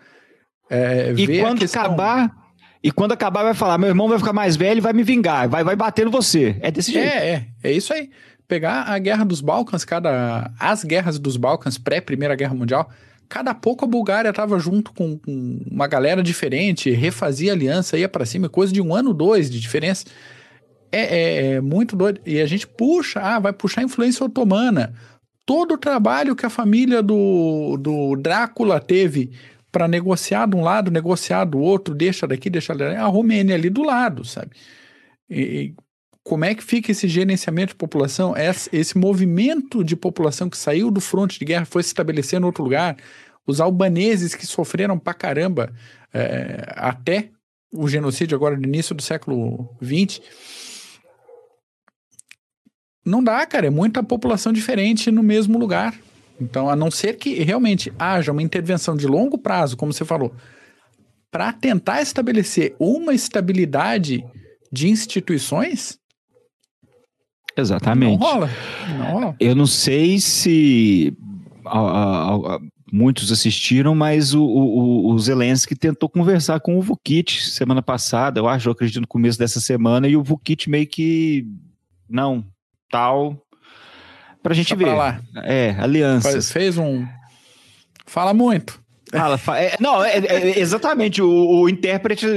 É, 0.70 1.14
e 1.18 1.39
quando 1.39 1.60
questão... 1.60 1.82
acabar, 1.82 2.36
e 2.84 2.91
quando 2.91 3.14
acabar 3.14 3.43
vai 3.43 3.53
falar, 3.53 3.78
meu 3.78 3.89
irmão 3.89 4.10
vai 4.10 4.20
ficar 4.20 4.34
mais 4.34 4.55
velho 4.55 4.80
e 4.80 4.82
vai 4.82 4.93
me 4.93 5.03
vingar, 5.03 5.47
vai, 5.47 5.64
vai 5.64 5.76
bater 5.76 6.05
no 6.05 6.12
você. 6.12 6.57
É 6.60 6.70
desse 6.70 6.91
jeito. 6.91 7.07
É, 7.07 7.30
é, 7.30 7.47
é 7.64 7.72
isso 7.72 7.93
aí. 7.93 8.10
Pegar 8.45 8.84
a 8.84 8.99
guerra 8.99 9.24
dos 9.24 9.41
Balcãs, 9.41 9.86
cada... 9.86 10.51
As 10.60 10.84
guerras 10.84 11.18
dos 11.18 11.38
Balcãs 11.38 11.78
pré-Primeira 11.78 12.36
Guerra 12.36 12.53
Mundial 12.53 12.89
cada 13.30 13.53
pouco 13.53 13.86
a 13.86 13.88
Bulgária 13.88 14.30
estava 14.30 14.57
junto 14.59 14.91
com, 14.91 15.17
com, 15.17 15.61
uma 15.69 15.88
galera 15.88 16.23
diferente, 16.23 16.89
refazia 16.89 17.53
aliança, 17.53 17.97
ia 17.97 18.09
para 18.09 18.25
cima, 18.25 18.49
coisa 18.49 18.73
de 18.73 18.82
um 18.82 18.93
ano, 18.93 19.13
dois 19.13 19.49
de 19.49 19.59
diferença. 19.59 20.05
É, 20.91 21.01
é, 21.01 21.51
é, 21.53 21.61
muito 21.61 21.95
doido. 21.95 22.19
E 22.25 22.41
a 22.41 22.45
gente 22.47 22.65
puxa, 22.65 23.21
ah, 23.21 23.39
vai 23.39 23.53
puxar 23.53 23.82
a 23.82 23.84
influência 23.84 24.25
otomana. 24.25 24.95
Todo 25.45 25.75
o 25.75 25.77
trabalho 25.77 26.36
que 26.36 26.45
a 26.45 26.49
família 26.49 27.03
do, 27.03 27.77
do 27.77 28.15
Drácula 28.15 28.80
teve 28.80 29.32
para 29.71 29.88
negociar 29.88 30.47
de 30.47 30.55
um 30.55 30.63
lado, 30.63 30.89
negociar 30.89 31.45
do 31.45 31.59
outro, 31.59 31.93
deixa 31.93 32.27
daqui, 32.27 32.49
deixa 32.49 32.73
dali, 32.73 32.95
a 32.95 33.05
Romênia 33.05 33.53
ali 33.55 33.69
do 33.69 33.84
lado, 33.84 34.25
sabe? 34.25 34.51
E, 35.30 35.75
como 36.24 36.45
é 36.45 36.53
que 36.53 36.63
fica 36.63 36.91
esse 36.91 37.07
gerenciamento 37.07 37.70
de 37.70 37.76
população, 37.76 38.36
esse, 38.36 38.70
esse 38.72 38.97
movimento 38.97 39.84
de 39.84 39.95
população 39.95 40.49
que 40.49 40.57
saiu 40.57 40.91
do 40.91 41.01
fronte 41.01 41.39
de 41.39 41.45
guerra 41.45 41.65
foi 41.65 41.82
se 41.82 41.88
estabelecer 41.88 42.39
em 42.39 42.43
outro 42.43 42.63
lugar, 42.63 42.97
os 43.47 43.59
albaneses 43.59 44.36
que 44.36 44.45
sofreram 44.45 44.99
pra 44.99 45.13
caramba 45.13 45.74
é, 46.13 46.65
até 46.76 47.32
o 47.74 47.88
genocídio 47.88 48.36
agora 48.36 48.55
no 48.55 48.65
início 48.65 48.93
do 48.93 49.01
século 49.01 49.76
XX. 49.84 50.22
Não 53.05 53.24
dá, 53.24 53.45
cara, 53.45 53.67
é 53.67 53.72
muita 53.72 54.03
população 54.03 54.53
diferente 54.53 55.09
no 55.09 55.24
mesmo 55.24 55.57
lugar. 55.57 55.95
Então, 56.39 56.70
a 56.70 56.76
não 56.76 56.89
ser 56.89 57.17
que 57.17 57.43
realmente 57.43 57.91
haja 57.97 58.32
uma 58.32 58.41
intervenção 58.41 58.95
de 58.95 59.07
longo 59.07 59.38
prazo, 59.38 59.76
como 59.76 59.91
você 59.91 60.05
falou, 60.05 60.34
para 61.32 61.51
tentar 61.51 62.01
estabelecer 62.01 62.76
uma 62.80 63.13
estabilidade 63.13 64.24
de 64.72 64.88
instituições, 64.88 65.99
Exatamente. 67.60 68.20
Não 68.20 68.28
rola. 68.28 68.49
Não 68.97 69.05
rola. 69.12 69.36
Eu 69.39 69.55
não 69.55 69.68
sei 69.68 70.20
se 70.20 71.16
a, 71.66 71.80
a, 71.80 72.36
a, 72.36 72.60
muitos 72.91 73.32
assistiram, 73.32 73.93
mas 73.95 74.34
o, 74.34 74.43
o, 74.43 75.12
o, 75.12 75.20
Zelensky 75.20 75.76
tentou 75.76 76.10
conversar 76.10 76.60
com 76.60 76.78
o 76.78 76.82
Vukic 76.82 77.41
semana 77.43 77.82
passada, 77.82 78.39
eu 78.39 78.47
acho, 78.47 78.68
eu 78.68 78.74
acredito 78.74 79.01
no 79.01 79.07
começo 79.07 79.38
dessa 79.38 79.60
semana, 79.60 80.07
e 80.07 80.18
o 80.18 80.24
Vukic 80.24 80.70
meio 80.70 80.88
que 80.88 81.45
não, 82.10 82.43
tal, 82.89 83.38
pra 84.41 84.53
gente 84.53 84.70
Só 84.70 84.76
ver. 84.76 84.86
Pra 84.86 84.95
lá. 84.95 85.22
É, 85.43 85.76
aliança. 85.80 86.41
Fez 86.41 86.78
um... 86.78 87.05
Fala 88.05 88.34
muito. 88.34 88.82
Fala, 89.12 89.60
é, 89.60 89.76
não, 89.80 90.03
é, 90.03 90.18
é, 90.18 90.60
exatamente. 90.60 91.22
O, 91.22 91.62
o 91.62 91.70
intérprete, 91.70 92.28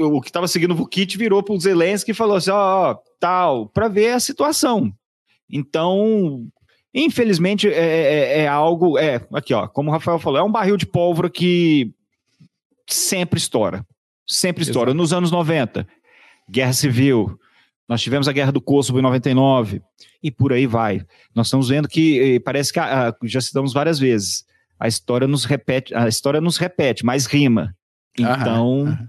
o 0.00 0.20
que 0.20 0.28
estava 0.28 0.48
seguindo 0.48 0.72
o 0.72 0.76
Vukic, 0.76 1.16
virou 1.16 1.42
para 1.42 1.54
o 1.54 1.60
Zelensky 1.60 2.10
e 2.10 2.14
falou 2.14 2.36
assim: 2.36 2.50
ó, 2.50 2.92
oh, 2.92 2.98
tal, 3.18 3.68
para 3.68 3.88
ver 3.88 4.12
a 4.12 4.20
situação. 4.20 4.92
Então, 5.50 6.46
infelizmente, 6.94 7.68
é, 7.68 7.72
é, 7.72 8.38
é, 8.40 8.48
algo. 8.48 8.98
É, 8.98 9.20
aqui, 9.32 9.54
ó, 9.54 9.66
como 9.66 9.90
o 9.90 9.92
Rafael 9.92 10.18
falou, 10.18 10.38
é 10.38 10.42
um 10.42 10.50
barril 10.50 10.76
de 10.76 10.86
pólvora 10.86 11.30
que 11.30 11.92
sempre 12.88 13.38
estoura. 13.38 13.84
Sempre 14.26 14.62
estoura. 14.62 14.90
Exato. 14.90 14.96
Nos 14.96 15.12
anos 15.12 15.30
90, 15.30 15.86
guerra 16.50 16.72
civil. 16.72 17.38
Nós 17.88 18.02
tivemos 18.02 18.26
a 18.26 18.32
guerra 18.32 18.50
do 18.50 18.60
Kosovo 18.60 18.98
em 18.98 19.02
99 19.02 19.80
e 20.20 20.30
por 20.30 20.52
aí 20.52 20.66
vai. 20.66 21.06
Nós 21.32 21.46
estamos 21.46 21.68
vendo 21.68 21.86
que 21.86 22.34
eh, 22.34 22.40
parece 22.40 22.72
que 22.72 22.80
ah, 22.80 23.14
já 23.22 23.40
citamos 23.40 23.72
várias 23.72 23.98
vezes 24.00 24.44
a 24.78 24.88
história 24.88 25.26
nos 25.26 25.44
repete, 25.44 25.94
a 25.94 26.06
história 26.06 26.40
nos 26.40 26.56
repete, 26.58 27.04
mas 27.04 27.26
rima. 27.26 27.74
Então, 28.18 28.80
aham, 28.80 28.88
aham. 28.88 29.08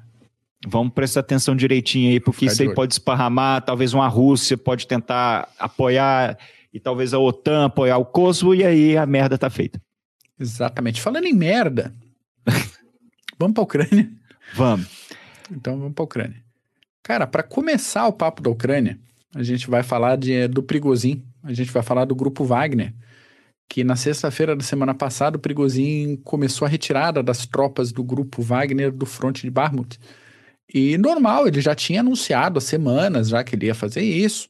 Vamos 0.65 0.93
prestar 0.93 1.19
atenção 1.19 1.55
direitinho 1.55 2.11
aí, 2.11 2.19
porque 2.19 2.45
isso 2.45 2.61
aí 2.61 2.73
pode 2.73 2.93
esparramar, 2.93 3.61
talvez 3.63 3.93
uma 3.93 4.07
Rússia 4.07 4.57
pode 4.57 4.87
tentar 4.87 5.49
apoiar 5.59 6.37
e 6.73 6.79
talvez 6.79 7.13
a 7.13 7.19
OTAN 7.19 7.65
apoiar 7.65 7.97
o 7.97 8.05
Kosovo, 8.05 8.55
e 8.55 8.63
aí 8.63 8.97
a 8.97 9.05
merda 9.05 9.37
tá 9.37 9.49
feita. 9.49 9.81
Exatamente. 10.39 11.01
Falando 11.01 11.25
em 11.25 11.33
merda, 11.33 11.93
vamos 13.37 13.53
pra 13.53 13.63
Ucrânia? 13.63 14.09
Vamos. 14.53 14.87
Então 15.51 15.77
vamos 15.77 15.93
pra 15.93 16.03
Ucrânia. 16.03 16.43
Cara, 17.03 17.25
para 17.25 17.43
começar 17.43 18.07
o 18.07 18.13
papo 18.13 18.41
da 18.41 18.49
Ucrânia, 18.49 18.99
a 19.33 19.43
gente 19.43 19.69
vai 19.69 19.83
falar 19.83 20.17
de, 20.17 20.47
do 20.47 20.61
Prigozhin, 20.61 21.23
a 21.43 21.53
gente 21.53 21.71
vai 21.71 21.81
falar 21.81 22.05
do 22.05 22.15
grupo 22.15 22.43
Wagner, 22.43 22.93
que 23.69 23.83
na 23.83 23.95
sexta-feira 23.95 24.55
da 24.55 24.63
semana 24.63 24.93
passada 24.93 25.37
o 25.37 25.39
Prigozhin 25.39 26.17
começou 26.23 26.65
a 26.65 26.69
retirada 26.69 27.21
das 27.21 27.45
tropas 27.45 27.91
do 27.91 28.03
grupo 28.03 28.41
Wagner 28.41 28.91
do 28.91 29.05
fronte 29.05 29.41
de 29.41 29.49
Barmut. 29.49 29.99
E 30.73 30.97
normal, 30.97 31.47
ele 31.47 31.61
já 31.61 31.73
tinha 31.73 32.01
anunciado 32.01 32.57
há 32.57 32.61
semanas 32.61 33.29
já 33.29 33.43
que 33.43 33.55
ele 33.55 33.67
ia 33.67 33.75
fazer 33.75 34.01
isso. 34.01 34.49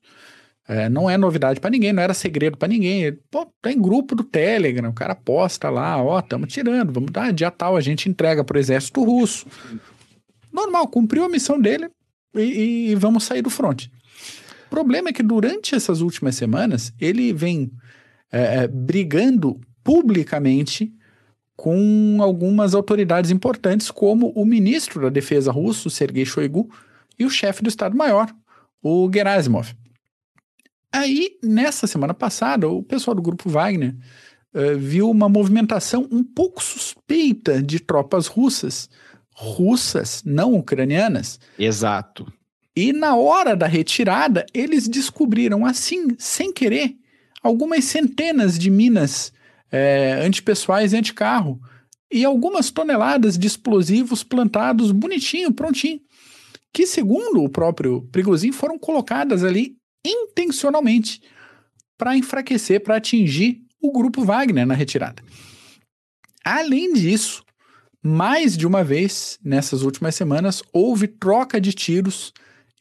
É, 0.67 0.89
não 0.89 1.09
é 1.09 1.17
novidade 1.17 1.61
para 1.61 1.69
ninguém, 1.69 1.93
não 1.93 2.03
era 2.03 2.13
segredo 2.13 2.57
para 2.57 2.67
ninguém. 2.67 3.17
Pô, 3.31 3.47
tá 3.61 3.71
em 3.71 3.81
grupo 3.81 4.13
do 4.15 4.23
Telegram, 4.23 4.89
o 4.89 4.93
cara 4.93 5.15
posta 5.15 5.69
lá, 5.69 6.01
ó, 6.01 6.19
estamos 6.19 6.51
tirando, 6.51 6.91
vamos 6.91 7.11
dar 7.11 7.31
dia 7.31 7.49
tal, 7.49 7.77
a 7.77 7.81
gente 7.81 8.09
entrega 8.09 8.43
pro 8.43 8.59
exército 8.59 9.03
russo. 9.03 9.45
Normal, 10.51 10.87
cumpriu 10.87 11.23
a 11.23 11.29
missão 11.29 11.59
dele 11.59 11.87
e, 12.35 12.89
e 12.91 12.95
vamos 12.95 13.23
sair 13.23 13.41
do 13.41 13.49
fronte. 13.49 13.89
O 14.65 14.69
problema 14.69 15.09
é 15.09 15.13
que 15.13 15.23
durante 15.23 15.73
essas 15.73 16.01
últimas 16.01 16.35
semanas, 16.35 16.91
ele 16.99 17.31
vem 17.31 17.71
é, 18.31 18.63
é, 18.63 18.67
brigando 18.67 19.59
publicamente 19.83 20.91
com 21.57 22.19
algumas 22.21 22.75
autoridades 22.75 23.31
importantes, 23.31 23.89
como 23.89 24.31
o 24.35 24.45
ministro 24.45 25.01
da 25.01 25.09
Defesa 25.09 25.51
russo, 25.51 25.89
Sergei 25.89 26.23
Shoigu, 26.23 26.69
e 27.17 27.25
o 27.25 27.31
chefe 27.31 27.63
do 27.63 27.67
Estado-Maior, 27.67 28.31
o 28.81 29.09
Gerasimov. 29.11 29.73
Aí, 30.93 31.31
nessa 31.43 31.87
semana 31.87 32.13
passada, 32.13 32.69
o 32.69 32.83
pessoal 32.83 33.15
do 33.15 33.23
grupo 33.23 33.49
Wagner 33.49 33.95
uh, 34.53 34.77
viu 34.77 35.09
uma 35.09 35.27
movimentação 35.27 36.07
um 36.11 36.23
pouco 36.23 36.63
suspeita 36.63 37.61
de 37.61 37.79
tropas 37.79 38.27
russas, 38.27 38.87
russas, 39.33 40.21
não 40.23 40.53
ucranianas. 40.53 41.39
Exato. 41.57 42.31
E 42.75 42.93
na 42.93 43.15
hora 43.15 43.55
da 43.55 43.65
retirada, 43.65 44.45
eles 44.53 44.87
descobriram, 44.87 45.65
assim, 45.65 46.15
sem 46.19 46.53
querer, 46.53 46.95
algumas 47.41 47.85
centenas 47.85 48.59
de 48.59 48.69
minas 48.69 49.33
é, 49.71 50.13
antipessoais 50.23 50.93
e 50.93 50.97
anticarro. 50.97 51.59
E 52.11 52.23
algumas 52.23 52.71
toneladas 52.71 53.37
de 53.37 53.47
explosivos 53.47 54.23
plantados 54.23 54.91
bonitinho, 54.91 55.53
prontinho, 55.53 55.99
que 56.73 56.87
segundo 56.87 57.43
o 57.43 57.49
próprio 57.49 58.01
Prigozhin 58.11 58.51
foram 58.51 58.79
colocadas 58.79 59.43
ali 59.43 59.75
intencionalmente 60.05 61.21
para 61.97 62.15
enfraquecer, 62.15 62.81
para 62.81 62.97
atingir 62.97 63.61
o 63.81 63.91
grupo 63.91 64.23
Wagner 64.23 64.65
na 64.65 64.73
retirada. 64.73 65.21
Além 66.43 66.93
disso, 66.93 67.43
mais 68.01 68.55
de 68.55 68.65
uma 68.65 68.83
vez 68.83 69.37
nessas 69.43 69.81
últimas 69.81 70.15
semanas 70.15 70.61
houve 70.71 71.07
troca 71.07 71.59
de 71.59 71.73
tiros 71.73 72.31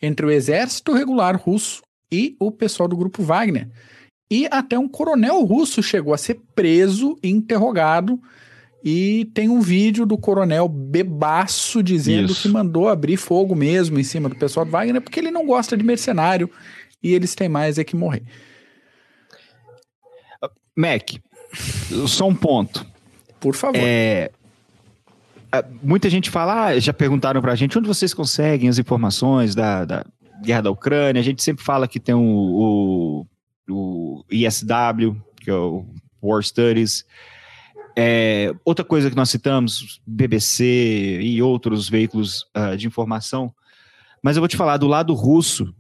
entre 0.01 0.27
o 0.27 0.31
exército 0.31 0.93
regular 0.93 1.37
russo 1.37 1.83
e 2.13 2.37
o 2.39 2.53
pessoal 2.53 2.89
do 2.89 2.97
grupo 2.97 3.23
Wagner, 3.23 3.69
e 4.31 4.47
até 4.51 4.79
um 4.79 4.89
coronel 4.89 5.43
russo 5.45 5.83
chegou 5.83 6.13
a 6.13 6.19
ser 6.19 6.41
preso 6.55 7.17
e 7.23 7.31
interrogado. 7.31 8.21
E 8.85 9.25
tem 9.35 9.49
um 9.49 9.61
vídeo 9.61 10.07
do 10.07 10.17
coronel 10.17 10.69
bebaço 10.69 11.83
dizendo 11.83 12.31
Isso. 12.31 12.43
que 12.43 12.49
mandou 12.49 12.89
abrir 12.89 13.17
fogo 13.17 13.55
mesmo 13.55 13.99
em 13.99 14.05
cima 14.05 14.29
do 14.29 14.37
pessoal 14.37 14.65
do 14.65 14.71
Wagner 14.71 15.01
porque 15.01 15.19
ele 15.19 15.31
não 15.31 15.45
gosta 15.45 15.77
de 15.77 15.83
mercenário 15.83 16.49
e 17.03 17.13
eles 17.13 17.35
têm 17.35 17.49
mais 17.49 17.79
é 17.79 17.85
que 17.85 17.97
morrer. 17.97 18.23
Mac, 20.77 21.15
só 22.07 22.29
um 22.29 22.35
ponto. 22.35 22.87
Por 23.41 23.55
favor. 23.55 23.77
É, 23.77 24.31
muita 25.83 26.11
gente 26.11 26.31
fala, 26.31 26.67
ah, 26.67 26.79
já 26.79 26.93
perguntaram 26.93 27.41
pra 27.41 27.55
gente 27.55 27.79
onde 27.79 27.89
vocês 27.89 28.13
conseguem 28.13 28.69
as 28.69 28.79
informações 28.79 29.55
da, 29.55 29.85
da 29.85 30.05
guerra 30.45 30.63
da 30.63 30.71
Ucrânia. 30.71 31.21
A 31.21 31.25
gente 31.25 31.43
sempre 31.43 31.65
fala 31.65 31.89
que 31.89 31.99
tem 31.99 32.15
o, 32.15 32.21
o 32.21 33.27
o 33.69 34.25
ISW, 34.31 35.17
que 35.41 35.51
é 35.51 35.55
o 35.55 35.87
War 36.23 36.43
Studies. 36.43 37.05
É, 37.99 38.55
outra 38.65 38.85
coisa 38.85 39.09
que 39.09 39.17
nós 39.17 39.31
citamos, 39.31 40.01
BBC 40.07 41.19
e 41.23 41.41
outros 41.41 41.89
veículos 41.89 42.45
uh, 42.57 42.77
de 42.77 42.87
informação. 42.87 43.55
Mas 44.23 44.37
eu 44.37 44.41
vou 44.41 44.49
te 44.49 44.57
falar, 44.57 44.77
do 44.77 44.87
lado 44.87 45.15
russo, 45.15 45.75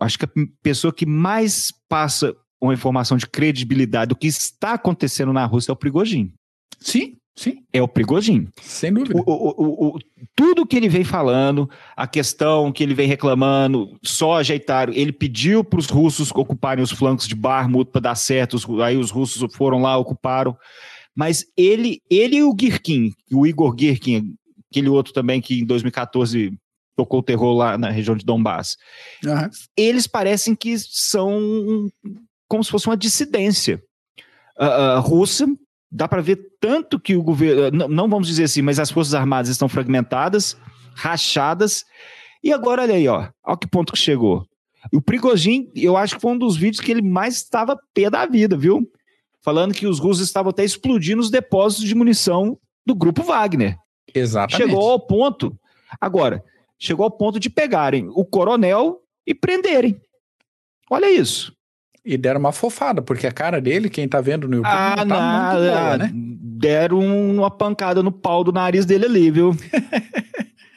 acho 0.00 0.18
que 0.18 0.24
a 0.24 0.30
pessoa 0.62 0.92
que 0.92 1.06
mais 1.06 1.72
passa 1.88 2.34
uma 2.60 2.74
informação 2.74 3.16
de 3.16 3.26
credibilidade 3.26 4.08
do 4.08 4.16
que 4.16 4.26
está 4.26 4.74
acontecendo 4.74 5.32
na 5.32 5.44
Rússia 5.44 5.70
é 5.70 5.74
o 5.74 5.76
Prigogine. 5.76 6.34
Sim, 6.78 7.16
Sim. 7.40 7.64
É 7.72 7.80
o 7.80 7.88
Prigogine. 7.88 8.50
Sem 8.60 8.92
dúvida. 8.92 9.18
O, 9.18 9.22
o, 9.24 9.96
o, 9.96 9.98
tudo 10.36 10.66
que 10.66 10.76
ele 10.76 10.90
vem 10.90 11.04
falando, 11.04 11.70
a 11.96 12.06
questão 12.06 12.70
que 12.70 12.82
ele 12.82 12.92
vem 12.92 13.08
reclamando, 13.08 13.98
só 14.02 14.36
ajeitaram. 14.36 14.92
Ele 14.92 15.10
pediu 15.10 15.64
para 15.64 15.78
os 15.78 15.86
russos 15.86 16.30
ocuparem 16.32 16.84
os 16.84 16.90
flancos 16.90 17.26
de 17.26 17.34
Barmut 17.34 17.90
para 17.90 18.02
dar 18.02 18.14
certo, 18.14 18.58
aí 18.82 18.98
os 18.98 19.10
russos 19.10 19.54
foram 19.54 19.80
lá, 19.80 19.96
ocuparam. 19.96 20.54
Mas 21.16 21.46
ele, 21.56 22.02
ele 22.10 22.36
e 22.36 22.44
o 22.44 22.54
Girkin, 22.54 23.10
o 23.32 23.46
Igor 23.46 23.74
Girkin, 23.74 24.34
aquele 24.70 24.90
outro 24.90 25.14
também 25.14 25.40
que 25.40 25.60
em 25.60 25.64
2014 25.64 26.52
tocou 26.94 27.20
o 27.20 27.22
terror 27.22 27.56
lá 27.56 27.78
na 27.78 27.88
região 27.88 28.14
de 28.14 28.22
Donbass, 28.22 28.76
uhum. 29.24 29.48
eles 29.74 30.06
parecem 30.06 30.54
que 30.54 30.76
são 30.78 31.88
como 32.46 32.62
se 32.62 32.70
fosse 32.70 32.86
uma 32.86 32.98
dissidência. 32.98 33.82
Uh, 34.58 34.98
uh, 34.98 35.00
russa 35.00 35.46
dá 35.90 36.06
para 36.06 36.22
ver 36.22 36.38
tanto 36.60 37.00
que 37.00 37.16
o 37.16 37.22
governo, 37.22 37.70
não, 37.76 37.88
não, 37.88 38.08
vamos 38.08 38.28
dizer 38.28 38.44
assim, 38.44 38.62
mas 38.62 38.78
as 38.78 38.90
Forças 38.90 39.14
Armadas 39.14 39.48
estão 39.48 39.68
fragmentadas, 39.68 40.56
rachadas, 40.94 41.84
e 42.42 42.52
agora 42.52 42.82
olha 42.82 42.94
aí, 42.94 43.08
ó, 43.08 43.28
olha 43.44 43.56
que 43.56 43.66
ponto 43.66 43.92
que 43.92 43.98
chegou. 43.98 44.46
O 44.92 45.02
Prigozhin, 45.02 45.70
eu 45.74 45.96
acho 45.96 46.14
que 46.14 46.20
foi 46.22 46.32
um 46.32 46.38
dos 46.38 46.56
vídeos 46.56 46.82
que 46.82 46.90
ele 46.90 47.02
mais 47.02 47.36
estava 47.36 47.78
pé 47.92 48.08
da 48.08 48.24
vida, 48.24 48.56
viu? 48.56 48.90
Falando 49.42 49.74
que 49.74 49.86
os 49.86 49.98
russos 49.98 50.26
estavam 50.26 50.50
até 50.50 50.64
explodindo 50.64 51.20
os 51.20 51.30
depósitos 51.30 51.86
de 51.86 51.94
munição 51.94 52.58
do 52.86 52.94
grupo 52.94 53.22
Wagner. 53.22 53.76
Exatamente. 54.14 54.68
Chegou 54.68 54.90
ao 54.90 55.00
ponto, 55.00 55.58
agora, 56.00 56.42
chegou 56.78 57.04
ao 57.04 57.10
ponto 57.10 57.38
de 57.38 57.50
pegarem 57.50 58.08
o 58.10 58.24
coronel 58.24 59.02
e 59.26 59.34
prenderem. 59.34 60.00
Olha 60.90 61.10
isso. 61.10 61.54
E 62.04 62.16
deram 62.16 62.40
uma 62.40 62.52
fofada, 62.52 63.02
porque 63.02 63.26
a 63.26 63.32
cara 63.32 63.60
dele, 63.60 63.90
quem 63.90 64.08
tá 64.08 64.20
vendo 64.20 64.48
no 64.48 64.56
YouTube, 64.56 64.72
ah, 64.72 65.04
não 65.04 65.16
tá 65.16 65.52
muito 65.52 65.70
boa, 65.70 65.98
né? 65.98 66.10
Deram 66.14 66.98
uma 67.00 67.50
pancada 67.50 68.02
no 68.02 68.10
pau 68.10 68.42
do 68.42 68.52
nariz 68.52 68.86
dele 68.86 69.04
ali, 69.04 69.30
viu? 69.30 69.54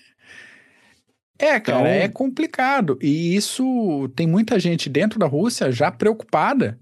é, 1.40 1.60
cara, 1.60 1.80
então... 1.80 1.88
é 1.88 2.08
complicado. 2.10 3.00
E 3.02 3.36
isso 3.36 4.12
tem 4.16 4.28
muita 4.28 4.60
gente 4.60 4.90
dentro 4.90 5.18
da 5.18 5.26
Rússia 5.26 5.72
já 5.72 5.90
preocupada. 5.90 6.78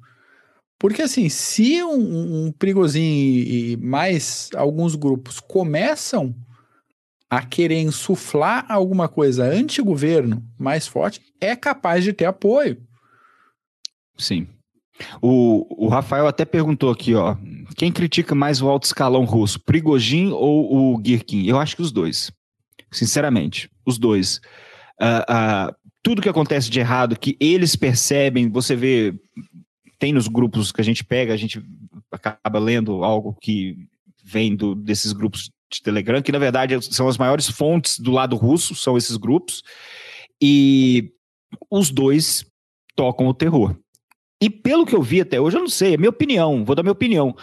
Porque, 0.80 1.04
assim, 1.04 1.30
se 1.30 1.84
um, 1.84 2.48
um 2.48 2.52
Prigozhin 2.52 3.00
e 3.00 3.78
mais 3.78 4.50
alguns 4.56 4.96
grupos 4.96 5.40
começam 5.40 6.36
a 7.30 7.44
querer 7.44 7.80
insuflar 7.80 8.66
alguma 8.68 9.08
coisa 9.08 9.46
anti-governo 9.46 10.44
mais 10.58 10.88
forte, 10.88 11.22
é 11.40 11.56
capaz 11.56 12.04
de 12.04 12.12
ter 12.12 12.26
apoio. 12.26 12.82
Sim. 14.22 14.48
O, 15.22 15.86
o 15.86 15.88
Rafael 15.88 16.28
até 16.28 16.46
perguntou 16.46 16.92
aqui, 16.92 17.16
ó. 17.16 17.36
Quem 17.76 17.92
critica 17.92 18.36
mais 18.36 18.62
o 18.62 18.70
alto 18.70 18.84
escalão 18.84 19.26
russo, 19.26 19.60
Prigogine 19.60 20.32
ou 20.32 20.96
o 20.96 21.02
Girkin? 21.04 21.46
Eu 21.46 21.60
acho 21.60 21.76
que 21.76 21.82
os 21.82 21.92
dois. 21.92 22.32
Sinceramente, 22.92 23.70
os 23.86 23.98
dois. 23.98 24.40
Uh, 25.02 25.72
uh, 25.72 25.76
tudo 26.04 26.22
que 26.22 26.30
acontece 26.30 26.70
de 26.70 26.80
errado, 26.80 27.18
que 27.18 27.36
eles 27.40 27.76
percebem, 27.76 28.50
você 28.50 28.76
vê, 28.76 29.14
tem 29.98 30.14
nos 30.14 30.28
grupos 30.28 30.72
que 30.72 30.82
a 30.82 30.84
gente 30.84 31.04
pega, 31.04 31.34
a 31.34 31.38
gente 31.38 31.64
acaba 32.12 32.60
lendo 32.60 33.04
algo 33.04 33.36
que 33.42 33.76
vem 34.24 34.56
do, 34.56 34.76
desses 34.76 35.14
grupos 35.14 35.50
de 35.72 35.82
Telegram, 35.82 36.22
que 36.22 36.32
na 36.32 36.40
verdade 36.40 36.80
são 36.94 37.08
as 37.08 37.18
maiores 37.18 37.50
fontes 37.50 37.98
do 37.98 38.12
lado 38.12 38.36
russo, 38.36 38.76
são 38.76 38.98
esses 38.98 39.16
grupos, 39.16 39.64
e 40.42 41.12
os 41.70 41.90
dois 41.90 42.46
tocam 42.96 43.28
o 43.28 43.34
terror. 43.34 43.76
E 44.42 44.50
pelo 44.50 44.88
que 44.88 44.96
eu 44.96 45.04
vi 45.04 45.22
até 45.22 45.40
hoje, 45.40 45.56
eu 45.56 45.62
não 45.62 45.70
sei, 45.70 45.94
é 45.94 45.98
minha 45.98 46.10
opinião, 46.10 46.66
vou 46.66 46.76
dar 46.76 46.82
minha 46.82 46.92
opinião. 46.92 47.36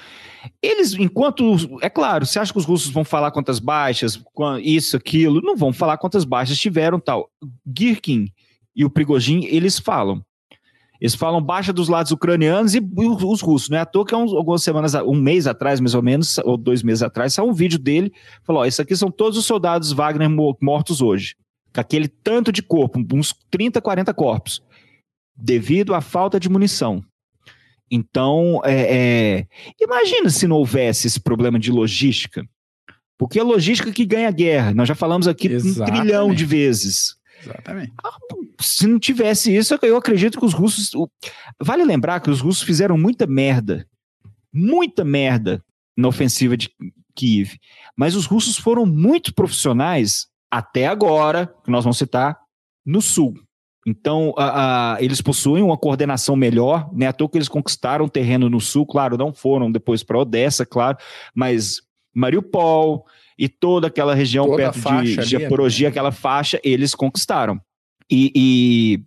Eles, 0.60 0.94
enquanto. 0.94 1.56
É 1.80 1.88
claro, 1.88 2.26
você 2.26 2.40
acha 2.40 2.52
que 2.52 2.58
os 2.58 2.64
russos 2.64 2.90
vão 2.90 3.04
falar 3.04 3.30
quantas 3.30 3.60
baixas, 3.60 4.20
isso, 4.60 4.96
aquilo? 4.96 5.40
Não 5.40 5.56
vão 5.56 5.72
falar 5.72 5.96
quantas 5.96 6.24
baixas 6.24 6.58
tiveram 6.58 6.98
tal. 6.98 7.30
Girkin 7.64 8.32
e 8.74 8.84
o 8.84 8.90
Prigogine, 8.90 9.46
eles 9.46 9.78
falam. 9.78 10.24
Eles 11.00 11.14
falam 11.14 11.40
baixa 11.40 11.72
dos 11.72 11.88
lados 11.88 12.10
ucranianos 12.10 12.74
e 12.74 12.80
os 12.96 13.40
russos. 13.40 13.68
Não 13.68 13.78
é 13.78 13.82
à 13.82 13.86
toa 13.86 14.04
que 14.04 14.12
há 14.12 14.18
algumas 14.18 14.64
semanas, 14.64 14.94
um 14.94 15.14
mês 15.14 15.46
atrás, 15.46 15.78
mais 15.78 15.94
ou 15.94 16.02
menos, 16.02 16.38
ou 16.38 16.56
dois 16.56 16.82
meses 16.82 17.04
atrás, 17.04 17.34
saiu 17.34 17.48
um 17.48 17.52
vídeo 17.52 17.78
dele. 17.78 18.12
Falou: 18.42 18.62
Ó, 18.62 18.66
isso 18.66 18.82
aqui 18.82 18.96
são 18.96 19.08
todos 19.08 19.38
os 19.38 19.46
soldados 19.46 19.92
Wagner 19.92 20.28
mortos 20.60 21.00
hoje. 21.00 21.36
Com 21.72 21.80
aquele 21.80 22.08
tanto 22.08 22.50
de 22.50 22.62
corpo, 22.62 23.00
uns 23.12 23.32
30, 23.50 23.80
40 23.80 24.12
corpos 24.12 24.60
devido 25.38 25.94
à 25.94 26.00
falta 26.00 26.40
de 26.40 26.48
munição. 26.48 27.04
Então, 27.90 28.60
é, 28.64 28.96
é, 28.96 29.46
imagina 29.80 30.28
se 30.28 30.46
não 30.46 30.56
houvesse 30.56 31.06
esse 31.06 31.20
problema 31.20 31.58
de 31.58 31.70
logística. 31.70 32.44
Porque 33.16 33.38
é 33.38 33.42
logística 33.42 33.90
que 33.90 34.04
ganha 34.04 34.28
a 34.28 34.32
guerra. 34.32 34.74
Nós 34.74 34.86
já 34.86 34.94
falamos 34.94 35.26
aqui 35.26 35.48
Exatamente. 35.48 35.80
um 35.80 36.02
trilhão 36.02 36.34
de 36.34 36.44
vezes. 36.44 37.16
Exatamente. 37.42 37.92
Ah, 38.04 38.16
se 38.60 38.86
não 38.86 38.98
tivesse 38.98 39.54
isso, 39.54 39.76
eu 39.82 39.96
acredito 39.96 40.38
que 40.38 40.44
os 40.44 40.52
russos. 40.52 40.90
Vale 41.60 41.84
lembrar 41.84 42.20
que 42.20 42.30
os 42.30 42.40
russos 42.40 42.62
fizeram 42.62 42.98
muita 42.98 43.26
merda. 43.26 43.86
Muita 44.52 45.04
merda 45.04 45.62
na 45.96 46.08
ofensiva 46.08 46.56
de 46.56 46.70
Kiev. 47.16 47.58
Mas 47.96 48.14
os 48.14 48.26
russos 48.26 48.56
foram 48.56 48.86
muito 48.86 49.34
profissionais 49.34 50.26
até 50.50 50.86
agora, 50.86 51.52
que 51.64 51.70
nós 51.70 51.84
vamos 51.84 51.98
citar, 51.98 52.38
no 52.86 53.02
sul. 53.02 53.34
Então, 53.88 54.34
a, 54.36 54.96
a, 54.96 55.02
eles 55.02 55.22
possuem 55.22 55.62
uma 55.62 55.78
coordenação 55.78 56.36
melhor, 56.36 56.90
né? 56.92 57.06
À 57.06 57.12
toa 57.12 57.26
que 57.26 57.38
eles 57.38 57.48
conquistaram 57.48 58.06
terreno 58.06 58.50
no 58.50 58.60
sul, 58.60 58.84
claro, 58.84 59.16
não 59.16 59.32
foram 59.32 59.72
depois 59.72 60.02
para 60.02 60.18
Odessa, 60.18 60.66
claro, 60.66 60.98
mas 61.34 61.80
Mariupol 62.14 63.06
e 63.38 63.48
toda 63.48 63.86
aquela 63.86 64.14
região 64.14 64.44
toda 64.44 64.56
perto 64.70 65.02
de 65.02 65.22
Japorogia, 65.22 65.86
né? 65.86 65.90
aquela 65.90 66.12
faixa, 66.12 66.60
eles 66.62 66.94
conquistaram. 66.94 67.58
E, 68.10 68.30
e 68.36 69.04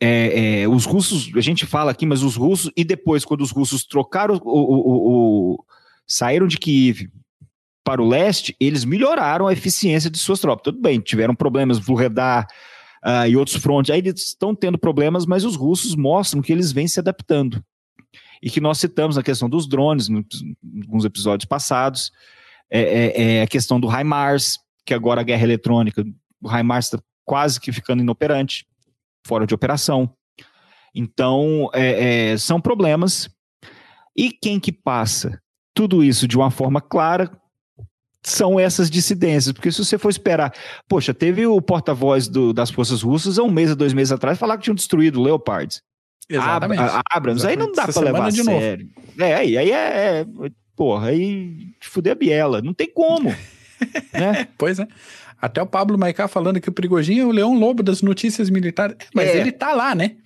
é, 0.00 0.62
é, 0.62 0.68
os 0.68 0.86
russos, 0.86 1.30
a 1.36 1.40
gente 1.42 1.66
fala 1.66 1.90
aqui, 1.90 2.06
mas 2.06 2.22
os 2.22 2.36
russos, 2.36 2.72
e 2.74 2.84
depois, 2.84 3.22
quando 3.22 3.42
os 3.42 3.50
russos 3.50 3.84
trocaram, 3.84 4.40
o, 4.42 4.50
o, 4.50 5.52
o, 5.52 5.64
saíram 6.06 6.46
de 6.46 6.56
Kiev 6.56 7.06
para 7.84 8.00
o 8.00 8.08
leste, 8.08 8.56
eles 8.58 8.82
melhoraram 8.86 9.46
a 9.46 9.52
eficiência 9.52 10.08
de 10.08 10.18
suas 10.18 10.40
tropas. 10.40 10.62
Tudo 10.64 10.80
bem, 10.80 11.00
tiveram 11.00 11.34
problemas, 11.34 11.78
Vuhledar 11.78 12.46
uh, 13.04 13.26
e 13.28 13.36
outros 13.36 13.56
frontes, 13.56 13.90
aí 13.90 13.98
eles 13.98 14.28
estão 14.28 14.54
tendo 14.54 14.78
problemas, 14.78 15.26
mas 15.26 15.44
os 15.44 15.56
russos 15.56 15.94
mostram 15.94 16.42
que 16.42 16.52
eles 16.52 16.72
vêm 16.72 16.88
se 16.88 16.98
adaptando 16.98 17.62
e 18.42 18.50
que 18.50 18.60
nós 18.60 18.78
citamos 18.78 19.16
a 19.16 19.22
questão 19.22 19.48
dos 19.48 19.66
drones 19.66 20.08
em 20.08 20.24
alguns 20.82 21.04
episódios 21.04 21.46
passados, 21.46 22.12
é, 22.70 22.80
é, 22.80 23.22
é 23.36 23.42
a 23.42 23.46
questão 23.46 23.80
do 23.80 23.88
HIMARS, 23.88 24.58
que 24.84 24.92
agora 24.92 25.20
a 25.20 25.24
guerra 25.24 25.44
eletrônica, 25.44 26.04
o 26.42 26.50
HIMARS 26.50 26.86
está 26.86 26.98
quase 27.24 27.58
que 27.58 27.72
ficando 27.72 28.02
inoperante, 28.02 28.66
fora 29.26 29.46
de 29.46 29.54
operação. 29.54 30.14
Então, 30.94 31.70
é, 31.72 32.32
é, 32.32 32.36
são 32.36 32.60
problemas. 32.60 33.28
E 34.16 34.30
quem 34.30 34.60
que 34.60 34.70
passa 34.70 35.40
tudo 35.74 36.04
isso 36.04 36.28
de 36.28 36.36
uma 36.36 36.50
forma 36.50 36.80
clara 36.80 37.30
são 38.24 38.58
essas 38.58 38.90
dissidências, 38.90 39.52
porque 39.52 39.70
se 39.70 39.84
você 39.84 39.98
for 39.98 40.08
esperar, 40.08 40.52
poxa, 40.88 41.12
teve 41.12 41.46
o 41.46 41.60
porta-voz 41.60 42.28
das 42.54 42.70
forças 42.70 43.02
russas 43.02 43.38
há 43.38 43.42
um 43.42 43.50
mês, 43.50 43.70
a 43.70 43.74
dois 43.74 43.92
meses 43.92 44.12
atrás, 44.12 44.38
falar 44.38 44.56
que 44.56 44.64
tinham 44.64 44.74
destruído 44.74 45.20
o 45.20 45.22
Leopard. 45.22 45.80
Exatamente. 46.28 46.80
Ab 46.80 47.02
Abrams, 47.12 47.42
Exatamente. 47.42 47.60
aí 47.60 47.66
não 47.66 47.72
dá 47.72 47.92
para 47.92 48.02
levar 48.02 48.28
a 48.28 48.30
sério. 48.32 48.86
Novo. 48.86 49.22
É, 49.22 49.34
aí, 49.34 49.58
aí 49.58 49.70
é, 49.70 50.20
é, 50.20 50.26
porra, 50.74 51.08
aí 51.08 51.74
fuder 51.80 52.12
a 52.12 52.16
biela, 52.16 52.62
não 52.62 52.72
tem 52.72 52.90
como. 52.90 53.28
né? 54.12 54.48
Pois 54.56 54.78
é. 54.78 54.88
Até 55.40 55.60
o 55.60 55.66
Pablo 55.66 55.98
Maicá 55.98 56.26
falando 56.26 56.60
que 56.60 56.70
o 56.70 56.72
Prigojin 56.72 57.18
é 57.18 57.24
o 57.26 57.30
leão 57.30 57.58
lobo 57.58 57.82
das 57.82 58.00
notícias 58.00 58.48
militares. 58.48 58.96
Mas 59.14 59.28
é. 59.28 59.36
ele 59.36 59.52
tá 59.52 59.74
lá, 59.74 59.94
né? 59.94 60.16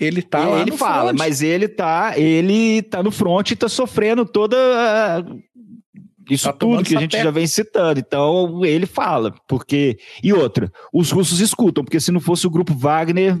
Ele 0.00 0.22
tá 0.22 0.48
lá 0.48 0.62
Ele 0.62 0.72
fala, 0.72 1.08
front. 1.08 1.18
mas 1.18 1.42
ele 1.42 1.68
tá, 1.68 2.18
ele 2.18 2.82
tá 2.82 3.02
no 3.02 3.10
front 3.10 3.50
e 3.50 3.56
tá 3.56 3.68
sofrendo 3.68 4.24
toda 4.24 4.56
isso 6.30 6.44
tá 6.44 6.52
tudo 6.52 6.84
que 6.84 6.96
a 6.96 7.00
gente 7.00 7.16
já 7.16 7.30
vem 7.30 7.46
citando. 7.46 7.98
Então, 7.98 8.64
ele 8.64 8.86
fala, 8.86 9.34
porque. 9.48 9.98
E 10.22 10.32
outra, 10.32 10.70
os 10.92 11.10
russos 11.10 11.40
escutam, 11.40 11.84
porque 11.84 12.00
se 12.00 12.12
não 12.12 12.20
fosse 12.20 12.46
o 12.46 12.50
grupo 12.50 12.74
Wagner, 12.74 13.40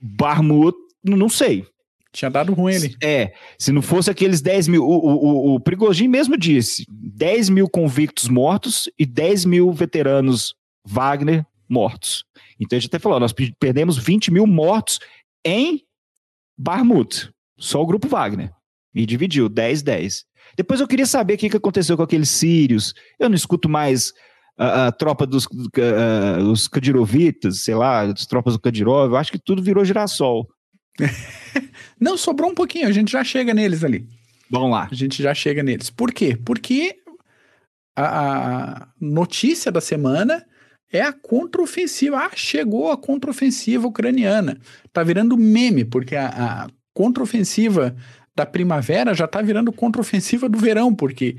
Barmut, 0.00 0.76
não 1.02 1.28
sei. 1.28 1.66
Tinha 2.12 2.30
dado 2.30 2.54
ruim 2.54 2.76
ali. 2.76 2.94
É, 3.02 3.34
se 3.58 3.72
não 3.72 3.82
fosse 3.82 4.08
aqueles 4.08 4.40
10 4.40 4.68
mil. 4.68 4.84
O, 4.84 4.96
o, 4.96 5.54
o 5.54 5.60
Prigogine 5.60 6.08
mesmo 6.08 6.36
disse: 6.36 6.84
10 6.88 7.48
mil 7.48 7.68
convictos 7.68 8.28
mortos 8.28 8.88
e 8.98 9.04
10 9.04 9.44
mil 9.44 9.72
veteranos 9.72 10.54
Wagner 10.86 11.44
mortos. 11.68 12.24
Então 12.60 12.76
a 12.76 12.80
gente 12.80 12.88
até 12.88 13.00
falou: 13.00 13.18
nós 13.18 13.34
perdemos 13.58 13.98
20 13.98 14.30
mil 14.30 14.46
mortos 14.46 15.00
em 15.44 15.82
Barmut, 16.56 17.30
só 17.58 17.82
o 17.82 17.86
grupo 17.86 18.06
Wagner. 18.06 18.52
E 18.94 19.04
dividiu 19.04 19.48
10, 19.48 19.82
10. 19.82 20.24
Depois 20.56 20.80
eu 20.80 20.88
queria 20.88 21.06
saber 21.06 21.34
o 21.34 21.38
que, 21.38 21.50
que 21.50 21.56
aconteceu 21.56 21.96
com 21.96 22.02
aqueles 22.02 22.28
sírios. 22.28 22.94
Eu 23.18 23.28
não 23.28 23.36
escuto 23.36 23.68
mais 23.68 24.12
a, 24.56 24.86
a 24.86 24.92
tropa 24.92 25.26
dos 25.26 25.46
uh, 25.46 26.42
os 26.50 26.68
Kadirovitas, 26.68 27.60
sei 27.60 27.74
lá, 27.74 28.02
as 28.02 28.26
tropas 28.26 28.54
do 28.54 28.60
Kadirov, 28.60 29.10
eu 29.10 29.16
acho 29.16 29.32
que 29.32 29.38
tudo 29.38 29.62
virou 29.62 29.84
girassol. 29.84 30.48
Não, 32.00 32.16
sobrou 32.16 32.50
um 32.50 32.54
pouquinho, 32.54 32.88
a 32.88 32.92
gente 32.92 33.10
já 33.10 33.24
chega 33.24 33.54
neles 33.54 33.82
ali. 33.82 34.06
Vamos 34.50 34.70
lá. 34.70 34.88
A 34.90 34.94
gente 34.94 35.22
já 35.22 35.34
chega 35.34 35.62
neles. 35.62 35.90
Por 35.90 36.12
quê? 36.12 36.36
Porque 36.36 36.96
a, 37.96 38.82
a 38.82 38.88
notícia 39.00 39.72
da 39.72 39.80
semana 39.80 40.44
é 40.92 41.00
a 41.00 41.12
contraofensiva. 41.12 42.18
Ah, 42.18 42.30
chegou 42.34 42.92
a 42.92 42.96
contraofensiva 42.96 43.86
ucraniana. 43.86 44.60
Tá 44.92 45.02
virando 45.02 45.36
meme, 45.36 45.84
porque 45.84 46.14
a, 46.14 46.28
a 46.28 46.68
contraofensiva 46.92 47.96
da 48.34 48.44
primavera 48.44 49.14
já 49.14 49.26
tá 49.26 49.40
virando 49.40 49.72
contraofensiva 49.72 50.48
do 50.48 50.58
verão, 50.58 50.94
porque 50.94 51.36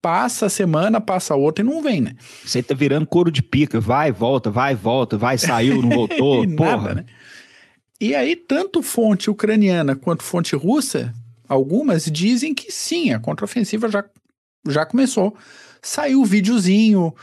passa 0.00 0.46
a 0.46 0.48
semana, 0.48 1.00
passa 1.00 1.34
outra 1.34 1.64
e 1.64 1.68
não 1.68 1.82
vem, 1.82 2.00
né? 2.00 2.14
Você 2.44 2.62
tá 2.62 2.74
virando 2.74 3.06
couro 3.06 3.30
de 3.30 3.42
pica, 3.42 3.80
vai, 3.80 4.12
volta, 4.12 4.50
vai, 4.50 4.74
volta, 4.74 5.18
vai, 5.18 5.36
saiu, 5.36 5.82
não 5.82 5.90
voltou, 5.90 6.46
porra. 6.56 6.76
Nada, 6.76 6.94
né? 6.94 7.04
E 8.00 8.14
aí, 8.14 8.36
tanto 8.36 8.82
fonte 8.82 9.30
ucraniana 9.30 9.96
quanto 9.96 10.22
fonte 10.22 10.54
russa, 10.54 11.12
algumas 11.48 12.04
dizem 12.04 12.54
que 12.54 12.70
sim, 12.70 13.10
a 13.10 13.18
contraofensiva 13.18 13.88
já, 13.88 14.04
já 14.68 14.84
começou. 14.86 15.34
Saiu 15.80 16.20
um 16.20 16.24
videozinho, 16.24 17.14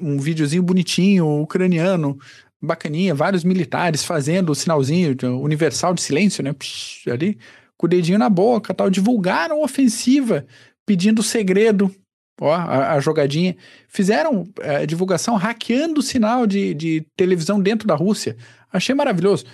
um 0.00 0.18
videozinho 0.18 0.62
bonitinho, 0.62 1.42
ucraniano, 1.42 2.18
bacaninha, 2.60 3.14
vários 3.14 3.44
militares 3.44 4.04
fazendo 4.04 4.50
o 4.50 4.54
sinalzinho 4.54 5.16
universal 5.40 5.94
de 5.94 6.00
silêncio, 6.00 6.42
né? 6.42 6.52
Psh, 6.54 7.08
ali, 7.08 7.38
com 7.80 7.86
o 7.86 7.88
dedinho 7.88 8.18
na 8.18 8.28
boca, 8.28 8.74
tal, 8.74 8.90
divulgaram 8.90 9.62
ofensiva 9.62 10.44
pedindo 10.84 11.22
segredo, 11.22 11.90
ó, 12.38 12.52
a, 12.52 12.92
a 12.92 13.00
jogadinha. 13.00 13.56
Fizeram 13.88 14.46
é, 14.60 14.84
divulgação 14.84 15.34
hackeando 15.36 16.00
o 16.00 16.02
sinal 16.02 16.46
de, 16.46 16.74
de 16.74 17.06
televisão 17.16 17.58
dentro 17.58 17.88
da 17.88 17.94
Rússia. 17.94 18.36
Achei 18.70 18.94
maravilhoso. 18.94 19.46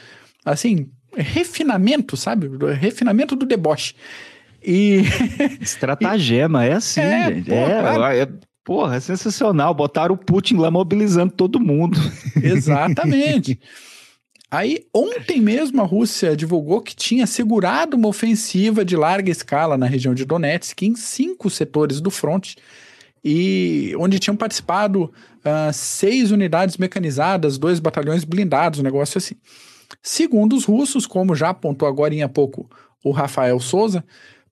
Assim, 0.45 0.89
refinamento, 1.17 2.17
sabe? 2.17 2.51
Refinamento 2.75 3.37
do 3.37 3.47
deboche. 3.47 3.95
E. 4.61 5.03
Estratagema, 5.63 6.65
é 6.65 6.73
assim, 6.73 7.03
é, 7.03 7.33
gente. 7.33 7.49
Porra, 7.49 7.73
é, 7.73 7.81
claro. 7.81 8.17
é, 8.17 8.29
porra, 8.65 8.97
é 8.97 9.01
sensacional. 9.01 9.73
Botaram 9.73 10.17
o 10.17 10.19
Putin 10.19 10.57
lá 10.57 10.69
mobilizando 10.69 11.33
todo 11.33 11.61
mundo. 11.61 11.97
Exatamente. 12.43 13.61
Aí, 14.51 14.87
ontem 14.95 15.41
mesmo, 15.41 15.83
a 15.83 15.85
Rússia 15.85 16.37
divulgou 16.37 16.81
que 16.81 16.95
tinha 16.95 17.27
segurado 17.27 17.97
uma 17.97 18.09
ofensiva 18.09 18.85
de 18.85 18.97
larga 18.97 19.31
escala 19.31 19.77
na 19.77 19.87
região 19.87 20.15
de 20.15 20.25
Donetsk, 20.25 20.83
em 20.83 20.95
cinco 20.95 21.51
setores 21.51 22.01
do 22.01 22.11
front, 22.11 22.55
e 23.25 23.93
onde 23.99 24.21
tinham 24.21 24.37
participado 24.37 25.05
uh, 25.05 25.73
seis 25.73 26.31
unidades 26.31 26.77
mecanizadas, 26.77 27.59
dois 27.59 27.81
batalhões 27.81 28.23
blindados, 28.23 28.79
um 28.79 28.85
negócio 28.85 29.19
assim. 29.19 29.35
Segundo 30.01 30.55
os 30.55 30.65
russos, 30.65 31.07
como 31.07 31.35
já 31.35 31.49
apontou 31.49 31.89
agora 31.89 32.15
em 32.15 32.27
pouco 32.29 32.71
o 33.03 33.11
Rafael 33.11 33.59
Souza, 33.59 34.05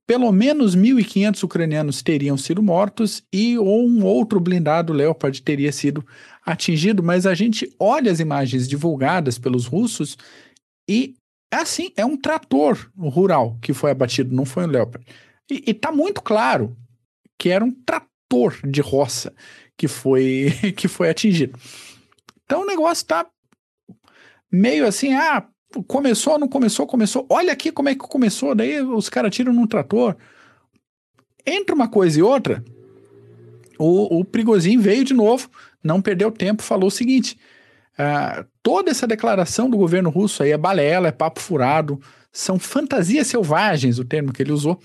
pelo 0.06 0.30
menos 0.32 0.76
1.500 0.76 1.44
ucranianos 1.44 2.02
teriam 2.02 2.36
sido 2.36 2.62
mortos 2.62 3.22
e 3.32 3.58
um 3.58 4.04
outro 4.04 4.38
blindado 4.38 4.92
Leopard 4.92 5.40
teria 5.40 5.72
sido 5.72 6.04
atingido, 6.44 7.02
mas 7.02 7.26
a 7.26 7.34
gente 7.34 7.74
olha 7.78 8.12
as 8.12 8.20
imagens 8.20 8.68
divulgadas 8.68 9.38
pelos 9.38 9.66
russos 9.66 10.16
e 10.88 11.14
é 11.50 11.56
assim, 11.56 11.92
é 11.96 12.04
um 12.04 12.16
trator 12.16 12.90
rural 12.98 13.56
que 13.62 13.72
foi 13.72 13.90
abatido, 13.90 14.34
não 14.34 14.44
foi 14.44 14.64
um 14.64 14.68
Leopard. 14.68 15.06
E, 15.50 15.70
está 15.70 15.92
muito 15.92 16.20
claro 16.20 16.76
que 17.38 17.48
era 17.48 17.64
um 17.64 17.70
trator 17.70 18.58
de 18.64 18.80
roça 18.80 19.32
que 19.76 19.88
foi 19.88 20.52
que 20.76 20.88
foi 20.88 21.08
atingido. 21.08 21.58
Então 22.44 22.62
o 22.62 22.66
negócio 22.66 23.02
está 23.02 23.26
meio 24.50 24.86
assim, 24.86 25.14
ah, 25.14 25.46
começou, 25.86 26.38
não 26.38 26.48
começou, 26.48 26.86
começou. 26.86 27.26
Olha 27.30 27.52
aqui 27.52 27.72
como 27.72 27.88
é 27.88 27.94
que 27.94 28.00
começou, 28.00 28.54
daí 28.54 28.82
os 28.82 29.08
caras 29.08 29.34
tiram 29.34 29.52
num 29.52 29.66
trator. 29.66 30.16
Entre 31.46 31.74
uma 31.74 31.88
coisa 31.88 32.18
e 32.18 32.22
outra, 32.22 32.64
o, 33.78 34.18
o 34.20 34.24
Prigozhin 34.24 34.78
veio 34.78 35.04
de 35.04 35.14
novo, 35.14 35.50
não 35.84 36.00
perdeu 36.00 36.32
tempo, 36.32 36.62
falou 36.62 36.88
o 36.88 36.90
seguinte: 36.90 37.38
uh, 37.98 38.44
toda 38.62 38.90
essa 38.90 39.06
declaração 39.06 39.68
do 39.68 39.76
governo 39.76 40.10
russo 40.10 40.42
aí 40.42 40.50
é 40.50 40.58
balela, 40.58 41.08
é 41.08 41.12
papo 41.12 41.38
furado, 41.38 42.00
são 42.32 42.58
fantasias 42.58 43.26
selvagens, 43.26 43.98
o 43.98 44.04
termo 44.04 44.32
que 44.32 44.42
ele 44.42 44.52
usou, 44.52 44.80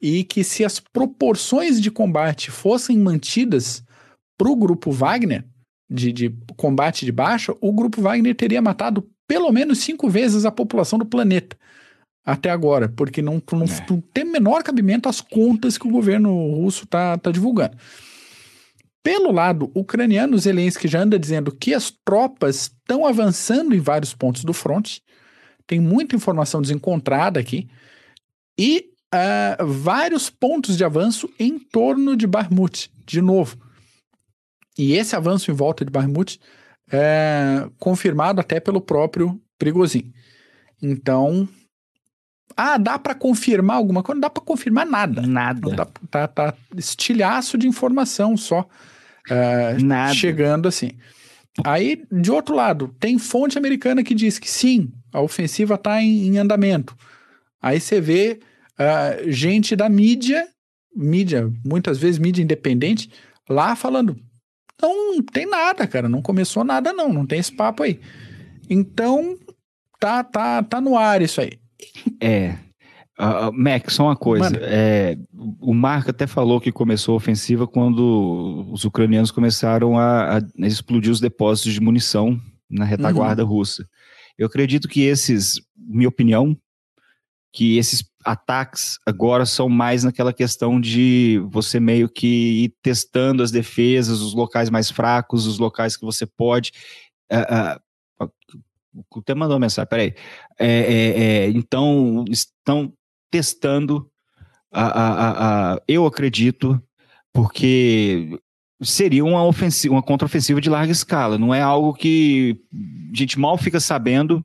e 0.00 0.22
que 0.22 0.44
se 0.44 0.64
as 0.64 0.78
proporções 0.78 1.80
de 1.80 1.90
combate 1.90 2.50
fossem 2.50 2.98
mantidas 2.98 3.82
para 4.36 4.50
o 4.50 4.56
grupo 4.56 4.90
Wagner, 4.90 5.44
de, 5.88 6.12
de 6.12 6.34
combate 6.56 7.04
de 7.04 7.12
baixa, 7.12 7.54
o 7.60 7.72
grupo 7.72 8.00
Wagner 8.00 8.34
teria 8.34 8.62
matado 8.62 9.08
pelo 9.26 9.50
menos 9.50 9.78
cinco 9.78 10.08
vezes 10.08 10.44
a 10.44 10.50
população 10.50 10.98
do 10.98 11.06
planeta. 11.06 11.56
até 12.24 12.50
agora, 12.50 12.88
porque 12.88 13.20
não, 13.20 13.42
não, 13.52 13.64
é. 13.64 13.86
não 13.88 14.00
tem 14.12 14.24
menor 14.24 14.62
cabimento 14.62 15.08
às 15.08 15.20
contas 15.20 15.76
que 15.76 15.86
o 15.86 15.90
governo 15.90 16.30
russo 16.54 16.84
está 16.84 17.18
tá 17.18 17.30
divulgando. 17.30 17.76
Pelo 19.02 19.32
lado 19.32 19.70
ucraniano, 19.74 20.38
Zelensky 20.38 20.86
já 20.86 21.00
anda 21.00 21.18
dizendo 21.18 21.50
que 21.50 21.74
as 21.74 21.90
tropas 22.04 22.62
estão 22.62 23.04
avançando 23.04 23.74
em 23.74 23.80
vários 23.80 24.14
pontos 24.14 24.44
do 24.44 24.52
fronte. 24.52 25.02
Tem 25.66 25.80
muita 25.80 26.14
informação 26.14 26.62
desencontrada 26.62 27.40
aqui. 27.40 27.68
E 28.58 28.90
uh, 29.12 29.66
vários 29.66 30.30
pontos 30.30 30.76
de 30.76 30.84
avanço 30.84 31.28
em 31.38 31.58
torno 31.58 32.16
de 32.16 32.26
Barmut, 32.26 32.90
de 33.04 33.20
novo. 33.20 33.56
E 34.78 34.92
esse 34.92 35.16
avanço 35.16 35.50
em 35.50 35.54
volta 35.54 35.84
de 35.84 35.90
Barmut 35.90 36.40
é 36.90 37.68
confirmado 37.78 38.40
até 38.40 38.60
pelo 38.60 38.80
próprio 38.80 39.40
Prigozhin. 39.58 40.12
Então, 40.80 41.48
ah, 42.56 42.78
dá 42.78 42.98
para 42.98 43.14
confirmar 43.14 43.76
alguma 43.76 44.02
coisa? 44.02 44.16
Não 44.16 44.20
dá 44.20 44.30
para 44.30 44.42
confirmar 44.42 44.86
nada. 44.86 45.22
Nada. 45.22 45.70
Dá, 45.70 45.86
tá, 46.10 46.28
tá 46.28 46.54
estilhaço 46.76 47.56
de 47.56 47.66
informação 47.66 48.36
só. 48.36 48.66
Uh, 49.30 49.82
nada. 49.84 50.14
Chegando 50.14 50.68
assim. 50.68 50.92
Aí, 51.64 52.04
de 52.10 52.30
outro 52.30 52.54
lado, 52.54 52.94
tem 52.98 53.18
fonte 53.18 53.58
americana 53.58 54.02
que 54.02 54.14
diz 54.14 54.38
que 54.38 54.50
sim, 54.50 54.90
a 55.12 55.20
ofensiva 55.20 55.74
está 55.74 56.02
em, 56.02 56.28
em, 56.28 56.38
andamento. 56.38 56.96
Aí 57.60 57.78
você 57.78 58.00
vê 58.00 58.40
uh, 58.78 59.30
gente 59.30 59.76
da 59.76 59.88
mídia, 59.88 60.48
mídia, 60.96 61.52
muitas 61.64 61.98
vezes 61.98 62.18
mídia 62.18 62.42
independente, 62.42 63.10
lá 63.48 63.76
falando: 63.76 64.16
não 64.80 65.22
tem 65.22 65.46
nada, 65.46 65.86
cara, 65.86 66.08
não 66.08 66.22
começou 66.22 66.64
nada, 66.64 66.92
não, 66.92 67.12
não 67.12 67.26
tem 67.26 67.38
esse 67.38 67.52
papo 67.52 67.82
aí. 67.82 68.00
Então, 68.68 69.36
tá, 70.00 70.24
tá, 70.24 70.62
tá 70.62 70.80
no 70.80 70.96
ar 70.96 71.20
isso 71.20 71.40
aí. 71.40 71.61
É. 72.20 72.56
Uh, 73.18 73.52
Mac, 73.52 73.90
só 73.90 74.04
uma 74.04 74.16
coisa. 74.16 74.56
É, 74.62 75.16
o 75.60 75.74
Marco 75.74 76.10
até 76.10 76.26
falou 76.26 76.60
que 76.60 76.72
começou 76.72 77.12
a 77.14 77.16
ofensiva 77.16 77.66
quando 77.66 78.66
os 78.70 78.84
ucranianos 78.84 79.30
começaram 79.30 79.98
a, 79.98 80.38
a 80.38 80.66
explodir 80.66 81.12
os 81.12 81.20
depósitos 81.20 81.72
de 81.72 81.80
munição 81.80 82.40
na 82.68 82.84
retaguarda 82.84 83.44
uhum. 83.44 83.50
russa. 83.50 83.86
Eu 84.38 84.46
acredito 84.46 84.88
que 84.88 85.02
esses, 85.02 85.60
minha 85.76 86.08
opinião, 86.08 86.56
que 87.52 87.76
esses 87.76 88.02
ataques 88.24 88.98
agora 89.06 89.44
são 89.44 89.68
mais 89.68 90.04
naquela 90.04 90.32
questão 90.32 90.80
de 90.80 91.40
você 91.50 91.78
meio 91.78 92.08
que 92.08 92.64
ir 92.64 92.74
testando 92.82 93.42
as 93.42 93.50
defesas, 93.50 94.20
os 94.20 94.32
locais 94.32 94.70
mais 94.70 94.90
fracos, 94.90 95.46
os 95.46 95.58
locais 95.58 95.96
que 95.96 96.04
você 96.04 96.24
pode. 96.24 96.72
Uh, 97.30 97.76
uh, 98.24 98.32
o 99.14 99.22
Té 99.22 99.34
mandou 99.34 99.54
uma 99.54 99.60
mensagem, 99.60 99.88
peraí. 99.88 100.14
É, 100.58 100.66
é, 100.66 101.22
é, 101.22 101.48
então, 101.50 102.24
estão 102.28 102.92
testando 103.30 104.10
a, 104.70 104.86
a, 104.86 105.72
a, 105.74 105.82
eu 105.88 106.06
acredito, 106.06 106.80
porque 107.32 108.38
seria 108.82 109.24
uma 109.24 109.44
ofensiva, 109.44 109.94
uma 109.94 110.02
contraofensiva 110.02 110.60
de 110.60 110.70
larga 110.70 110.92
escala, 110.92 111.38
não 111.38 111.54
é 111.54 111.60
algo 111.60 111.94
que 111.94 112.58
a 113.12 113.16
gente 113.16 113.38
mal 113.38 113.56
fica 113.56 113.80
sabendo 113.80 114.44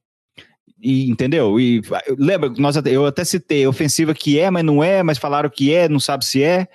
e 0.79 1.09
entendeu? 1.09 1.59
E 1.59 1.81
lembra, 2.17 2.49
nós 2.57 2.75
eu 2.85 3.05
até 3.05 3.25
citei 3.25 3.65
ofensiva 3.65 4.13
que 4.13 4.39
é, 4.39 4.51
mas 4.51 4.63
não 4.63 4.83
é, 4.83 5.01
mas 5.01 5.17
falaram 5.17 5.49
que 5.49 5.73
é, 5.73 5.89
não 5.89 5.99
sabe 5.99 6.23
se 6.23 6.43
é. 6.43 6.67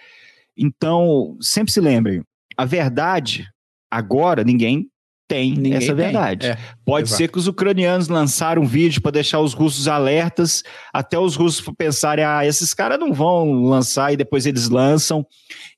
Então, 0.56 1.36
sempre 1.40 1.72
se 1.72 1.80
lembrem, 1.80 2.22
a 2.56 2.64
verdade 2.64 3.48
agora 3.90 4.42
ninguém 4.42 4.90
tem 5.32 5.52
Ninguém 5.54 5.74
essa 5.74 5.94
verdade. 5.94 6.46
É, 6.48 6.58
Pode 6.84 7.08
exato. 7.08 7.18
ser 7.18 7.28
que 7.28 7.38
os 7.38 7.46
ucranianos 7.46 8.08
lançaram 8.08 8.62
um 8.62 8.66
vídeo 8.66 9.00
para 9.00 9.12
deixar 9.12 9.40
os 9.40 9.54
russos 9.54 9.88
alertas, 9.88 10.62
até 10.92 11.18
os 11.18 11.36
russos 11.36 11.64
pensarem, 11.76 12.24
ah, 12.24 12.44
esses 12.44 12.74
caras 12.74 12.98
não 12.98 13.12
vão 13.12 13.62
lançar 13.62 14.12
e 14.12 14.16
depois 14.16 14.44
eles 14.44 14.68
lançam. 14.68 15.26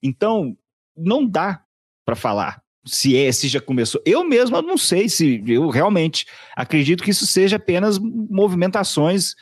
Então, 0.03 0.57
não 0.97 1.25
dá 1.25 1.61
para 2.05 2.17
falar 2.17 2.61
se 2.85 3.17
é, 3.17 3.31
se 3.31 3.49
já 3.49 3.61
começou. 3.61 4.03
Eu 4.05 4.25
mesmo 4.25 4.61
não 4.61 4.77
sei 4.77 5.09
se 5.09 5.43
eu 5.47 5.69
realmente 5.71 6.27
acredito 6.57 7.03
que 7.03 7.11
isso 7.11 7.27
seja 7.27 7.57
apenas 7.57 7.99
movimentações 7.99 9.33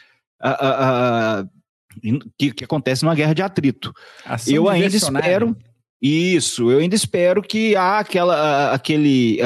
uh, 0.42 0.48
uh, 0.48 2.12
uh, 2.12 2.30
que, 2.38 2.52
que 2.52 2.64
acontecem 2.64 3.06
numa 3.06 3.14
guerra 3.14 3.34
de 3.34 3.42
atrito. 3.42 3.92
Ação 4.24 4.54
eu 4.54 4.68
ainda 4.68 4.94
espero. 4.94 5.56
Isso, 6.02 6.68
eu 6.68 6.80
ainda 6.80 6.96
espero 6.96 7.40
que 7.40 7.76
há 7.76 8.00
aquela, 8.00 8.74
aquele, 8.74 9.38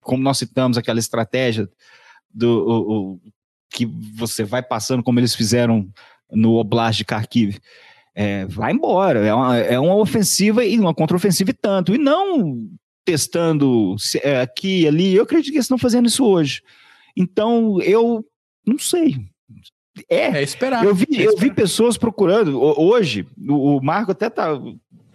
como 0.00 0.22
nós 0.22 0.38
citamos, 0.38 0.78
aquela 0.78 1.00
estratégia 1.00 1.68
do 2.32 2.48
o, 2.48 3.12
o, 3.14 3.20
que 3.68 3.84
você 4.14 4.44
vai 4.44 4.62
passando, 4.62 5.02
como 5.02 5.18
eles 5.18 5.34
fizeram 5.34 5.88
no 6.30 6.54
Oblast 6.54 6.98
de 6.98 7.04
Kharkiv. 7.04 7.58
É, 8.14 8.46
vai 8.46 8.72
embora, 8.72 9.26
é 9.26 9.34
uma, 9.34 9.56
é 9.56 9.80
uma 9.80 9.96
ofensiva 9.96 10.64
e 10.64 10.78
uma 10.78 10.94
contraofensiva 10.94 11.50
e 11.50 11.54
tanto, 11.54 11.94
e 11.94 11.98
não 11.98 12.68
testando 13.04 13.96
é, 14.22 14.40
aqui 14.40 14.82
e 14.82 14.88
ali. 14.88 15.14
Eu 15.14 15.22
acredito 15.22 15.50
que 15.50 15.56
eles 15.56 15.64
estão 15.64 15.78
fazendo 15.78 16.06
isso 16.06 16.24
hoje. 16.24 16.62
Então, 17.16 17.80
eu 17.82 18.24
não 18.66 18.78
sei. 18.78 19.16
É, 20.08 20.38
é 20.38 20.42
esperar. 20.42 20.84
Eu 20.84 20.94
vi, 20.94 21.06
é 21.16 21.26
eu 21.26 21.36
vi 21.36 21.52
pessoas 21.52 21.96
procurando. 21.96 22.60
Hoje, 22.60 23.26
o 23.48 23.80
Marco 23.80 24.12
até 24.12 24.28
tá, 24.28 24.60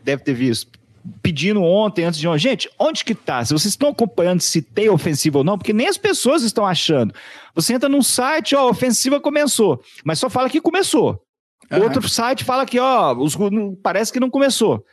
deve 0.03 0.23
ter 0.23 0.33
visto, 0.33 0.71
pedindo 1.21 1.61
ontem, 1.61 2.05
antes 2.05 2.19
de 2.19 2.27
ontem, 2.27 2.39
gente, 2.39 2.69
onde 2.79 3.03
que 3.03 3.13
tá? 3.13 3.43
Se 3.43 3.53
vocês 3.53 3.73
estão 3.73 3.89
acompanhando 3.89 4.41
se 4.41 4.61
tem 4.61 4.89
ofensiva 4.89 5.39
ou 5.39 5.43
não, 5.43 5.57
porque 5.57 5.73
nem 5.73 5.87
as 5.87 5.97
pessoas 5.97 6.43
estão 6.43 6.65
achando. 6.65 7.13
Você 7.53 7.73
entra 7.73 7.89
num 7.89 8.01
site, 8.01 8.55
ó, 8.55 8.59
a 8.61 8.69
ofensiva 8.69 9.19
começou, 9.19 9.83
mas 10.03 10.19
só 10.19 10.29
fala 10.29 10.49
que 10.49 10.61
começou. 10.61 11.21
Uhum. 11.71 11.83
Outro 11.83 12.07
site 12.07 12.43
fala 12.43 12.65
que, 12.65 12.79
ó, 12.79 13.13
os, 13.17 13.35
parece 13.81 14.11
que 14.11 14.19
não 14.19 14.29
começou. 14.29 14.85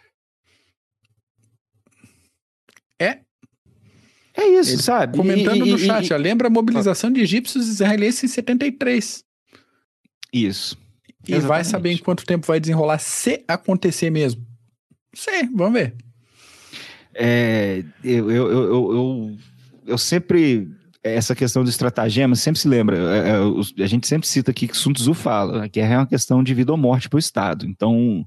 É. 2.98 3.20
É 4.36 4.46
isso, 4.46 4.72
Ele, 4.72 4.82
sabe? 4.82 5.16
Comentando 5.16 5.66
e, 5.66 5.70
no 5.70 5.76
e, 5.76 5.78
chat, 5.78 6.08
e, 6.08 6.14
ó, 6.14 6.16
lembra 6.16 6.48
a 6.48 6.50
mobilização 6.50 7.12
de 7.12 7.20
egípcios 7.20 7.66
e 7.68 7.70
israelenses 7.70 8.24
em 8.24 8.28
73. 8.28 9.24
Isso. 10.32 10.78
E 11.26 11.32
Exatamente. 11.32 11.48
vai 11.48 11.64
saber 11.64 11.92
em 11.92 11.98
quanto 11.98 12.24
tempo 12.24 12.46
vai 12.46 12.58
desenrolar 12.58 12.98
se 12.98 13.44
acontecer 13.46 14.10
mesmo. 14.10 14.49
Sei, 15.14 15.48
vamos 15.52 15.80
ver. 15.80 15.94
É, 17.14 17.84
eu, 18.04 18.30
eu, 18.30 18.52
eu, 18.52 18.92
eu, 18.92 19.36
eu 19.86 19.98
sempre 19.98 20.68
essa 21.02 21.34
questão 21.34 21.64
do 21.64 21.70
estratagema 21.70 22.36
sempre 22.36 22.60
se 22.60 22.68
lembra, 22.68 22.96
é, 22.96 23.30
é, 23.30 23.82
a 23.82 23.86
gente 23.86 24.06
sempre 24.06 24.28
cita 24.28 24.50
aqui 24.50 24.68
que 24.68 24.76
Sun 24.76 24.92
Tzu 24.92 25.14
fala, 25.14 25.68
que 25.68 25.80
é 25.80 25.96
uma 25.96 26.06
questão 26.06 26.42
de 26.42 26.54
vida 26.54 26.72
ou 26.72 26.78
morte 26.78 27.08
para 27.08 27.16
o 27.16 27.20
Estado. 27.20 27.66
Então, 27.66 28.26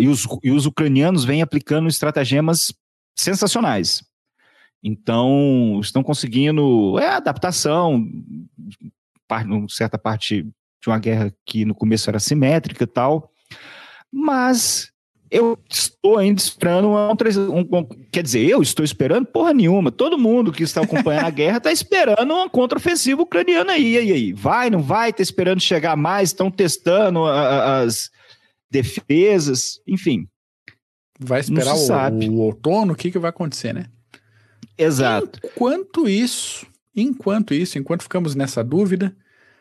e, 0.00 0.08
os, 0.08 0.26
e 0.42 0.50
os 0.50 0.66
ucranianos 0.66 1.24
vêm 1.24 1.42
aplicando 1.42 1.88
estratagemas 1.88 2.72
sensacionais. 3.16 4.02
Então, 4.82 5.78
estão 5.80 6.02
conseguindo 6.02 6.98
é, 6.98 7.08
adaptação, 7.10 8.04
parte, 9.26 9.48
certa 9.68 9.98
parte 9.98 10.42
de 10.42 10.88
uma 10.88 10.98
guerra 10.98 11.34
que 11.44 11.64
no 11.64 11.74
começo 11.74 12.08
era 12.08 12.20
simétrica 12.20 12.84
e 12.84 12.86
tal, 12.86 13.30
mas 14.10 14.90
eu 15.30 15.58
estou 15.68 16.18
ainda 16.18 16.40
esperando 16.40 16.88
um, 16.88 17.60
um, 17.60 17.84
quer 18.10 18.22
dizer, 18.22 18.48
eu 18.48 18.62
estou 18.62 18.84
esperando 18.84 19.26
porra 19.26 19.52
nenhuma. 19.52 19.92
Todo 19.92 20.18
mundo 20.18 20.52
que 20.52 20.62
está 20.62 20.80
acompanhando 20.80 21.26
a 21.26 21.30
guerra 21.30 21.58
está 21.58 21.72
esperando 21.72 22.32
uma 22.32 22.48
contraofensiva 22.48 23.22
ucraniana 23.22 23.72
aí, 23.72 23.94
e 23.94 24.12
aí, 24.12 24.32
vai, 24.32 24.70
não 24.70 24.82
vai, 24.82 25.10
está 25.10 25.22
esperando 25.22 25.60
chegar 25.60 25.96
mais, 25.96 26.30
estão 26.30 26.50
testando 26.50 27.24
a, 27.24 27.40
a, 27.40 27.80
as 27.80 28.10
defesas, 28.70 29.80
enfim. 29.86 30.26
Vai 31.18 31.40
esperar 31.40 31.74
o, 31.74 32.30
o, 32.30 32.40
outono, 32.40 32.92
o 32.92 32.96
que, 32.96 33.10
que 33.10 33.18
vai 33.18 33.30
acontecer, 33.30 33.74
né? 33.74 33.86
Exato. 34.76 35.40
Enquanto 35.44 36.08
isso, 36.08 36.66
enquanto 36.94 37.52
isso, 37.52 37.78
enquanto 37.78 38.02
ficamos 38.02 38.34
nessa 38.34 38.62
dúvida, 38.62 39.14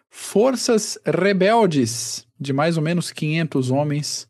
forças 0.10 1.00
rebeldes 1.04 2.28
de 2.40 2.54
mais 2.54 2.78
ou 2.78 2.84
menos 2.84 3.12
500 3.12 3.72
homens 3.72 4.27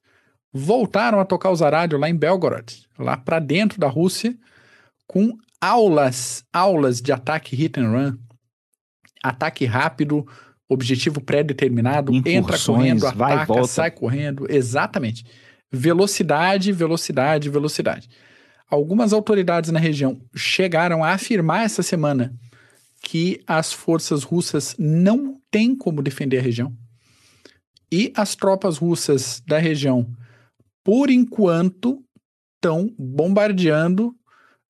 voltaram 0.57 1.19
a 1.19 1.25
tocar 1.25 1.51
os 1.51 1.61
arádios 1.61 1.99
lá 2.01 2.09
em 2.09 2.15
Belgorod, 2.15 2.87
lá 2.97 3.15
para 3.15 3.39
dentro 3.39 3.79
da 3.79 3.87
Rússia, 3.87 4.35
com 5.05 5.37
aulas, 5.61 6.43
aulas 6.51 7.01
de 7.01 7.11
ataque 7.11 7.55
hit 7.55 7.79
and 7.79 7.89
run, 7.89 8.17
ataque 9.23 9.65
rápido, 9.65 10.27
objetivo 10.67 11.21
pré-determinado, 11.21 12.11
entra 12.25 12.57
correndo, 12.59 13.07
ataca, 13.07 13.63
sai 13.65 13.91
correndo, 13.91 14.47
exatamente. 14.49 15.25
Velocidade, 15.71 16.71
velocidade, 16.71 17.49
velocidade. 17.49 18.09
Algumas 18.69 19.13
autoridades 19.13 19.71
na 19.71 19.79
região 19.79 20.19
chegaram 20.35 21.03
a 21.03 21.11
afirmar 21.11 21.63
essa 21.63 21.83
semana 21.83 22.33
que 23.01 23.41
as 23.47 23.71
forças 23.71 24.23
russas 24.23 24.75
não 24.77 25.39
têm 25.49 25.75
como 25.75 26.01
defender 26.01 26.39
a 26.39 26.41
região. 26.41 26.73
E 27.91 28.11
as 28.15 28.35
tropas 28.35 28.77
russas 28.77 29.41
da 29.47 29.57
região, 29.57 30.05
por 30.87 31.09
enquanto, 31.09 32.01
estão 32.55 32.89
bombardeando 32.97 34.15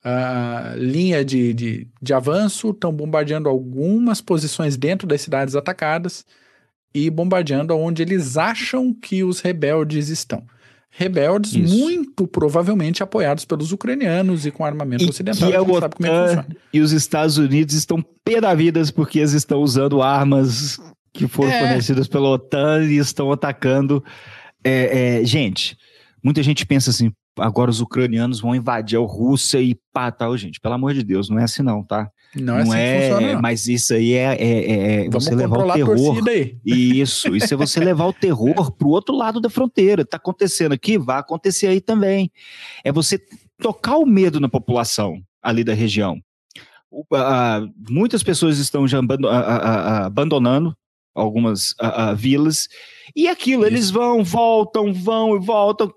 a 0.04 0.74
linha 0.76 1.24
de, 1.24 1.54
de, 1.54 1.88
de 2.02 2.12
avanço, 2.12 2.72
estão 2.72 2.92
bombardeando 2.92 3.48
algumas 3.48 4.20
posições 4.20 4.76
dentro 4.76 5.08
das 5.08 5.22
cidades 5.22 5.56
atacadas 5.56 6.26
e 6.92 7.08
bombardeando 7.12 7.78
onde 7.78 8.02
eles 8.02 8.36
acham 8.36 8.92
que 8.92 9.24
os 9.24 9.42
rebeldes 9.42 10.10
estão. 10.10 10.44
Rebeldes 10.90 11.54
Isso. 11.54 11.78
muito 11.78 12.26
provavelmente 12.26 13.04
apoiados 13.04 13.46
pelos 13.46 13.72
ucranianos 13.72 14.44
e 14.48 14.50
com 14.50 14.66
armamento 14.66 15.04
e 15.04 15.10
ocidental. 15.10 15.52
Que 15.52 15.56
a 15.56 15.62
OTAN 15.62 16.46
é 16.50 16.56
e 16.74 16.82
os 16.82 16.94
Estados 16.94 17.38
Unidos 17.38 17.76
estão 17.76 18.04
pé 18.26 18.42
da 18.42 18.56
vida 18.56 18.82
porque 18.96 19.20
eles 19.20 19.34
estão 19.34 19.60
usando 19.60 20.02
armas 20.02 20.80
que 21.14 21.28
foram 21.28 21.52
é. 21.52 21.60
fornecidas 21.60 22.08
pela 22.08 22.30
OTAN 22.30 22.86
e 22.86 22.98
estão 22.98 23.32
atacando. 23.32 24.04
É, 24.64 25.20
é, 25.20 25.26
gente, 25.26 25.78
muita 26.24 26.42
gente 26.44 26.66
pensa 26.66 26.90
assim, 26.90 27.12
agora 27.38 27.70
os 27.70 27.82
ucranianos 27.82 28.40
vão 28.40 28.56
invadir 28.56 28.98
a 28.98 29.02
Rússia 29.02 29.62
e 29.62 29.76
pá, 29.94 30.12
tal, 30.12 30.38
gente, 30.38 30.60
pelo 30.60 30.74
amor 30.76 30.94
de 30.94 31.04
Deus, 31.04 31.30
não 31.30 31.40
é 31.40 31.44
assim 31.44 31.62
não, 31.62 31.84
tá? 31.84 32.10
Não, 32.36 32.58
é 32.60 32.64
não 32.64 32.74
é, 32.74 32.98
assim 32.98 33.10
funciona, 33.12 33.34
não. 33.34 33.42
mas 33.42 33.68
isso 33.68 33.94
aí 33.94 34.14
é, 34.14 34.36
é, 34.36 35.06
é 35.06 35.10
você 35.10 35.34
levar 35.34 35.66
o 35.66 35.74
terror. 35.74 36.24
Isso, 36.66 37.36
isso 37.36 37.54
é 37.54 37.58
você 37.58 37.80
levar 37.80 38.06
o 38.06 38.14
terror 38.14 38.72
pro 38.78 38.90
outro 38.90 39.16
lado 39.16 39.40
da 39.40 39.50
fronteira. 39.50 40.06
Tá 40.06 40.18
acontecendo 40.18 40.74
aqui, 40.74 40.98
vai 40.98 41.20
acontecer 41.20 41.68
aí 41.68 41.80
também. 41.80 42.32
É 42.84 42.92
você 42.92 43.20
tocar 43.60 43.98
o 43.98 44.06
medo 44.06 44.40
na 44.40 44.50
população 44.50 45.22
ali 45.42 45.64
da 45.64 45.74
região. 45.74 46.20
Uh, 46.92 47.70
muitas 47.90 48.24
pessoas 48.24 48.60
estão 48.60 48.88
já 48.88 49.00
abandonando 50.06 50.76
algumas 51.18 51.72
uh, 51.72 52.12
uh, 52.12 52.16
vilas. 52.16 52.68
E 53.16 53.28
aquilo, 53.28 53.64
Isso. 53.64 53.72
eles 53.72 53.90
vão, 53.90 54.24
voltam, 54.24 54.94
vão 54.94 55.36
e 55.36 55.40
voltam. 55.40 55.92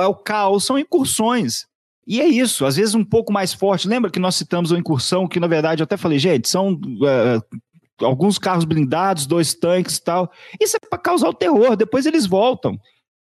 É 0.00 0.06
o 0.06 0.14
caos, 0.14 0.64
são 0.64 0.78
incursões. 0.78 1.66
E 2.06 2.20
é 2.20 2.26
isso, 2.26 2.64
às 2.64 2.76
vezes 2.76 2.94
um 2.94 3.04
pouco 3.04 3.32
mais 3.32 3.52
forte. 3.52 3.88
Lembra 3.88 4.10
que 4.10 4.20
nós 4.20 4.36
citamos 4.36 4.70
uma 4.70 4.78
incursão 4.78 5.26
que, 5.26 5.40
na 5.40 5.48
verdade, 5.48 5.82
eu 5.82 5.84
até 5.84 5.96
falei, 5.96 6.20
gente, 6.20 6.48
são 6.48 6.74
uh, 6.74 8.04
alguns 8.04 8.38
carros 8.38 8.64
blindados, 8.64 9.26
dois 9.26 9.54
tanques 9.54 9.96
e 9.96 10.04
tal. 10.04 10.30
Isso 10.60 10.76
é 10.76 10.80
para 10.88 10.98
causar 10.98 11.28
o 11.28 11.34
terror, 11.34 11.76
depois 11.76 12.06
eles 12.06 12.24
voltam. 12.24 12.78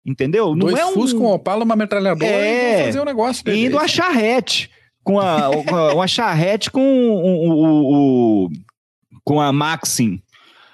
Entendeu? 0.06 0.50
Não 0.50 0.68
dois 0.68 0.78
é 0.78 0.86
um... 0.86 0.94
Fus 0.94 1.14
com 1.14 1.26
Opala, 1.26 1.64
uma 1.64 1.76
metralhadora 1.76 2.32
é, 2.32 2.82
e 2.82 2.86
fazer 2.86 3.02
um 3.02 3.06
negócio 3.06 3.44
dele. 3.44 3.66
Indo 3.66 3.80
a 3.80 3.88
charrete. 3.88 4.70
Com 5.08 5.22
a, 5.22 5.50
uma 5.94 6.06
charrete 6.06 6.70
com 6.70 6.82
o, 6.82 7.48
o, 7.48 8.46
o, 8.46 8.50
com 9.24 9.40
a 9.40 9.54
Maxim. 9.54 10.22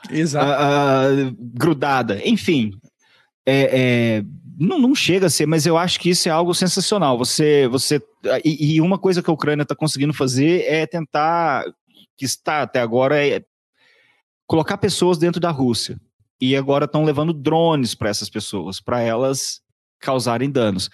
Exato. 0.10 1.32
Uh, 1.32 1.36
grudada. 1.40 2.22
Enfim, 2.28 2.72
é, 3.46 3.70
é, 3.72 4.24
não, 4.58 4.80
não 4.80 4.96
chega 4.96 5.28
a 5.28 5.30
ser, 5.30 5.46
mas 5.46 5.66
eu 5.66 5.78
acho 5.78 6.00
que 6.00 6.10
isso 6.10 6.28
é 6.28 6.32
algo 6.32 6.54
sensacional. 6.54 7.18
Você, 7.18 7.68
você 7.68 8.02
e, 8.44 8.76
e 8.76 8.82
uma 8.82 8.98
coisa 8.98 9.22
que 9.22 9.30
a 9.30 9.34
Ucrânia 9.34 9.64
está 9.64 9.76
conseguindo 9.76 10.14
fazer 10.14 10.66
é 10.68 10.86
tentar, 10.86 11.66
que 12.18 12.26
está 12.26 12.62
até 12.62 12.80
agora, 12.80 13.26
é 13.26 13.44
colocar 14.48 14.78
pessoas 14.78 15.18
dentro 15.18 15.40
da 15.40 15.52
Rússia. 15.52 16.00
E 16.40 16.56
agora 16.56 16.86
estão 16.86 17.04
levando 17.04 17.34
drones 17.34 17.96
para 17.96 18.10
essas 18.10 18.30
pessoas, 18.30 18.80
para 18.82 19.02
elas 19.02 19.62
causarem 20.00 20.52
danos. 20.52 20.90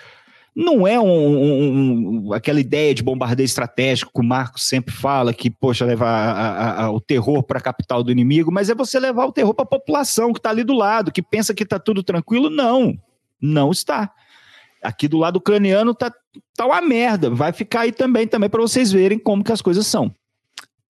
Não 0.61 0.85
é 0.85 0.99
um, 0.99 1.07
um, 1.07 2.25
um, 2.27 2.33
aquela 2.33 2.59
ideia 2.59 2.93
de 2.93 3.01
bombardeio 3.01 3.45
estratégico 3.45 4.11
que 4.13 4.19
o 4.19 4.23
Marcos 4.25 4.67
sempre 4.67 4.93
fala, 4.93 5.33
que, 5.33 5.49
poxa, 5.49 5.85
levar 5.85 6.89
o 6.89 6.99
terror 6.99 7.41
para 7.43 7.59
a 7.59 7.61
capital 7.61 8.03
do 8.03 8.11
inimigo, 8.11 8.51
mas 8.51 8.69
é 8.69 8.75
você 8.75 8.99
levar 8.99 9.25
o 9.25 9.31
terror 9.31 9.53
para 9.53 9.63
a 9.63 9.69
população 9.69 10.33
que 10.33 10.39
está 10.39 10.49
ali 10.49 10.65
do 10.65 10.73
lado, 10.73 11.13
que 11.13 11.21
pensa 11.21 11.53
que 11.53 11.63
está 11.63 11.79
tudo 11.79 12.03
tranquilo. 12.03 12.49
Não. 12.49 12.93
Não 13.41 13.71
está. 13.71 14.11
Aqui 14.83 15.07
do 15.07 15.17
lado 15.17 15.37
ucraniano 15.37 15.95
tá, 15.95 16.13
tá 16.57 16.65
uma 16.65 16.81
merda. 16.81 17.29
Vai 17.29 17.53
ficar 17.53 17.81
aí 17.81 17.93
também, 17.93 18.27
também 18.27 18.49
para 18.49 18.59
vocês 18.59 18.91
verem 18.91 19.17
como 19.17 19.45
que 19.45 19.53
as 19.53 19.61
coisas 19.61 19.87
são. 19.87 20.13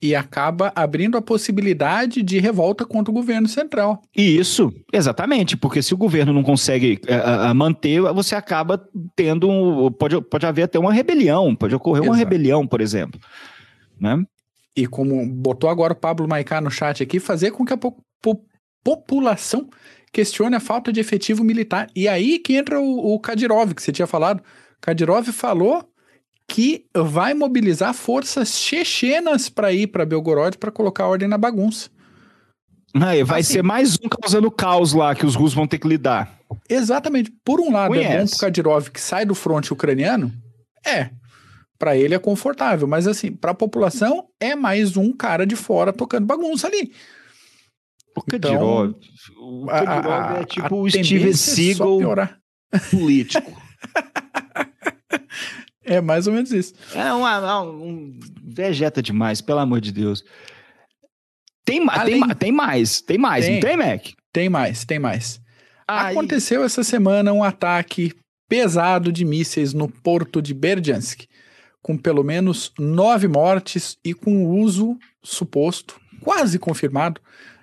E 0.02 0.16
acaba 0.16 0.72
abrindo 0.76 1.18
a 1.18 1.22
possibilidade 1.22 2.24
de 2.24 2.40
revolta 2.40 2.86
contra 2.86 3.12
o 3.12 3.14
governo 3.14 3.50
central. 3.50 4.02
Isso, 4.16 4.72
exatamente, 4.94 5.58
porque 5.58 5.82
se 5.82 5.94
o 5.94 5.98
governo 5.98 6.32
não 6.32 6.42
consegue 6.42 7.02
uh, 7.04 7.54
manter, 7.54 8.02
você 8.14 8.34
acaba 8.34 8.82
tendo. 9.14 9.50
Um, 9.50 9.92
pode, 9.92 10.22
pode 10.22 10.46
haver 10.46 10.64
até 10.64 10.80
uma 10.80 10.94
rebelião, 10.94 11.54
pode 11.54 11.76
ocorrer 11.76 12.04
Exato. 12.04 12.12
uma 12.12 12.18
rebelião, 12.18 12.66
por 12.66 12.80
exemplo. 12.80 13.20
Né? 14.00 14.24
E 14.76 14.88
como 14.88 15.28
botou 15.28 15.70
agora 15.70 15.92
o 15.92 15.96
Pablo 15.96 16.28
Maicá 16.28 16.62
no 16.62 16.72
chat 16.72 17.04
aqui, 17.04 17.20
fazer 17.20 17.52
com 17.52 17.66
que 17.66 17.74
a 17.74 17.78
po 17.78 17.98
po 18.22 18.42
população 18.82 19.68
questione 20.12 20.56
a 20.56 20.60
falta 20.60 20.92
de 20.92 21.00
efetivo 21.00 21.44
militar. 21.44 21.88
E 21.96 22.08
aí 22.08 22.40
que 22.40 22.56
entra 22.56 22.80
o, 22.80 23.14
o 23.14 23.20
Kadyrov, 23.20 23.74
que 23.74 23.82
você 23.82 23.92
tinha 23.92 24.08
falado. 24.08 24.42
Kadyrov 24.82 25.28
falou 25.34 25.89
que 26.50 26.86
vai 26.96 27.36
mobilizar 27.36 27.94
forças 27.94 28.58
chechenas 28.58 29.48
para 29.48 29.72
ir 29.72 29.88
para 29.88 30.06
Belgorod 30.06 30.58
para 30.58 30.72
colocar 30.72 31.08
ordem 31.08 31.28
na 31.28 31.38
bagunça. 31.38 31.90
Aí, 32.96 33.24
vai 33.24 33.42
assim, 33.42 33.54
ser 33.54 33.64
mais 33.64 34.00
um 34.04 34.10
causando 34.10 34.50
caos 34.50 34.94
lá 34.94 35.14
que 35.14 35.26
os 35.26 35.36
russos 35.36 35.54
vão 35.54 35.68
ter 35.68 35.78
que 35.78 35.88
lidar. 35.88 36.40
Exatamente. 36.68 37.32
Por 37.46 37.62
um 37.62 37.72
lado, 37.72 37.90
Conhece. 37.90 38.12
é 38.12 38.20
bom 38.20 38.28
pro 38.28 38.40
Kadyrov 38.40 38.90
que 38.90 39.00
sai 39.00 39.26
do 39.26 39.36
fronte 39.36 39.72
ucraniano. 39.72 40.34
É. 40.86 41.12
Para 41.78 41.96
ele 41.96 42.16
é 42.16 42.20
confortável, 42.20 42.88
mas 42.88 43.08
assim, 43.08 43.32
para 43.32 43.52
a 43.52 43.56
população 43.56 44.28
é 44.40 44.56
mais 44.56 44.98
um 44.98 45.14
cara 45.14 45.46
de 45.46 45.56
fora 45.56 45.94
tocando 45.94 46.26
bagunça 46.26 46.68
ali. 46.68 46.92
O 48.18 48.24
Kadyrov, 48.24 48.90
então, 48.90 49.00
o 49.38 49.66
Kadyrov 49.68 50.42
é 50.42 50.46
tipo 50.46 50.82
o 50.82 50.90
Steven 50.90 51.34
Seagal 51.34 52.00
político. 52.90 53.62
É 55.90 56.00
mais 56.00 56.28
ou 56.28 56.34
menos 56.34 56.52
isso. 56.52 56.74
É 56.94 57.12
uma, 57.12 57.62
um, 57.62 58.18
vegeta 58.44 59.02
demais, 59.02 59.42
pelo 59.42 59.60
amor 59.60 59.82
de 59.82 59.92
Deus. 59.92 60.24
Tem, 61.66 61.84
Além... 61.90 62.22
tem, 62.22 62.36
tem 62.36 62.52
mais, 62.52 63.02
tem 63.02 63.18
mais, 63.18 63.46
tem, 63.46 63.54
não 63.56 63.62
tem, 63.62 63.78
Mac? 63.78 64.06
Tem 64.32 64.50
mais, 64.50 64.86
tem 64.86 65.00
mais. 65.00 65.42
Ai. 65.88 66.12
Aconteceu 66.12 66.64
essa 66.64 66.84
semana 66.84 67.34
um 67.34 67.44
ataque 67.44 68.14
pesado 68.48 69.12
de 69.12 69.26
mísseis 69.26 69.74
no 69.74 69.90
porto 69.90 70.42
de 70.42 70.54
Berdiansk, 70.54 71.26
com 71.82 71.98
pelo 71.98 72.24
menos 72.24 72.72
nove 72.78 73.28
mortes 73.28 73.98
e 74.04 74.14
com 74.14 74.46
uso 74.46 74.98
suposto, 75.24 76.00
quase 76.22 76.60
confirmado, 76.60 77.22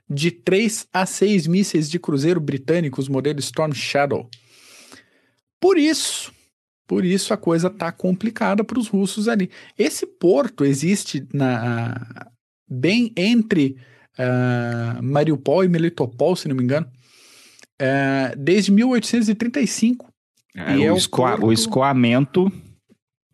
de 0.08 0.30
3 0.30 0.86
a 0.92 1.04
6 1.04 1.46
mísseis 1.46 1.90
de 1.90 1.98
cruzeiro 1.98 2.40
britânicos 2.40 3.08
modelo 3.08 3.40
Storm 3.40 3.72
Shadow. 3.72 4.28
Por 5.60 5.78
isso, 5.78 6.32
por 6.86 7.04
isso 7.04 7.34
a 7.34 7.36
coisa 7.36 7.68
tá 7.68 7.90
complicada 7.90 8.62
para 8.62 8.78
os 8.78 8.88
russos 8.88 9.28
ali. 9.28 9.50
Esse 9.78 10.06
porto 10.06 10.64
existe 10.64 11.26
na 11.32 12.30
bem 12.68 13.12
entre 13.16 13.76
uh, 14.18 15.02
Mariupol 15.02 15.64
e 15.64 15.68
Melitopol, 15.68 16.34
se 16.36 16.48
não 16.48 16.56
me 16.56 16.64
engano, 16.64 16.86
uh, 17.80 18.36
desde 18.36 18.72
1835. 18.72 20.12
É, 20.54 20.76
o, 20.76 20.82
é 20.82 20.92
o, 20.92 21.10
porto... 21.10 21.46
o 21.46 21.52
escoamento 21.52 22.50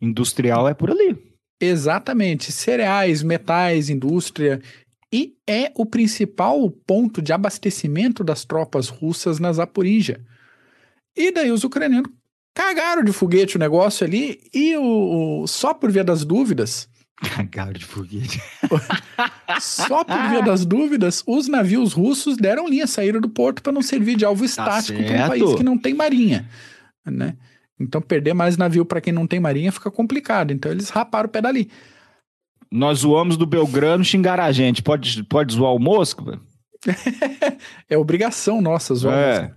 industrial 0.01 0.67
é 0.67 0.73
por 0.73 0.91
ali. 0.91 1.17
Exatamente. 1.59 2.51
Cereais, 2.51 3.23
metais, 3.23 3.89
indústria 3.89 4.61
e 5.11 5.35
é 5.47 5.71
o 5.75 5.85
principal 5.85 6.69
ponto 6.69 7.21
de 7.21 7.31
abastecimento 7.31 8.23
das 8.23 8.43
tropas 8.43 8.89
russas 8.89 9.39
na 9.39 9.53
Zaporizhia. 9.53 10.19
E 11.15 11.31
daí 11.31 11.51
os 11.51 11.63
ucranianos 11.63 12.11
cagaram 12.53 13.03
de 13.03 13.11
foguete 13.11 13.55
o 13.55 13.59
negócio 13.59 14.05
ali 14.05 14.39
e 14.53 14.75
o, 14.77 15.41
o 15.43 15.47
só 15.47 15.73
por 15.73 15.91
via 15.91 16.03
das 16.03 16.23
dúvidas. 16.23 16.87
Cagaram 17.35 17.73
de 17.73 17.85
foguete. 17.85 18.41
só 19.59 20.03
por 20.03 20.29
via 20.29 20.41
das 20.41 20.65
dúvidas, 20.65 21.23
os 21.25 21.47
navios 21.47 21.93
russos 21.93 22.37
deram 22.37 22.67
linha, 22.67 22.85
saíram 22.85 23.21
do 23.21 23.29
porto 23.29 23.61
para 23.61 23.71
não 23.71 23.81
servir 23.81 24.15
de 24.15 24.25
alvo 24.25 24.41
tá 24.41 24.45
estático 24.45 24.99
tá 24.99 25.05
para 25.05 25.25
um 25.25 25.27
país 25.27 25.55
que 25.55 25.63
não 25.63 25.77
tem 25.77 25.93
marinha, 25.93 26.47
né? 27.05 27.35
Então 27.79 28.01
perder 28.01 28.33
mais 28.33 28.57
navio 28.57 28.85
para 28.85 29.01
quem 29.01 29.11
não 29.11 29.27
tem 29.27 29.39
marinha 29.39 29.71
fica 29.71 29.89
complicado. 29.89 30.51
Então 30.51 30.71
eles 30.71 30.89
raparam 30.89 31.27
o 31.27 31.31
pé 31.31 31.41
dali. 31.41 31.69
Nós 32.71 32.99
zoamos 32.99 33.37
do 33.37 33.45
Belgrano 33.45 34.03
xingar 34.03 34.39
a 34.39 34.51
gente. 34.51 34.81
Pode, 34.81 35.23
pode 35.23 35.53
zoar 35.53 35.73
o 35.73 35.79
Mosca? 35.79 36.39
é 37.89 37.97
obrigação 37.97 38.61
nossa 38.61 38.95
zoar 38.95 39.15
é. 39.15 39.53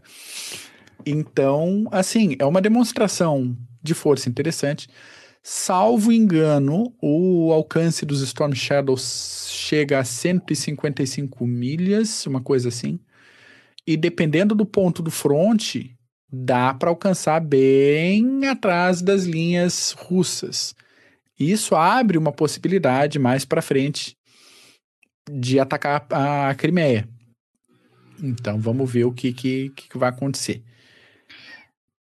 Então, 1.07 1.87
assim, 1.93 2.35
é 2.37 2.45
uma 2.45 2.61
demonstração 2.61 3.57
de 3.81 3.95
força 3.95 4.29
interessante. 4.29 4.89
Salvo 5.41 6.11
engano, 6.11 6.93
o 7.01 7.53
alcance 7.53 8.05
dos 8.05 8.21
Storm 8.21 8.53
Shadows 8.53 9.49
chega 9.49 10.01
a 10.01 10.05
155 10.05 11.47
milhas, 11.47 12.27
uma 12.27 12.41
coisa 12.41 12.69
assim. 12.69 12.99
E 13.87 13.97
dependendo 13.97 14.53
do 14.53 14.67
ponto 14.67 15.01
do 15.01 15.11
front, 15.13 15.77
dá 16.29 16.75
para 16.75 16.91
alcançar 16.91 17.41
bem 17.41 18.49
atrás 18.49 19.01
das 19.01 19.23
linhas 19.23 19.95
russas. 19.97 20.75
Isso 21.39 21.77
abre 21.77 22.19
uma 22.19 22.33
possibilidade 22.33 23.21
mais 23.21 23.45
para 23.45 23.63
frente 23.63 24.17
de 25.31 25.61
atacar 25.61 26.05
a 26.11 26.53
Crimeia. 26.57 27.09
Então 28.21 28.59
vamos 28.59 28.91
ver 28.91 29.05
o 29.05 29.13
que, 29.13 29.33
que, 29.33 29.71
que 29.71 29.97
vai 29.97 30.09
acontecer. 30.09 30.65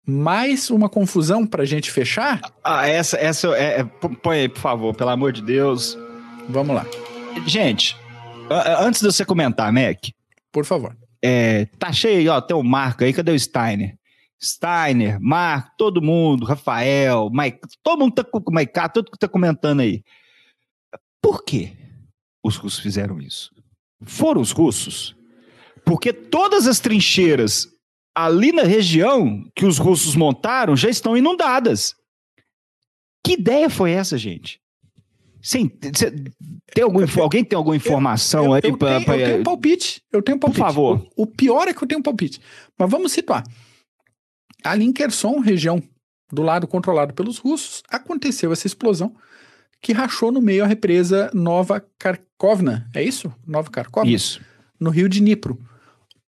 Mais 0.07 0.68
uma 0.68 0.88
confusão 0.88 1.46
para 1.46 1.62
a 1.62 1.66
gente 1.66 1.90
fechar? 1.90 2.40
Ah, 2.62 2.86
essa, 2.86 3.16
essa 3.16 3.48
é, 3.57 3.80
é, 3.80 3.84
põe 3.84 4.40
aí, 4.40 4.48
por 4.48 4.61
favor, 4.61 4.94
pelo 4.94 5.11
amor 5.11 5.32
de 5.32 5.40
Deus. 5.40 5.96
Vamos 6.48 6.76
lá. 6.76 6.86
Gente, 7.46 7.96
antes 8.80 9.00
de 9.00 9.07
você 9.07 9.24
comentar, 9.24 9.72
Mac. 9.72 9.98
Por 10.52 10.64
favor. 10.64 10.96
é, 11.22 11.64
tá 11.78 11.90
cheio, 11.90 12.30
ó, 12.30 12.40
tem 12.40 12.55
o 12.57 12.62
Marco 12.62 13.02
aí, 13.02 13.12
cadê 13.12 13.32
o 13.32 13.38
Steiner? 13.38 13.96
Steiner, 14.42 15.18
Marco, 15.20 15.70
todo 15.78 16.02
mundo, 16.02 16.44
Rafael, 16.44 17.30
Mike, 17.32 17.61
todo 17.82 18.00
mundo 18.00 18.14
tá 18.14 18.22
com 18.24 18.38
o 18.38 18.55
Mike, 18.55 18.72
todo 18.92 19.07
mundo 19.07 19.18
tá 19.18 19.28
comentando 19.28 19.80
aí. 19.80 20.02
Por 21.22 21.42
que 21.44 21.72
os 22.44 22.57
russos 22.57 22.80
fizeram 22.80 23.18
isso? 23.18 23.50
Foram 24.05 24.42
os 24.42 24.50
russos? 24.50 25.16
Porque 25.82 26.12
todas 26.12 26.66
as 26.66 26.78
trincheiras 26.78 27.66
ali 28.14 28.52
na 28.52 28.62
região 28.62 29.44
que 29.54 29.66
os 29.66 29.78
russos 29.78 30.14
montaram 30.14 30.76
já 30.76 30.88
estão 30.88 31.16
inundadas. 31.16 31.94
Que 33.24 33.32
ideia 33.32 33.68
foi 33.68 33.90
essa, 33.92 34.16
gente? 34.16 34.60
Sim, 35.42 35.68
tem 36.72 36.82
algum, 36.84 37.00
alguém 37.20 37.44
tem 37.44 37.56
alguma 37.56 37.76
informação 37.76 38.44
eu, 38.44 38.50
eu, 38.50 38.54
aí? 38.54 38.60
Eu, 38.64 38.78
pra, 38.78 38.88
tenho, 38.88 39.04
pra... 39.04 39.18
eu 39.18 39.26
tenho 39.26 39.40
um 39.40 39.42
palpite. 39.42 40.02
Eu 40.10 40.22
tenho 40.22 40.38
palpite. 40.38 40.60
Por 40.60 40.66
favor. 40.66 41.06
O, 41.16 41.24
o, 41.24 41.26
pior 41.26 41.68
é 41.68 41.74
que 41.74 41.82
eu 41.82 41.88
tenho 41.88 41.98
um 41.98 42.02
palpite. 42.02 42.40
Mas 42.78 42.90
vamos 42.90 43.12
situar. 43.12 43.44
Ali 44.62 44.86
em 44.86 44.92
Kherson, 44.92 45.40
região 45.40 45.82
do 46.32 46.42
lado 46.42 46.66
controlado 46.66 47.12
pelos 47.12 47.36
russos, 47.36 47.82
aconteceu 47.90 48.52
essa 48.52 48.66
explosão 48.66 49.14
que 49.82 49.92
rachou 49.92 50.32
no 50.32 50.40
meio 50.40 50.64
a 50.64 50.66
represa 50.66 51.30
Nova 51.34 51.84
Kharkovna. 51.98 52.88
É 52.94 53.02
isso? 53.02 53.30
Nova 53.46 53.70
Kharkovna? 53.70 54.10
Isso. 54.10 54.40
No 54.80 54.88
rio 54.88 55.10
de 55.10 55.20
Dnipro. 55.20 55.58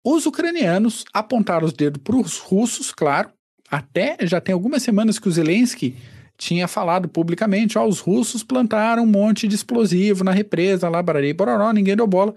Os 0.05 0.27
ucranianos 0.27 1.05
apontaram 1.13 1.67
os 1.67 1.73
dedos 1.73 2.03
para 2.03 2.17
os 2.17 2.39
russos, 2.39 2.93
claro. 2.93 3.31
Até 3.71 4.17
já 4.23 4.41
tem 4.41 4.53
algumas 4.53 4.83
semanas 4.83 5.19
que 5.19 5.29
o 5.29 5.33
Zelensky 5.33 5.97
tinha 6.37 6.67
falado 6.67 7.09
publicamente, 7.09 7.79
ó, 7.79 7.87
os 7.87 8.01
russos 8.01 8.43
plantaram 8.43 9.05
um 9.05 9.07
monte 9.07 9.47
de 9.47 9.55
explosivo 9.55 10.25
na 10.25 10.33
represa, 10.33 10.89
lá, 10.89 11.03
barari, 11.03 11.33
bororó, 11.33 11.73
ninguém 11.73 11.97
deu 11.97 12.07
bola. 12.07 12.35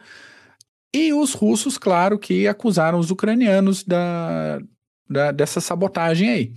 E 0.94 1.12
os 1.12 1.34
russos, 1.34 1.78
claro, 1.78 2.20
que 2.20 2.48
acusaram 2.48 3.00
os 3.00 3.10
ucranianos 3.10 3.84
da, 3.84 4.60
da, 5.10 5.32
dessa 5.32 5.60
sabotagem 5.60 6.30
aí. 6.30 6.54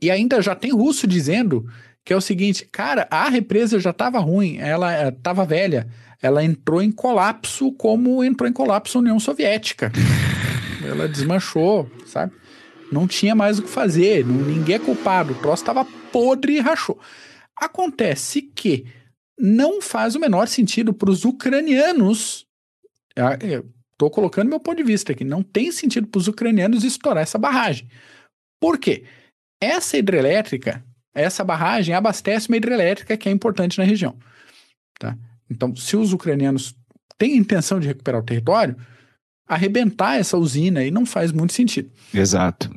E 0.00 0.10
ainda 0.10 0.40
já 0.40 0.54
tem 0.54 0.72
russo 0.72 1.06
dizendo 1.06 1.66
que 2.04 2.12
é 2.12 2.16
o 2.16 2.20
seguinte, 2.20 2.68
cara, 2.70 3.08
a 3.10 3.28
represa 3.28 3.80
já 3.80 3.90
estava 3.90 4.20
ruim, 4.20 4.58
ela 4.58 5.08
estava 5.08 5.44
velha, 5.44 5.88
ela 6.22 6.42
entrou 6.44 6.82
em 6.82 6.90
colapso 6.90 7.72
como 7.72 8.24
entrou 8.24 8.48
em 8.48 8.52
colapso 8.52 8.98
a 8.98 9.00
União 9.00 9.18
Soviética. 9.18 9.92
ela 10.84 11.08
desmanchou, 11.08 11.90
sabe? 12.06 12.32
Não 12.90 13.06
tinha 13.06 13.34
mais 13.34 13.58
o 13.58 13.62
que 13.62 13.68
fazer, 13.68 14.24
não, 14.24 14.36
ninguém 14.36 14.76
é 14.76 14.78
culpado, 14.78 15.32
o 15.32 15.38
troço 15.38 15.62
estava 15.62 15.84
podre 16.12 16.56
e 16.56 16.60
rachou. 16.60 16.98
Acontece 17.60 18.42
que 18.42 18.86
não 19.38 19.82
faz 19.82 20.14
o 20.14 20.20
menor 20.20 20.46
sentido 20.46 20.94
para 20.94 21.10
os 21.10 21.24
ucranianos. 21.24 22.46
Estou 23.92 24.10
colocando 24.10 24.48
meu 24.48 24.60
ponto 24.60 24.76
de 24.76 24.82
vista 24.82 25.12
aqui. 25.12 25.24
Não 25.24 25.42
tem 25.42 25.72
sentido 25.72 26.06
para 26.06 26.18
os 26.18 26.28
ucranianos 26.28 26.84
estourar 26.84 27.22
essa 27.22 27.38
barragem. 27.38 27.88
Por 28.60 28.78
quê? 28.78 29.04
Essa 29.60 29.96
hidrelétrica, 29.96 30.84
essa 31.14 31.42
barragem 31.42 31.94
abastece 31.94 32.48
uma 32.48 32.56
hidrelétrica 32.56 33.16
que 33.16 33.28
é 33.28 33.32
importante 33.32 33.78
na 33.78 33.84
região. 33.84 34.18
Tá? 34.98 35.16
Então, 35.50 35.74
se 35.74 35.96
os 35.96 36.12
ucranianos 36.12 36.74
têm 37.18 37.36
intenção 37.36 37.80
de 37.80 37.86
recuperar 37.86 38.20
o 38.20 38.24
território, 38.24 38.76
arrebentar 39.46 40.16
essa 40.16 40.36
usina 40.36 40.80
aí 40.80 40.90
não 40.90 41.06
faz 41.06 41.32
muito 41.32 41.52
sentido. 41.52 41.90
Exato. 42.12 42.70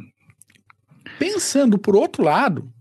Pensando 1.17 1.77
por 1.77 1.95
outro 1.95 2.23
lado, 2.23 2.71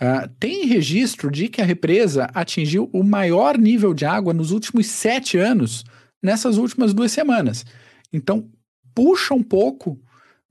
uh, 0.00 0.28
tem 0.38 0.66
registro 0.66 1.30
de 1.30 1.48
que 1.48 1.60
a 1.60 1.64
represa 1.64 2.30
atingiu 2.34 2.88
o 2.92 3.02
maior 3.02 3.58
nível 3.58 3.92
de 3.92 4.04
água 4.04 4.32
nos 4.32 4.50
últimos 4.50 4.86
sete 4.86 5.36
anos, 5.38 5.84
nessas 6.22 6.56
últimas 6.56 6.94
duas 6.94 7.12
semanas. 7.12 7.64
Então, 8.12 8.48
puxa 8.94 9.34
um 9.34 9.42
pouco 9.42 10.00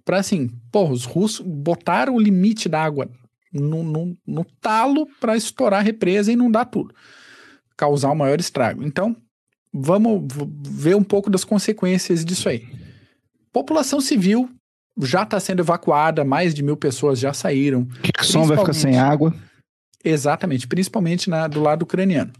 para 0.05 0.17
assim, 0.17 0.49
pô, 0.71 0.89
os 0.89 1.05
russos 1.05 1.45
botaram 1.45 2.15
o 2.15 2.19
limite 2.19 2.69
da 2.69 2.81
água 2.81 3.09
no, 3.53 3.83
no, 3.83 4.17
no 4.25 4.45
talo 4.61 5.07
para 5.19 5.35
estourar 5.35 5.81
a 5.81 5.83
represa 5.83 6.31
e 6.31 6.33
inundar 6.33 6.65
tudo, 6.65 6.93
causar 7.79 8.11
o 8.11 8.15
maior 8.15 8.41
estrago. 8.41 8.83
Então, 8.83 9.15
vamos 9.73 10.27
ver 10.67 10.97
um 10.97 11.03
pouco 11.03 11.29
das 11.29 11.45
consequências 11.45 12.25
disso 12.25 12.49
aí. 12.49 12.67
População 13.53 14.01
civil 14.01 14.49
já 15.01 15.23
está 15.23 15.39
sendo 15.39 15.61
evacuada, 15.61 16.25
mais 16.25 16.53
de 16.53 16.61
mil 16.61 16.75
pessoas 16.75 17.17
já 17.17 17.31
saíram. 17.31 17.87
som 18.21 18.43
vai 18.45 18.57
ficar 18.57 18.73
sem 18.73 18.99
água. 18.99 19.33
Exatamente, 20.03 20.67
principalmente 20.67 21.29
na, 21.29 21.47
do 21.47 21.61
lado 21.61 21.83
ucraniano. 21.83 22.33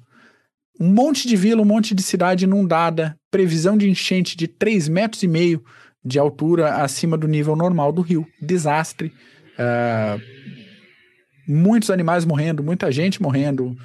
Um 0.78 0.92
monte 0.92 1.26
de 1.26 1.38
vila, 1.38 1.62
um 1.62 1.66
monte 1.66 1.96
de 1.96 2.04
cidade 2.04 2.44
inundada, 2.44 3.16
previsão 3.32 3.78
de 3.78 3.90
enchente 3.90 4.36
de 4.36 4.46
3,5 4.46 4.90
metros 4.92 5.24
e 5.24 5.28
meio 5.28 5.64
de 6.04 6.20
altura 6.20 6.76
acima 6.84 7.18
do 7.18 7.30
nível 7.30 7.56
normal 7.56 7.94
do 7.94 8.02
rio. 8.02 8.28
Desastre. 8.42 9.14
Uh, 9.58 10.22
muitos 11.48 11.90
animais 11.90 12.26
morrendo, 12.26 12.62
muita 12.62 12.92
gente 12.92 13.22
morrendo, 13.22 13.78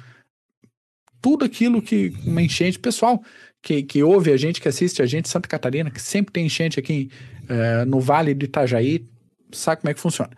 tudo 1.25 1.43
aquilo 1.43 1.81
que 1.81 2.13
uma 2.23 2.39
enchente, 2.39 2.77
pessoal 2.77 3.19
que, 3.59 3.81
que 3.81 4.03
ouve 4.03 4.31
a 4.31 4.37
gente, 4.37 4.61
que 4.61 4.67
assiste 4.67 5.01
a 5.01 5.07
gente, 5.07 5.27
Santa 5.27 5.49
Catarina, 5.49 5.89
que 5.89 5.99
sempre 5.99 6.31
tem 6.31 6.45
enchente 6.45 6.79
aqui 6.79 7.09
uh, 7.49 7.83
no 7.87 7.99
Vale 7.99 8.35
do 8.35 8.45
Itajaí, 8.45 9.03
sabe 9.51 9.81
como 9.81 9.89
é 9.89 9.95
que 9.95 9.99
funciona. 9.99 10.29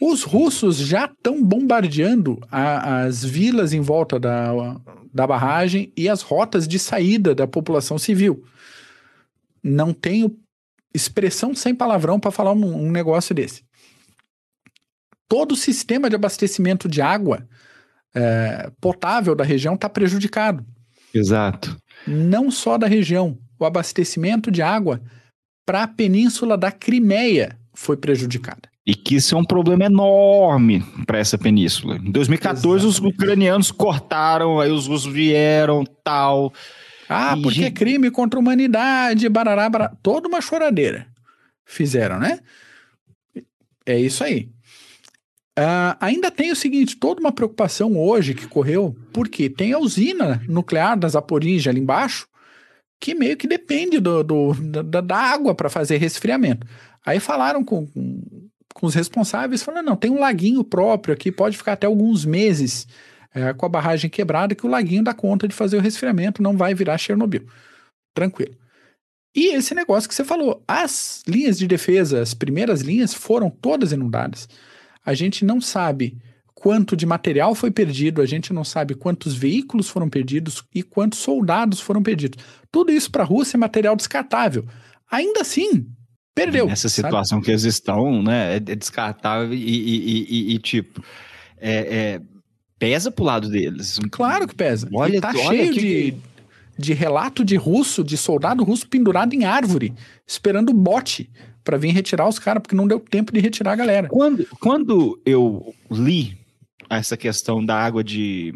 Os 0.00 0.24
russos 0.24 0.78
já 0.78 1.04
estão 1.04 1.40
bombardeando 1.40 2.40
a, 2.50 3.04
as 3.04 3.24
vilas 3.24 3.72
em 3.72 3.80
volta 3.80 4.18
da, 4.18 4.76
da 5.12 5.24
barragem 5.24 5.92
e 5.96 6.08
as 6.08 6.20
rotas 6.20 6.66
de 6.66 6.80
saída 6.80 7.32
da 7.32 7.46
população 7.46 7.96
civil. 7.96 8.44
Não 9.62 9.94
tenho 9.94 10.36
expressão 10.92 11.54
sem 11.54 11.72
palavrão 11.76 12.18
para 12.18 12.32
falar 12.32 12.50
um, 12.50 12.86
um 12.86 12.90
negócio 12.90 13.32
desse. 13.32 13.62
Todo 15.28 15.52
o 15.52 15.56
sistema 15.56 16.10
de 16.10 16.16
abastecimento 16.16 16.88
de 16.88 17.00
água 17.00 17.46
é, 18.14 18.70
potável 18.80 19.34
da 19.34 19.44
região 19.44 19.74
está 19.74 19.88
prejudicado. 19.88 20.64
Exato. 21.12 21.76
Não 22.06 22.50
só 22.50 22.76
da 22.76 22.86
região, 22.86 23.38
o 23.58 23.64
abastecimento 23.64 24.50
de 24.50 24.62
água 24.62 25.00
para 25.64 25.84
a 25.84 25.88
península 25.88 26.56
da 26.56 26.70
Crimeia 26.70 27.58
foi 27.74 27.96
prejudicada. 27.96 28.68
E 28.86 28.94
que 28.94 29.16
isso 29.16 29.34
é 29.34 29.38
um 29.38 29.44
problema 29.44 29.84
enorme 29.84 30.84
para 31.06 31.18
essa 31.18 31.38
península. 31.38 31.96
Em 31.96 32.10
2014, 32.10 32.86
Exatamente. 32.86 32.86
os 32.86 33.14
ucranianos 33.14 33.70
cortaram, 33.70 34.60
aí 34.60 34.70
os 34.70 34.86
russos 34.86 35.10
vieram, 35.10 35.84
tal. 36.04 36.52
Ah, 37.08 37.34
porque 37.42 37.62
gente... 37.62 37.72
crime 37.72 38.10
contra 38.10 38.38
a 38.38 38.42
humanidade, 38.42 39.28
barará, 39.28 39.70
barará. 39.70 39.96
Toda 40.02 40.28
uma 40.28 40.40
choradeira 40.40 41.06
fizeram, 41.64 42.18
né? 42.18 42.40
É 43.86 43.98
isso 43.98 44.22
aí. 44.22 44.50
Uh, 45.58 45.94
ainda 46.00 46.32
tem 46.32 46.50
o 46.50 46.56
seguinte, 46.56 46.96
toda 46.96 47.20
uma 47.20 47.30
preocupação 47.30 47.96
hoje 47.96 48.34
que 48.34 48.48
correu, 48.48 48.96
porque 49.12 49.48
tem 49.48 49.72
a 49.72 49.78
usina 49.78 50.42
nuclear 50.48 50.98
da 50.98 51.08
Zaporizhia 51.08 51.70
ali 51.70 51.80
embaixo, 51.80 52.26
que 53.00 53.14
meio 53.14 53.36
que 53.36 53.46
depende 53.46 54.00
do, 54.00 54.24
do 54.24 54.54
da, 54.54 55.00
da, 55.00 55.16
água 55.16 55.54
para 55.54 55.70
fazer 55.70 55.98
resfriamento. 55.98 56.66
Aí 57.06 57.20
falaram 57.20 57.62
com, 57.62 57.86
com, 58.74 58.86
os 58.86 58.94
responsáveis, 58.94 59.62
falando, 59.62 59.86
não, 59.86 59.96
tem 59.96 60.10
um 60.10 60.18
laguinho 60.18 60.64
próprio 60.64 61.14
aqui, 61.14 61.30
pode 61.30 61.56
ficar 61.56 61.74
até 61.74 61.86
alguns 61.86 62.24
meses 62.24 62.88
é, 63.32 63.52
com 63.52 63.66
a 63.66 63.68
barragem 63.68 64.10
quebrada, 64.10 64.56
que 64.56 64.66
o 64.66 64.70
laguinho 64.70 65.04
dá 65.04 65.14
conta 65.14 65.46
de 65.46 65.54
fazer 65.54 65.76
o 65.76 65.80
resfriamento, 65.80 66.42
não 66.42 66.56
vai 66.56 66.74
virar 66.74 66.98
Chernobyl. 66.98 67.46
Tranquilo. 68.12 68.56
E 69.36 69.54
esse 69.54 69.74
negócio 69.74 70.08
que 70.08 70.14
você 70.14 70.24
falou, 70.24 70.62
as 70.66 71.22
linhas 71.28 71.58
de 71.58 71.66
defesa, 71.66 72.22
as 72.22 72.34
primeiras 72.34 72.80
linhas 72.80 73.12
foram 73.12 73.50
todas 73.50 73.92
inundadas. 73.92 74.48
A 75.04 75.14
gente 75.14 75.44
não 75.44 75.60
sabe 75.60 76.16
quanto 76.54 76.96
de 76.96 77.04
material 77.04 77.54
foi 77.54 77.70
perdido, 77.70 78.22
a 78.22 78.26
gente 78.26 78.52
não 78.52 78.64
sabe 78.64 78.94
quantos 78.94 79.34
veículos 79.34 79.88
foram 79.88 80.08
perdidos 80.08 80.64
e 80.74 80.82
quantos 80.82 81.18
soldados 81.18 81.80
foram 81.80 82.02
perdidos. 82.02 82.42
Tudo 82.72 82.90
isso 82.90 83.10
para 83.10 83.22
a 83.22 83.26
Rússia 83.26 83.56
é 83.56 83.58
material 83.58 83.94
descartável. 83.94 84.64
Ainda 85.10 85.42
assim, 85.42 85.86
perdeu. 86.34 86.66
Nessa 86.66 86.88
situação 86.88 87.38
sabe? 87.38 87.44
que 87.44 87.50
eles 87.50 87.64
estão, 87.64 88.22
né, 88.22 88.56
é 88.56 88.60
descartável 88.60 89.52
e, 89.52 89.58
e, 89.58 90.26
e, 90.28 90.54
e 90.54 90.58
tipo, 90.58 91.04
é, 91.58 91.72
é, 91.74 92.20
pesa 92.78 93.10
pro 93.10 93.24
lado 93.24 93.48
deles. 93.48 93.98
Claro 94.10 94.48
que 94.48 94.54
pesa. 94.54 94.88
Olha, 94.94 95.18
e 95.18 95.20
tá 95.20 95.32
olha 95.34 95.48
cheio 95.48 95.72
que... 95.74 95.80
de, 95.80 96.16
de 96.78 96.94
relato 96.94 97.44
de 97.44 97.56
russo, 97.56 98.02
de 98.02 98.16
soldado 98.16 98.64
russo 98.64 98.88
pendurado 98.88 99.34
em 99.34 99.44
árvore, 99.44 99.92
esperando 100.26 100.72
bote 100.72 101.30
para 101.64 101.78
vir 101.78 101.92
retirar 101.92 102.28
os 102.28 102.38
caras, 102.38 102.62
porque 102.62 102.76
não 102.76 102.86
deu 102.86 103.00
tempo 103.00 103.32
de 103.32 103.40
retirar 103.40 103.72
a 103.72 103.76
galera. 103.76 104.08
Quando, 104.08 104.46
quando 104.60 105.20
eu 105.24 105.74
li 105.90 106.38
essa 106.90 107.16
questão 107.16 107.64
da 107.64 107.76
água 107.76 108.04
de. 108.04 108.54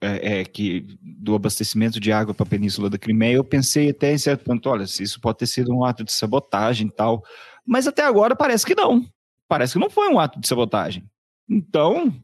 É, 0.00 0.40
é, 0.40 0.44
que, 0.44 0.86
do 1.02 1.34
abastecimento 1.34 1.98
de 1.98 2.12
água 2.12 2.32
para 2.32 2.46
a 2.46 2.48
Península 2.48 2.88
da 2.88 2.96
Crimeia, 2.96 3.34
eu 3.34 3.42
pensei 3.42 3.90
até 3.90 4.12
em 4.12 4.18
certo 4.18 4.44
ponto, 4.44 4.70
olha, 4.70 4.86
se 4.86 5.02
isso 5.02 5.20
pode 5.20 5.38
ter 5.38 5.48
sido 5.48 5.74
um 5.74 5.84
ato 5.84 6.04
de 6.04 6.12
sabotagem 6.12 6.86
e 6.86 6.90
tal. 6.90 7.24
Mas 7.66 7.88
até 7.88 8.02
agora 8.02 8.36
parece 8.36 8.64
que 8.64 8.76
não. 8.76 9.04
Parece 9.48 9.72
que 9.72 9.78
não 9.80 9.90
foi 9.90 10.08
um 10.08 10.20
ato 10.20 10.38
de 10.38 10.46
sabotagem. 10.46 11.04
Então, 11.50 12.14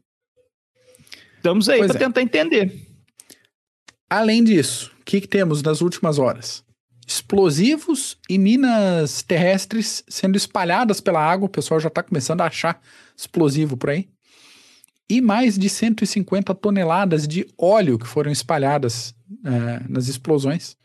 estamos 1.35 1.67
aí 1.67 1.85
para 1.85 1.95
é. 1.95 1.99
tentar 1.99 2.21
entender. 2.21 2.73
Além 4.09 4.41
disso, 4.41 4.93
o 5.01 5.03
que, 5.03 5.19
que 5.19 5.27
temos 5.27 5.61
nas 5.61 5.81
últimas 5.81 6.17
horas? 6.17 6.64
Explosivos 7.05 8.17
e 8.29 8.37
minas 8.37 9.21
terrestres 9.21 10.03
sendo 10.07 10.35
espalhadas 10.35 10.99
pela 10.99 11.19
água. 11.19 11.45
O 11.45 11.49
pessoal 11.49 11.79
já 11.79 11.87
está 11.87 12.01
começando 12.01 12.41
a 12.41 12.47
achar 12.47 12.81
explosivo 13.15 13.77
por 13.77 13.91
aí. 13.91 14.07
E 15.07 15.21
mais 15.21 15.57
de 15.57 15.69
150 15.69 16.55
toneladas 16.55 17.27
de 17.27 17.45
óleo 17.57 17.99
que 17.99 18.07
foram 18.07 18.31
espalhadas 18.31 19.13
é, 19.43 19.83
nas 19.87 20.07
explosões, 20.07 20.75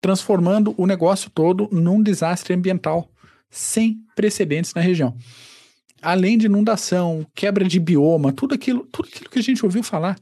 transformando 0.00 0.74
o 0.78 0.86
negócio 0.86 1.30
todo 1.30 1.68
num 1.70 2.02
desastre 2.02 2.54
ambiental 2.54 3.10
sem 3.50 4.02
precedentes 4.16 4.72
na 4.72 4.80
região. 4.80 5.14
Além 6.00 6.38
de 6.38 6.46
inundação, 6.46 7.26
quebra 7.34 7.68
de 7.68 7.78
bioma, 7.78 8.32
tudo 8.32 8.54
aquilo, 8.54 8.86
tudo 8.90 9.08
aquilo 9.08 9.30
que 9.30 9.38
a 9.38 9.42
gente 9.42 9.64
ouviu 9.64 9.82
falar 9.82 10.18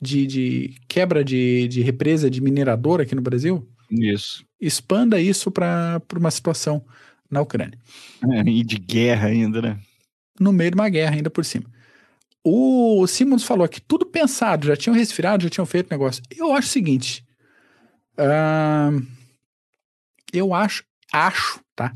de, 0.00 0.26
de 0.26 0.74
quebra 0.88 1.24
de, 1.24 1.68
de 1.68 1.82
represa 1.82 2.30
de 2.30 2.40
mineradora 2.40 3.02
aqui 3.02 3.14
no 3.14 3.22
Brasil. 3.22 3.68
Isso. 3.90 4.44
Expanda 4.62 5.20
isso 5.20 5.50
para 5.50 6.00
uma 6.16 6.30
situação 6.30 6.84
na 7.28 7.40
Ucrânia. 7.40 7.76
É, 8.30 8.40
e 8.48 8.62
de 8.62 8.78
guerra 8.78 9.26
ainda, 9.26 9.60
né? 9.60 9.78
No 10.38 10.52
meio 10.52 10.70
de 10.70 10.76
uma 10.76 10.88
guerra, 10.88 11.16
ainda 11.16 11.28
por 11.28 11.44
cima. 11.44 11.64
O 12.44 13.04
Simons 13.08 13.44
falou 13.44 13.68
que 13.68 13.80
tudo 13.80 14.06
pensado, 14.06 14.68
já 14.68 14.76
tinham 14.76 14.94
respirado, 14.94 15.42
já 15.42 15.50
tinham 15.50 15.66
feito 15.66 15.88
o 15.88 15.90
negócio. 15.90 16.22
Eu 16.36 16.52
acho 16.52 16.68
o 16.68 16.70
seguinte. 16.70 17.24
Uh, 18.14 19.04
eu 20.32 20.54
acho, 20.54 20.84
acho, 21.12 21.60
tá? 21.74 21.92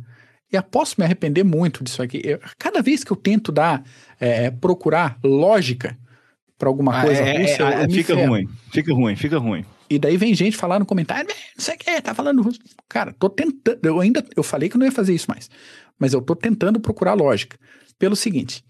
E 0.52 0.60
posso 0.62 0.96
me 0.98 1.04
arrepender 1.04 1.44
muito 1.44 1.84
disso 1.84 2.02
aqui. 2.02 2.20
Eu, 2.24 2.40
cada 2.58 2.82
vez 2.82 3.04
que 3.04 3.10
eu 3.10 3.16
tento 3.16 3.52
dar, 3.52 3.84
é, 4.18 4.50
procurar 4.50 5.18
lógica 5.22 5.96
para 6.58 6.68
alguma 6.68 6.98
ah, 6.98 7.02
coisa 7.02 7.22
é, 7.22 7.38
russa, 7.38 7.62
é, 7.62 7.84
é 7.84 7.88
fica 7.88 8.14
ruim, 8.14 8.48
fica 8.72 8.94
ruim, 8.94 9.16
fica 9.16 9.38
ruim. 9.38 9.64
E 9.88 9.98
daí 9.98 10.16
vem 10.16 10.34
gente 10.34 10.56
falar 10.56 10.78
no 10.78 10.86
comentário, 10.86 11.28
não 11.28 11.64
sei 11.64 11.74
o 11.74 11.78
que, 11.78 12.00
tá 12.02 12.14
falando 12.14 12.42
russo. 12.42 12.60
Cara, 12.88 13.12
tô 13.12 13.28
tentando, 13.28 13.78
eu 13.84 14.00
ainda, 14.00 14.24
eu 14.36 14.42
falei 14.42 14.68
que 14.68 14.76
não 14.76 14.86
ia 14.86 14.92
fazer 14.92 15.14
isso 15.14 15.30
mais, 15.30 15.48
mas 15.98 16.12
eu 16.12 16.20
tô 16.20 16.34
tentando 16.34 16.80
procurar 16.80 17.14
lógica. 17.14 17.58
Pelo 17.98 18.16
seguinte, 18.16 18.64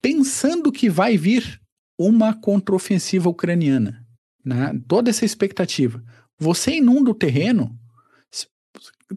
pensando 0.00 0.72
que 0.72 0.88
vai 0.88 1.16
vir 1.16 1.60
uma 1.98 2.34
contraofensiva 2.34 3.28
ucraniana, 3.28 4.04
né? 4.44 4.72
toda 4.88 5.10
essa 5.10 5.24
expectativa, 5.24 6.02
você 6.38 6.76
inunda 6.76 7.10
o 7.10 7.14
terreno, 7.14 7.78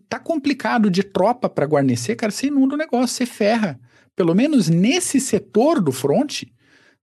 tá 0.09 0.19
complicado 0.19 0.89
de 0.89 1.03
tropa 1.03 1.49
para 1.49 1.65
guarnecer, 1.65 2.15
cara, 2.15 2.31
você 2.31 2.47
inunda 2.47 2.75
o 2.75 2.77
negócio, 2.77 3.15
você 3.15 3.25
ferra. 3.25 3.79
Pelo 4.15 4.33
menos 4.33 4.69
nesse 4.69 5.19
setor 5.19 5.81
do 5.81 5.91
fronte, 5.91 6.53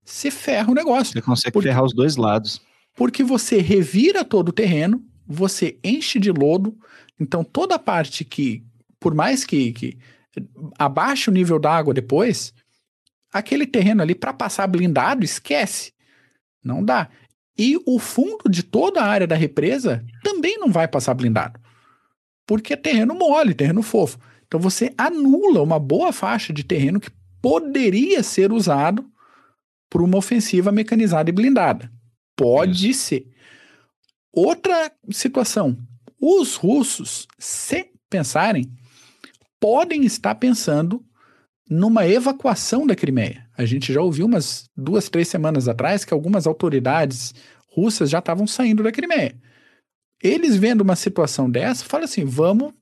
você 0.03 0.31
ferra 0.31 0.71
o 0.71 0.75
negócio. 0.75 1.13
Você 1.13 1.21
consegue 1.21 1.53
porque, 1.53 1.69
ferrar 1.69 1.83
os 1.83 1.93
dois 1.93 2.15
lados. 2.15 2.61
Porque 2.95 3.23
você 3.23 3.59
revira 3.59 4.23
todo 4.23 4.49
o 4.49 4.53
terreno, 4.53 5.03
você 5.25 5.77
enche 5.83 6.19
de 6.19 6.31
lodo, 6.31 6.77
então 7.19 7.43
toda 7.43 7.75
a 7.75 7.79
parte 7.79 8.23
que, 8.23 8.63
por 8.99 9.13
mais 9.13 9.45
que, 9.45 9.71
que 9.71 9.97
abaixe 10.77 11.29
o 11.29 11.33
nível 11.33 11.59
da 11.59 11.71
água 11.71 11.93
depois, 11.93 12.53
aquele 13.31 13.65
terreno 13.65 14.01
ali 14.01 14.13
para 14.13 14.33
passar 14.33 14.67
blindado, 14.67 15.23
esquece. 15.23 15.93
Não 16.63 16.83
dá. 16.83 17.09
E 17.57 17.77
o 17.85 17.99
fundo 17.99 18.49
de 18.49 18.63
toda 18.63 19.01
a 19.01 19.07
área 19.07 19.27
da 19.27 19.35
represa 19.35 20.03
também 20.23 20.57
não 20.57 20.71
vai 20.71 20.87
passar 20.87 21.13
blindado 21.13 21.63
porque 22.45 22.73
é 22.73 22.77
terreno 22.77 23.15
mole, 23.15 23.53
terreno 23.53 23.81
fofo. 23.81 24.17
Então 24.47 24.59
você 24.59 24.93
anula 24.97 25.61
uma 25.61 25.79
boa 25.79 26.11
faixa 26.11 26.53
de 26.53 26.63
terreno 26.63 26.99
que 26.99 27.09
poderia 27.41 28.21
ser 28.21 28.51
usado 28.51 29.05
por 29.89 30.01
uma 30.01 30.17
ofensiva 30.17 30.71
mecanizada 30.71 31.29
e 31.29 31.33
blindada. 31.33 31.91
Pode 32.35 32.89
Isso. 32.89 33.05
ser. 33.05 33.27
Outra 34.31 34.91
situação: 35.11 35.77
os 36.19 36.55
russos, 36.55 37.27
se 37.37 37.91
pensarem, 38.09 38.71
podem 39.59 40.03
estar 40.05 40.35
pensando 40.35 41.05
numa 41.69 42.07
evacuação 42.07 42.85
da 42.85 42.95
Crimeia. 42.95 43.47
A 43.57 43.65
gente 43.65 43.93
já 43.93 44.01
ouviu 44.01 44.25
umas 44.25 44.69
duas, 44.75 45.09
três 45.09 45.27
semanas 45.27 45.67
atrás 45.67 46.03
que 46.03 46.13
algumas 46.13 46.45
autoridades 46.45 47.33
russas 47.69 48.09
já 48.09 48.19
estavam 48.19 48.45
saindo 48.45 48.83
da 48.83 48.91
Crimeia. 48.91 49.35
Eles 50.21 50.55
vendo 50.55 50.81
uma 50.81 50.95
situação 50.95 51.49
dessa, 51.49 51.85
falam 51.85 52.05
assim: 52.05 52.25
vamos 52.25 52.73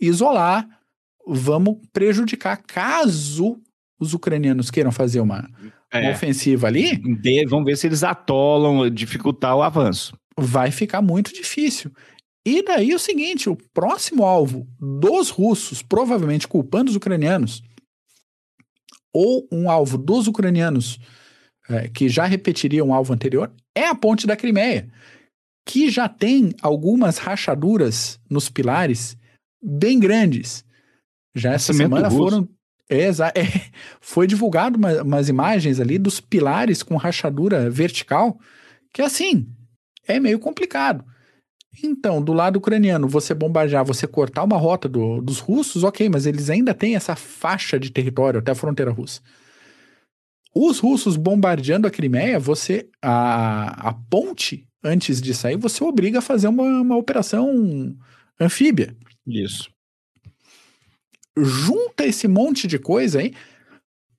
isolar, 0.00 0.68
vamos 1.26 1.78
prejudicar 1.92 2.62
caso 2.66 3.60
os 3.98 4.14
ucranianos 4.14 4.70
queiram 4.70 4.92
fazer 4.92 5.20
uma, 5.20 5.48
é. 6.04 6.10
ofensiva 6.10 6.66
ali. 6.66 6.96
De, 6.96 7.46
vamos 7.46 7.64
ver 7.64 7.76
se 7.76 7.86
eles 7.86 8.02
atolam, 8.02 8.90
dificultar 8.90 9.56
o 9.56 9.62
avanço. 9.62 10.16
Vai 10.38 10.70
ficar 10.70 11.00
muito 11.00 11.32
difícil. 11.32 11.90
E 12.46 12.62
daí 12.62 12.94
o 12.94 12.98
seguinte: 12.98 13.48
o 13.48 13.56
próximo 13.74 14.24
alvo 14.24 14.66
dos 14.78 15.30
russos, 15.30 15.82
provavelmente 15.82 16.46
culpando 16.46 16.90
os 16.90 16.96
ucranianos, 16.96 17.62
ou 19.12 19.48
um 19.50 19.70
alvo 19.70 19.96
dos 19.98 20.26
ucranianos 20.26 20.98
é, 21.68 21.88
que 21.88 22.08
já 22.08 22.24
repetiria 22.24 22.84
um 22.84 22.94
alvo 22.94 23.12
anterior, 23.12 23.52
é 23.74 23.86
a 23.86 23.94
ponte 23.94 24.26
da 24.26 24.36
Crimeia 24.36 24.88
que 25.66 25.90
já 25.90 26.08
tem 26.08 26.54
algumas 26.62 27.18
rachaduras 27.18 28.20
nos 28.30 28.48
pilares 28.48 29.18
bem 29.60 29.98
grandes. 29.98 30.64
Já 31.34 31.52
essa 31.52 31.72
semana 31.72 32.08
foram. 32.08 32.48
É, 32.88 33.08
é, 33.08 33.12
foi 34.00 34.26
divulgado 34.26 34.78
uma, 34.78 35.02
umas 35.02 35.28
imagens 35.28 35.80
ali 35.80 35.98
dos 35.98 36.20
pilares 36.20 36.82
com 36.82 36.96
rachadura 36.96 37.68
vertical, 37.68 38.38
que 38.92 39.02
assim, 39.02 39.48
é 40.06 40.20
meio 40.20 40.38
complicado. 40.38 41.04
Então, 41.84 42.22
do 42.22 42.32
lado 42.32 42.56
ucraniano, 42.56 43.08
você 43.08 43.34
bombardear, 43.34 43.84
você 43.84 44.06
cortar 44.06 44.44
uma 44.44 44.56
rota 44.56 44.88
do, 44.88 45.20
dos 45.20 45.40
russos, 45.40 45.84
ok, 45.84 46.08
mas 46.08 46.24
eles 46.24 46.48
ainda 46.48 46.72
têm 46.72 46.96
essa 46.96 47.14
faixa 47.14 47.78
de 47.78 47.90
território 47.90 48.40
até 48.40 48.52
a 48.52 48.54
fronteira 48.54 48.90
russa. 48.90 49.20
Os 50.54 50.78
russos 50.78 51.16
bombardeando 51.16 51.86
a 51.86 51.90
Crimeia, 51.90 52.38
você 52.38 52.88
a, 53.02 53.90
a 53.90 53.92
ponte 53.92 54.66
antes 54.82 55.20
de 55.20 55.34
sair, 55.34 55.56
você 55.56 55.84
obriga 55.84 56.20
a 56.20 56.22
fazer 56.22 56.48
uma, 56.48 56.62
uma 56.62 56.96
operação 56.96 57.94
anfíbia. 58.40 58.96
Isso. 59.26 59.68
Junta 61.38 62.06
esse 62.06 62.26
monte 62.26 62.66
de 62.66 62.78
coisa 62.78 63.20
aí, 63.20 63.34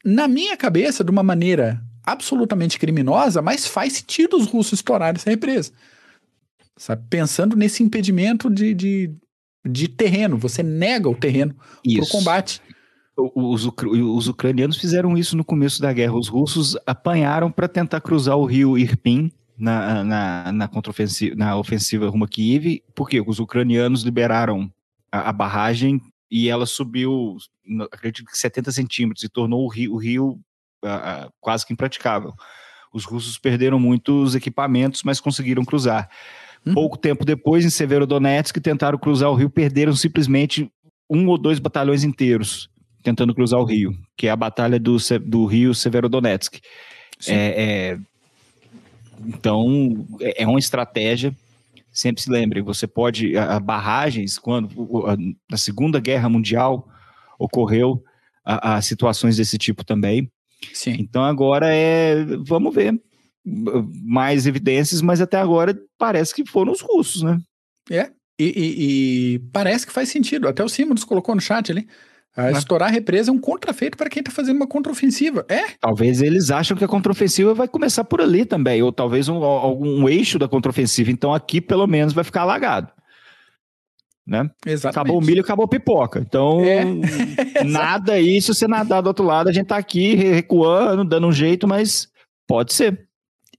na 0.06 0.27
minha 0.27 0.56
cabeça, 0.56 1.03
de 1.03 1.11
uma 1.11 1.23
maneira 1.23 1.81
absolutamente 2.06 2.80
criminosa, 2.80 3.41
mas 3.41 3.68
faz 3.68 3.94
sentido 3.94 4.38
os 4.38 4.48
russos 4.48 4.80
estourarem 4.80 5.18
essa 5.18 5.30
represa. 5.30 5.73
Sabe? 6.77 7.03
Pensando 7.10 7.56
nesse 7.56 7.84
impedimento 7.84 8.49
de, 8.49 8.73
de, 8.73 9.11
de 9.68 9.88
terreno, 9.89 10.38
você 10.38 10.64
nega 10.64 11.10
o 11.10 11.15
terreno 11.15 11.53
para 11.53 12.03
o 12.03 12.07
combate. 12.07 12.61
Os, 13.18 13.65
os, 13.65 14.27
ucranianos 14.27 14.77
fizeram 14.77 15.18
isso 15.18 15.35
no 15.35 15.44
começo 15.44 15.81
da 15.81 15.91
guerra. 15.91 16.14
Os 16.14 16.27
russos 16.27 16.77
apanharam 16.85 17.52
para 17.52 17.68
tentar 17.68 17.99
cruzar 17.99 18.38
o 18.38 18.45
rio 18.45 18.77
Irpin 18.77 19.31
na, 19.57 20.03
na, 20.03 20.52
na, 20.52 20.68
contraofensiva, 20.68 21.35
na 21.35 21.57
ofensiva 21.57 22.07
rumo 22.07 22.26
a 22.26 22.27
Kiev, 22.27 22.84
porque 22.94 23.19
os 23.19 23.39
ucranianos 23.39 24.03
liberaram 24.03 24.72
a, 25.11 25.30
a 25.30 25.34
barragem 25.34 25.99
e 26.30 26.49
ela 26.49 26.66
subiu, 26.66 27.38
acredito 27.91 28.30
que 28.30 28.38
70 28.38 28.72
centímetros, 28.72 29.24
e 29.24 29.30
tornou 29.30 29.64
o 29.64 29.68
rio, 29.68 29.94
o 29.94 29.98
rio 29.98 30.40
uh, 30.84 31.32
quase 31.40 31.66
que 31.66 31.74
impraticável. 31.74 32.34
Os 32.94 33.06
russos 33.06 33.38
perderam 33.38 33.80
muitos 33.80 34.36
equipamentos, 34.36 35.04
mas 35.04 35.20
conseguiram 35.20 35.64
cruzar. 35.64 36.10
Hum. 36.66 36.74
Pouco 36.74 36.98
tempo 36.98 37.24
depois, 37.24 37.66
em 37.66 37.70
Severodonetsk, 37.70 38.60
tentaram 38.60 38.98
cruzar 38.98 39.30
o 39.30 39.36
rio, 39.36 39.49
perderam 39.49 39.95
simplesmente 39.95 40.72
um 41.10 41.28
ou 41.28 41.38
dois 41.38 41.60
batalhões 41.60 42.04
inteiros 42.04 42.70
tentando 43.08 43.34
cruzar 43.34 43.60
o 43.60 43.64
rio, 43.64 43.98
que 44.18 44.28
é 44.28 44.30
a 44.30 44.36
batalha 44.36 44.78
do, 44.78 44.98
do 45.26 45.45
rio 45.45 45.74
Severodonetsk. 45.74 46.60
É, 47.26 47.94
é, 47.94 47.99
então, 49.26 50.06
é, 50.20 50.44
é 50.44 50.48
uma 50.48 50.60
estratégia. 50.60 51.34
Sempre 51.98 52.22
se 52.22 52.30
lembre, 52.30 52.61
você 52.61 52.86
pode. 52.86 53.36
A, 53.36 53.60
barragens, 53.60 54.38
quando 54.38 55.07
a, 55.07 55.18
na 55.49 55.57
Segunda 55.57 55.99
Guerra 55.99 56.30
Mundial 56.30 56.88
ocorreu 57.40 58.03
a, 58.45 58.76
a 58.76 58.82
situações 58.84 59.38
desse 59.38 59.57
tipo 59.57 59.84
também. 59.84 60.32
Sim. 60.74 60.95
Então 60.99 61.24
agora 61.24 61.74
é. 61.74 62.24
Vamos 62.45 62.76
ver 62.76 63.02
mais 63.44 64.45
evidências, 64.45 65.02
mas 65.02 65.22
até 65.22 65.38
agora 65.38 65.76
parece 65.98 66.36
que 66.36 66.45
foram 66.45 66.72
os 66.72 66.82
russos, 66.82 67.24
né? 67.24 67.40
É, 67.90 68.11
e, 68.38 68.45
e, 68.45 69.34
e 69.34 69.40
parece 69.52 69.88
que 69.88 69.91
faz 69.91 70.10
sentido. 70.10 70.48
Até 70.48 70.64
o 70.64 70.69
Simons 70.69 71.03
colocou 71.03 71.34
no 71.34 71.41
chat 71.41 71.72
ali. 71.72 71.88
A 72.38 72.51
estourar 72.51 72.89
a 72.89 72.91
represa 72.91 73.31
é 73.31 73.34
um 73.34 73.39
contrafeito 73.39 73.97
para 73.97 74.09
quem 74.09 74.19
está 74.19 74.31
fazendo 74.31 74.57
uma 74.57 74.68
contraofensiva. 74.68 75.43
É. 75.49 75.72
Talvez 75.80 76.22
eles 76.22 76.51
acham 76.51 76.77
que 76.77 76.84
a 76.84 76.88
contraofensiva 76.88 77.51
vai 77.55 77.68
começar 77.68 78.03
por 78.03 78.22
ali 78.22 78.45
também, 78.45 78.84
ou 78.84 78.91
talvez 78.91 79.27
um, 79.27 79.43
algum 79.43 80.07
eixo 80.07 80.38
da 80.38 80.47
contraofensiva. 80.47 81.09
Então 81.09 81.34
aqui, 81.34 81.59
pelo 81.59 81.88
menos, 81.88 82.14
vai 82.14 82.23
ficar 82.23 82.41
alagado. 82.43 82.91
Né? 84.26 84.47
Exatamente. 84.65 84.99
Acabou 84.99 85.18
o 85.19 85.26
milho, 85.26 85.41
acabou 85.41 85.65
a 85.65 85.69
pipoca. 85.69 86.19
Então, 86.19 86.61
é. 86.64 86.84
nada 87.65 88.14
aí, 88.14 88.39
se 88.39 88.53
você 88.53 88.68
nadar 88.68 89.01
do 89.01 89.07
outro 89.07 89.26
lado, 89.26 89.49
a 89.49 89.53
gente 89.53 89.68
tá 89.68 89.77
aqui 89.77 90.14
recuando, 90.14 91.03
dando 91.03 91.27
um 91.27 91.31
jeito, 91.31 91.68
mas 91.68 92.07
pode 92.45 92.72
ser. 92.72 93.07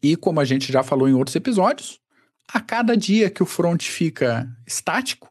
E 0.00 0.14
como 0.14 0.38
a 0.38 0.44
gente 0.44 0.70
já 0.70 0.84
falou 0.84 1.08
em 1.08 1.14
outros 1.14 1.34
episódios, 1.34 1.98
a 2.52 2.60
cada 2.60 2.96
dia 2.96 3.28
que 3.28 3.42
o 3.42 3.46
front 3.46 3.82
fica 3.82 4.48
estático, 4.64 5.28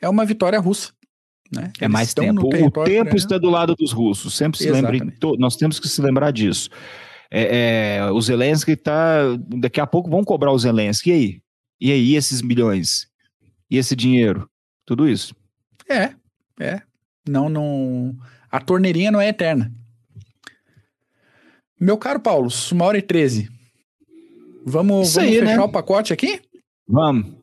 é 0.00 0.08
uma 0.08 0.24
vitória 0.24 0.58
russa. 0.58 0.92
Né? 1.50 1.72
É 1.80 1.88
mais 1.88 2.12
tempo. 2.12 2.46
O 2.46 2.84
tempo 2.84 3.16
está 3.16 3.38
do 3.38 3.48
lado 3.48 3.74
dos 3.74 3.92
russos. 3.92 4.36
Sempre 4.36 4.58
se 4.58 4.70
lembre, 4.70 5.00
nós 5.38 5.56
temos 5.56 5.80
que 5.80 5.88
se 5.88 6.00
lembrar 6.02 6.30
disso. 6.30 6.68
É, 7.30 7.98
é, 7.98 8.10
o 8.10 8.20
Zelensky 8.20 8.72
está. 8.72 9.20
Daqui 9.58 9.80
a 9.80 9.86
pouco 9.86 10.10
vão 10.10 10.24
cobrar 10.24 10.52
o 10.52 10.58
Zelensky. 10.58 11.10
E 11.10 11.12
aí? 11.12 11.42
E 11.80 11.92
aí, 11.92 12.16
esses 12.16 12.42
milhões? 12.42 13.06
E 13.70 13.76
esse 13.76 13.94
dinheiro? 13.94 14.48
Tudo 14.84 15.08
isso. 15.08 15.34
É, 15.88 16.14
é. 16.60 16.82
Não, 17.28 17.48
não. 17.48 18.16
A 18.50 18.60
torneirinha 18.60 19.10
não 19.10 19.20
é 19.20 19.28
eterna. 19.28 19.72
Meu 21.80 21.96
caro 21.96 22.18
Paulo, 22.18 22.48
uma 22.72 22.84
hora 22.86 22.98
e 22.98 23.02
treze. 23.02 23.48
Vamos, 24.64 25.14
vamos 25.14 25.18
aí, 25.18 25.38
fechar 25.38 25.56
né? 25.56 25.60
o 25.60 25.68
pacote 25.68 26.12
aqui? 26.12 26.40
Vamos. 26.86 27.38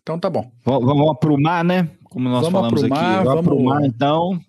Então 0.00 0.18
tá 0.18 0.30
bom. 0.30 0.42
V 0.42 0.50
vamos 0.64 1.10
aprumar, 1.10 1.64
né? 1.64 1.90
Como 2.08 2.28
nós 2.28 2.42
vamos 2.42 2.52
falamos 2.52 2.84
aprumar, 2.84 3.14
aqui. 3.14 3.24
Vamos 3.24 3.40
aprumar, 3.40 3.84
então. 3.84 4.40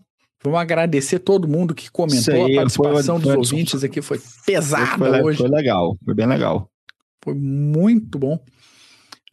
Vamos 0.44 0.60
agradecer 0.60 1.20
todo 1.20 1.48
mundo 1.48 1.76
que 1.76 1.92
comentou. 1.92 2.34
Aí, 2.34 2.54
a 2.54 2.62
participação 2.62 3.20
foi, 3.20 3.36
dos 3.36 3.52
ouvintes 3.52 3.84
aqui 3.84 4.02
foi 4.02 4.20
pesada 4.46 4.98
foi, 4.98 5.22
hoje. 5.22 5.38
Foi 5.40 5.50
legal, 5.50 5.98
foi 6.04 6.14
bem 6.14 6.26
legal. 6.26 6.70
Foi 7.22 7.34
muito 7.34 8.18
bom. 8.18 8.40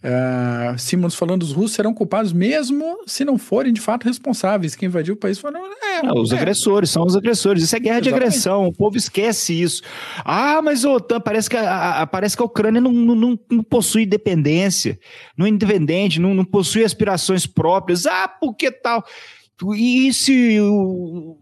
Uh, 0.06 0.78
Simons 0.78 1.16
falando 1.16 1.42
os 1.42 1.50
russos 1.50 1.72
serão 1.72 1.92
culpados 1.92 2.32
mesmo 2.32 2.98
se 3.08 3.24
não 3.24 3.36
forem 3.36 3.72
de 3.72 3.80
fato 3.80 4.04
responsáveis. 4.04 4.76
Quem 4.76 4.86
invadiu 4.86 5.14
o 5.14 5.16
país 5.16 5.36
foram 5.36 5.60
é, 5.82 6.00
não, 6.00 6.22
os 6.22 6.30
é. 6.30 6.36
agressores, 6.36 6.90
são 6.90 7.04
os 7.04 7.16
agressores. 7.16 7.64
Isso 7.64 7.74
é 7.74 7.80
guerra 7.80 7.98
Exatamente. 7.98 8.20
de 8.20 8.24
agressão. 8.24 8.66
O 8.68 8.72
povo 8.72 8.96
esquece 8.96 9.60
isso. 9.60 9.82
Ah, 10.24 10.62
mas 10.62 10.84
o 10.84 10.92
OTAN 10.92 11.20
parece 11.20 11.50
que 11.50 11.56
a, 11.56 12.02
a, 12.02 12.06
parece 12.06 12.36
que 12.36 12.42
a 12.42 12.46
Ucrânia 12.46 12.80
não, 12.80 12.92
não, 12.92 13.38
não 13.50 13.64
possui 13.64 14.04
independência, 14.04 14.96
não 15.36 15.44
é 15.44 15.48
independente, 15.48 16.20
não, 16.20 16.34
não 16.34 16.44
possui 16.44 16.84
aspirações 16.84 17.44
próprias. 17.44 18.06
Ah, 18.06 18.28
por 18.28 18.54
que 18.54 18.70
tal? 18.70 19.04
E 19.74 20.12
se 20.12 20.58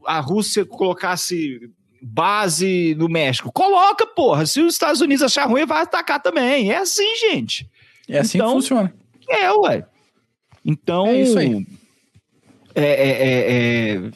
a 0.07 0.21
Rússia 0.21 0.65
colocasse 0.65 1.59
base 2.01 2.95
no 2.97 3.11
México? 3.11 3.53
Coloca, 3.53 4.07
porra. 4.07 4.47
Se 4.47 4.63
os 4.63 4.73
Estados 4.73 5.03
Unidos 5.03 5.23
achar 5.23 5.47
ruim, 5.47 5.67
vai 5.67 5.83
atacar 5.83 6.23
também. 6.23 6.71
É 6.71 6.79
assim, 6.79 7.15
gente. 7.17 7.69
É 8.09 8.19
assim 8.19 8.39
então, 8.39 8.49
que 8.49 8.55
funciona. 8.55 8.95
É, 9.29 9.53
ué. 9.53 9.87
Então. 10.65 11.07
É 11.07 11.23
isso 11.23 11.39
aí. 11.39 11.67
É, 12.75 12.83
é, 12.83 13.11
é, 13.11 13.97
é, 13.97 14.11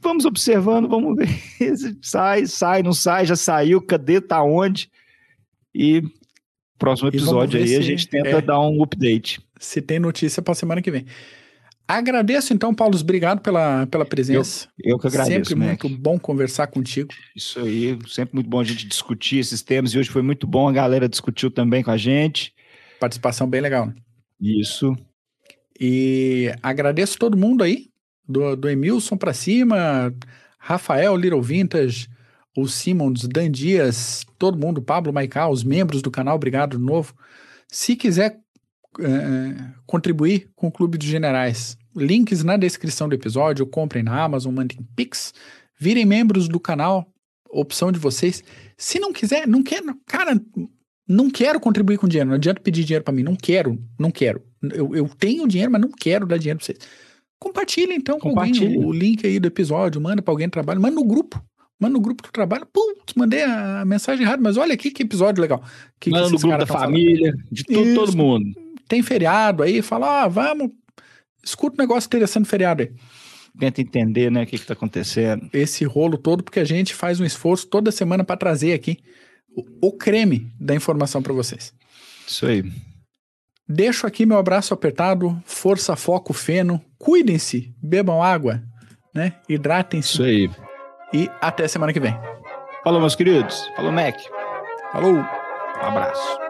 vamos 0.00 0.24
observando, 0.24 0.88
vamos 0.88 1.16
ver. 1.16 1.28
sai, 2.02 2.46
sai, 2.46 2.82
não 2.82 2.92
sai, 2.92 3.26
já 3.26 3.36
saiu, 3.36 3.80
cadê, 3.80 4.20
tá 4.20 4.42
onde? 4.42 4.90
E 5.74 6.02
próximo 6.78 7.08
episódio 7.08 7.60
aí 7.60 7.68
se, 7.68 7.76
a 7.76 7.80
gente 7.80 8.08
tenta 8.08 8.28
é. 8.28 8.40
dar 8.40 8.60
um 8.60 8.82
update. 8.82 9.40
Se 9.58 9.82
tem 9.82 9.98
notícia 9.98 10.42
para 10.42 10.54
semana 10.54 10.82
que 10.82 10.90
vem. 10.90 11.04
Agradeço 11.86 12.52
então, 12.52 12.74
Paulo, 12.74 12.98
obrigado 13.00 13.40
pela, 13.40 13.86
pela 13.86 14.04
presença. 14.04 14.68
Eu, 14.78 14.92
eu 14.92 14.98
que 14.98 15.06
agradeço. 15.06 15.50
Sempre 15.50 15.54
Mac. 15.54 15.84
muito 15.84 15.88
bom 15.88 16.18
conversar 16.18 16.66
contigo. 16.66 17.08
Isso 17.34 17.58
aí, 17.60 17.98
sempre 18.06 18.34
muito 18.34 18.48
bom 18.48 18.60
a 18.60 18.64
gente 18.64 18.86
discutir 18.86 19.38
esses 19.38 19.62
temas 19.62 19.94
e 19.94 19.98
hoje 19.98 20.10
foi 20.10 20.20
muito 20.20 20.46
bom, 20.46 20.68
a 20.68 20.72
galera 20.72 21.08
discutiu 21.08 21.50
também 21.50 21.82
com 21.82 21.90
a 21.90 21.96
gente. 21.96 22.52
Participação 23.00 23.48
bem 23.48 23.60
legal. 23.60 23.86
Né? 23.86 23.94
Isso. 24.40 24.96
E 25.80 26.52
agradeço 26.62 27.18
todo 27.18 27.36
mundo 27.36 27.62
aí, 27.62 27.88
do, 28.28 28.56
do 28.56 28.68
Emilson 28.68 29.16
para 29.16 29.32
cima, 29.32 30.12
Rafael, 30.58 31.16
Little 31.16 31.42
Vintage, 31.42 32.08
o 32.56 32.66
Simons, 32.66 33.26
Dan 33.28 33.50
Dias, 33.50 34.26
todo 34.38 34.58
mundo, 34.58 34.82
Pablo 34.82 35.12
Maical, 35.12 35.52
os 35.52 35.62
membros 35.62 36.02
do 36.02 36.10
canal, 36.10 36.34
obrigado 36.34 36.76
de 36.76 36.82
novo. 36.82 37.14
Se 37.68 37.94
quiser 37.94 38.40
é, 39.00 39.72
contribuir 39.86 40.50
com 40.56 40.68
o 40.68 40.72
Clube 40.72 40.98
dos 40.98 41.06
Generais. 41.06 41.76
Links 41.94 42.44
na 42.44 42.56
descrição 42.56 43.08
do 43.08 43.14
episódio, 43.14 43.66
comprem 43.66 44.02
na 44.02 44.22
Amazon, 44.22 44.54
mandem 44.54 44.78
Pix, 44.94 45.32
virem 45.78 46.04
membros 46.04 46.48
do 46.48 46.60
canal, 46.60 47.06
opção 47.48 47.90
de 47.92 47.98
vocês. 47.98 48.42
Se 48.76 48.98
não 48.98 49.12
quiser, 49.12 49.46
não 49.46 49.62
quer, 49.62 49.82
cara, 50.06 50.40
não 51.08 51.30
quero 51.30 51.58
contribuir 51.58 51.98
com 51.98 52.06
dinheiro, 52.06 52.28
não 52.28 52.36
adianta 52.36 52.60
pedir 52.60 52.84
dinheiro 52.84 53.04
para 53.04 53.14
mim, 53.14 53.22
não 53.22 53.34
quero, 53.34 53.82
não 53.98 54.10
quero. 54.10 54.42
Eu, 54.62 54.94
eu 54.94 55.08
tenho 55.18 55.48
dinheiro, 55.48 55.72
mas 55.72 55.80
não 55.80 55.90
quero 55.90 56.26
dar 56.26 56.36
dinheiro 56.36 56.58
para 56.58 56.66
vocês. 56.66 56.78
Compartilha 57.38 57.94
então 57.94 58.18
com 58.18 58.38
alguém 58.38 58.76
o, 58.76 58.88
o, 58.88 58.92
link 58.92 59.26
aí 59.26 59.38
do 59.38 59.46
episódio, 59.46 60.00
manda 60.00 60.20
para 60.20 60.32
alguém 60.32 60.48
do 60.48 60.52
trabalho, 60.52 60.80
manda 60.80 60.94
no 60.94 61.04
grupo. 61.04 61.42
Manda 61.80 61.92
no 61.92 62.00
grupo 62.00 62.24
do 62.24 62.32
trabalho, 62.32 62.66
putz, 62.66 63.14
mandei 63.14 63.44
a 63.44 63.84
mensagem 63.84 64.26
errada, 64.26 64.42
mas 64.42 64.56
olha 64.56 64.74
aqui 64.74 64.90
que 64.90 65.04
episódio 65.04 65.40
legal. 65.40 65.62
Que, 66.00 66.10
manda 66.10 66.26
que 66.26 66.32
no 66.32 66.38
grupo 66.40 66.58
da 66.58 66.66
família, 66.66 67.30
falando. 67.30 67.52
de 67.52 67.62
tudo, 67.62 67.94
todo 67.94 68.16
mundo 68.16 68.68
tem 68.88 69.02
feriado 69.02 69.62
aí, 69.62 69.82
fala, 69.82 70.22
ah, 70.24 70.28
vamos, 70.28 70.70
escuta 71.44 71.76
um 71.76 71.84
negócio 71.84 72.08
interessante 72.08 72.48
feriado 72.48 72.82
aí. 72.82 72.90
Tenta 73.58 73.80
entender, 73.80 74.30
né, 74.30 74.44
o 74.44 74.46
que 74.46 74.56
está 74.56 74.72
acontecendo. 74.72 75.48
Esse 75.52 75.84
rolo 75.84 76.16
todo, 76.16 76.42
porque 76.42 76.60
a 76.60 76.64
gente 76.64 76.94
faz 76.94 77.20
um 77.20 77.24
esforço 77.24 77.66
toda 77.66 77.92
semana 77.92 78.24
para 78.24 78.36
trazer 78.36 78.72
aqui 78.72 78.98
o 79.80 79.92
creme 79.92 80.52
da 80.60 80.74
informação 80.74 81.22
para 81.22 81.32
vocês. 81.32 81.72
Isso 82.26 82.46
aí. 82.46 82.64
Deixo 83.68 84.06
aqui 84.06 84.24
meu 84.24 84.38
abraço 84.38 84.72
apertado, 84.72 85.40
força, 85.44 85.94
foco, 85.94 86.32
feno, 86.32 86.82
cuidem-se, 86.98 87.74
bebam 87.82 88.22
água, 88.22 88.62
né, 89.14 89.34
hidratem-se. 89.48 90.12
Isso 90.12 90.22
aí. 90.22 90.50
E 91.12 91.30
até 91.40 91.68
semana 91.68 91.92
que 91.92 92.00
vem. 92.00 92.14
Falou, 92.82 93.00
meus 93.00 93.14
queridos. 93.14 93.66
Falou, 93.76 93.92
Mac. 93.92 94.18
Falou. 94.92 95.14
Um 95.14 95.86
abraço. 95.86 96.47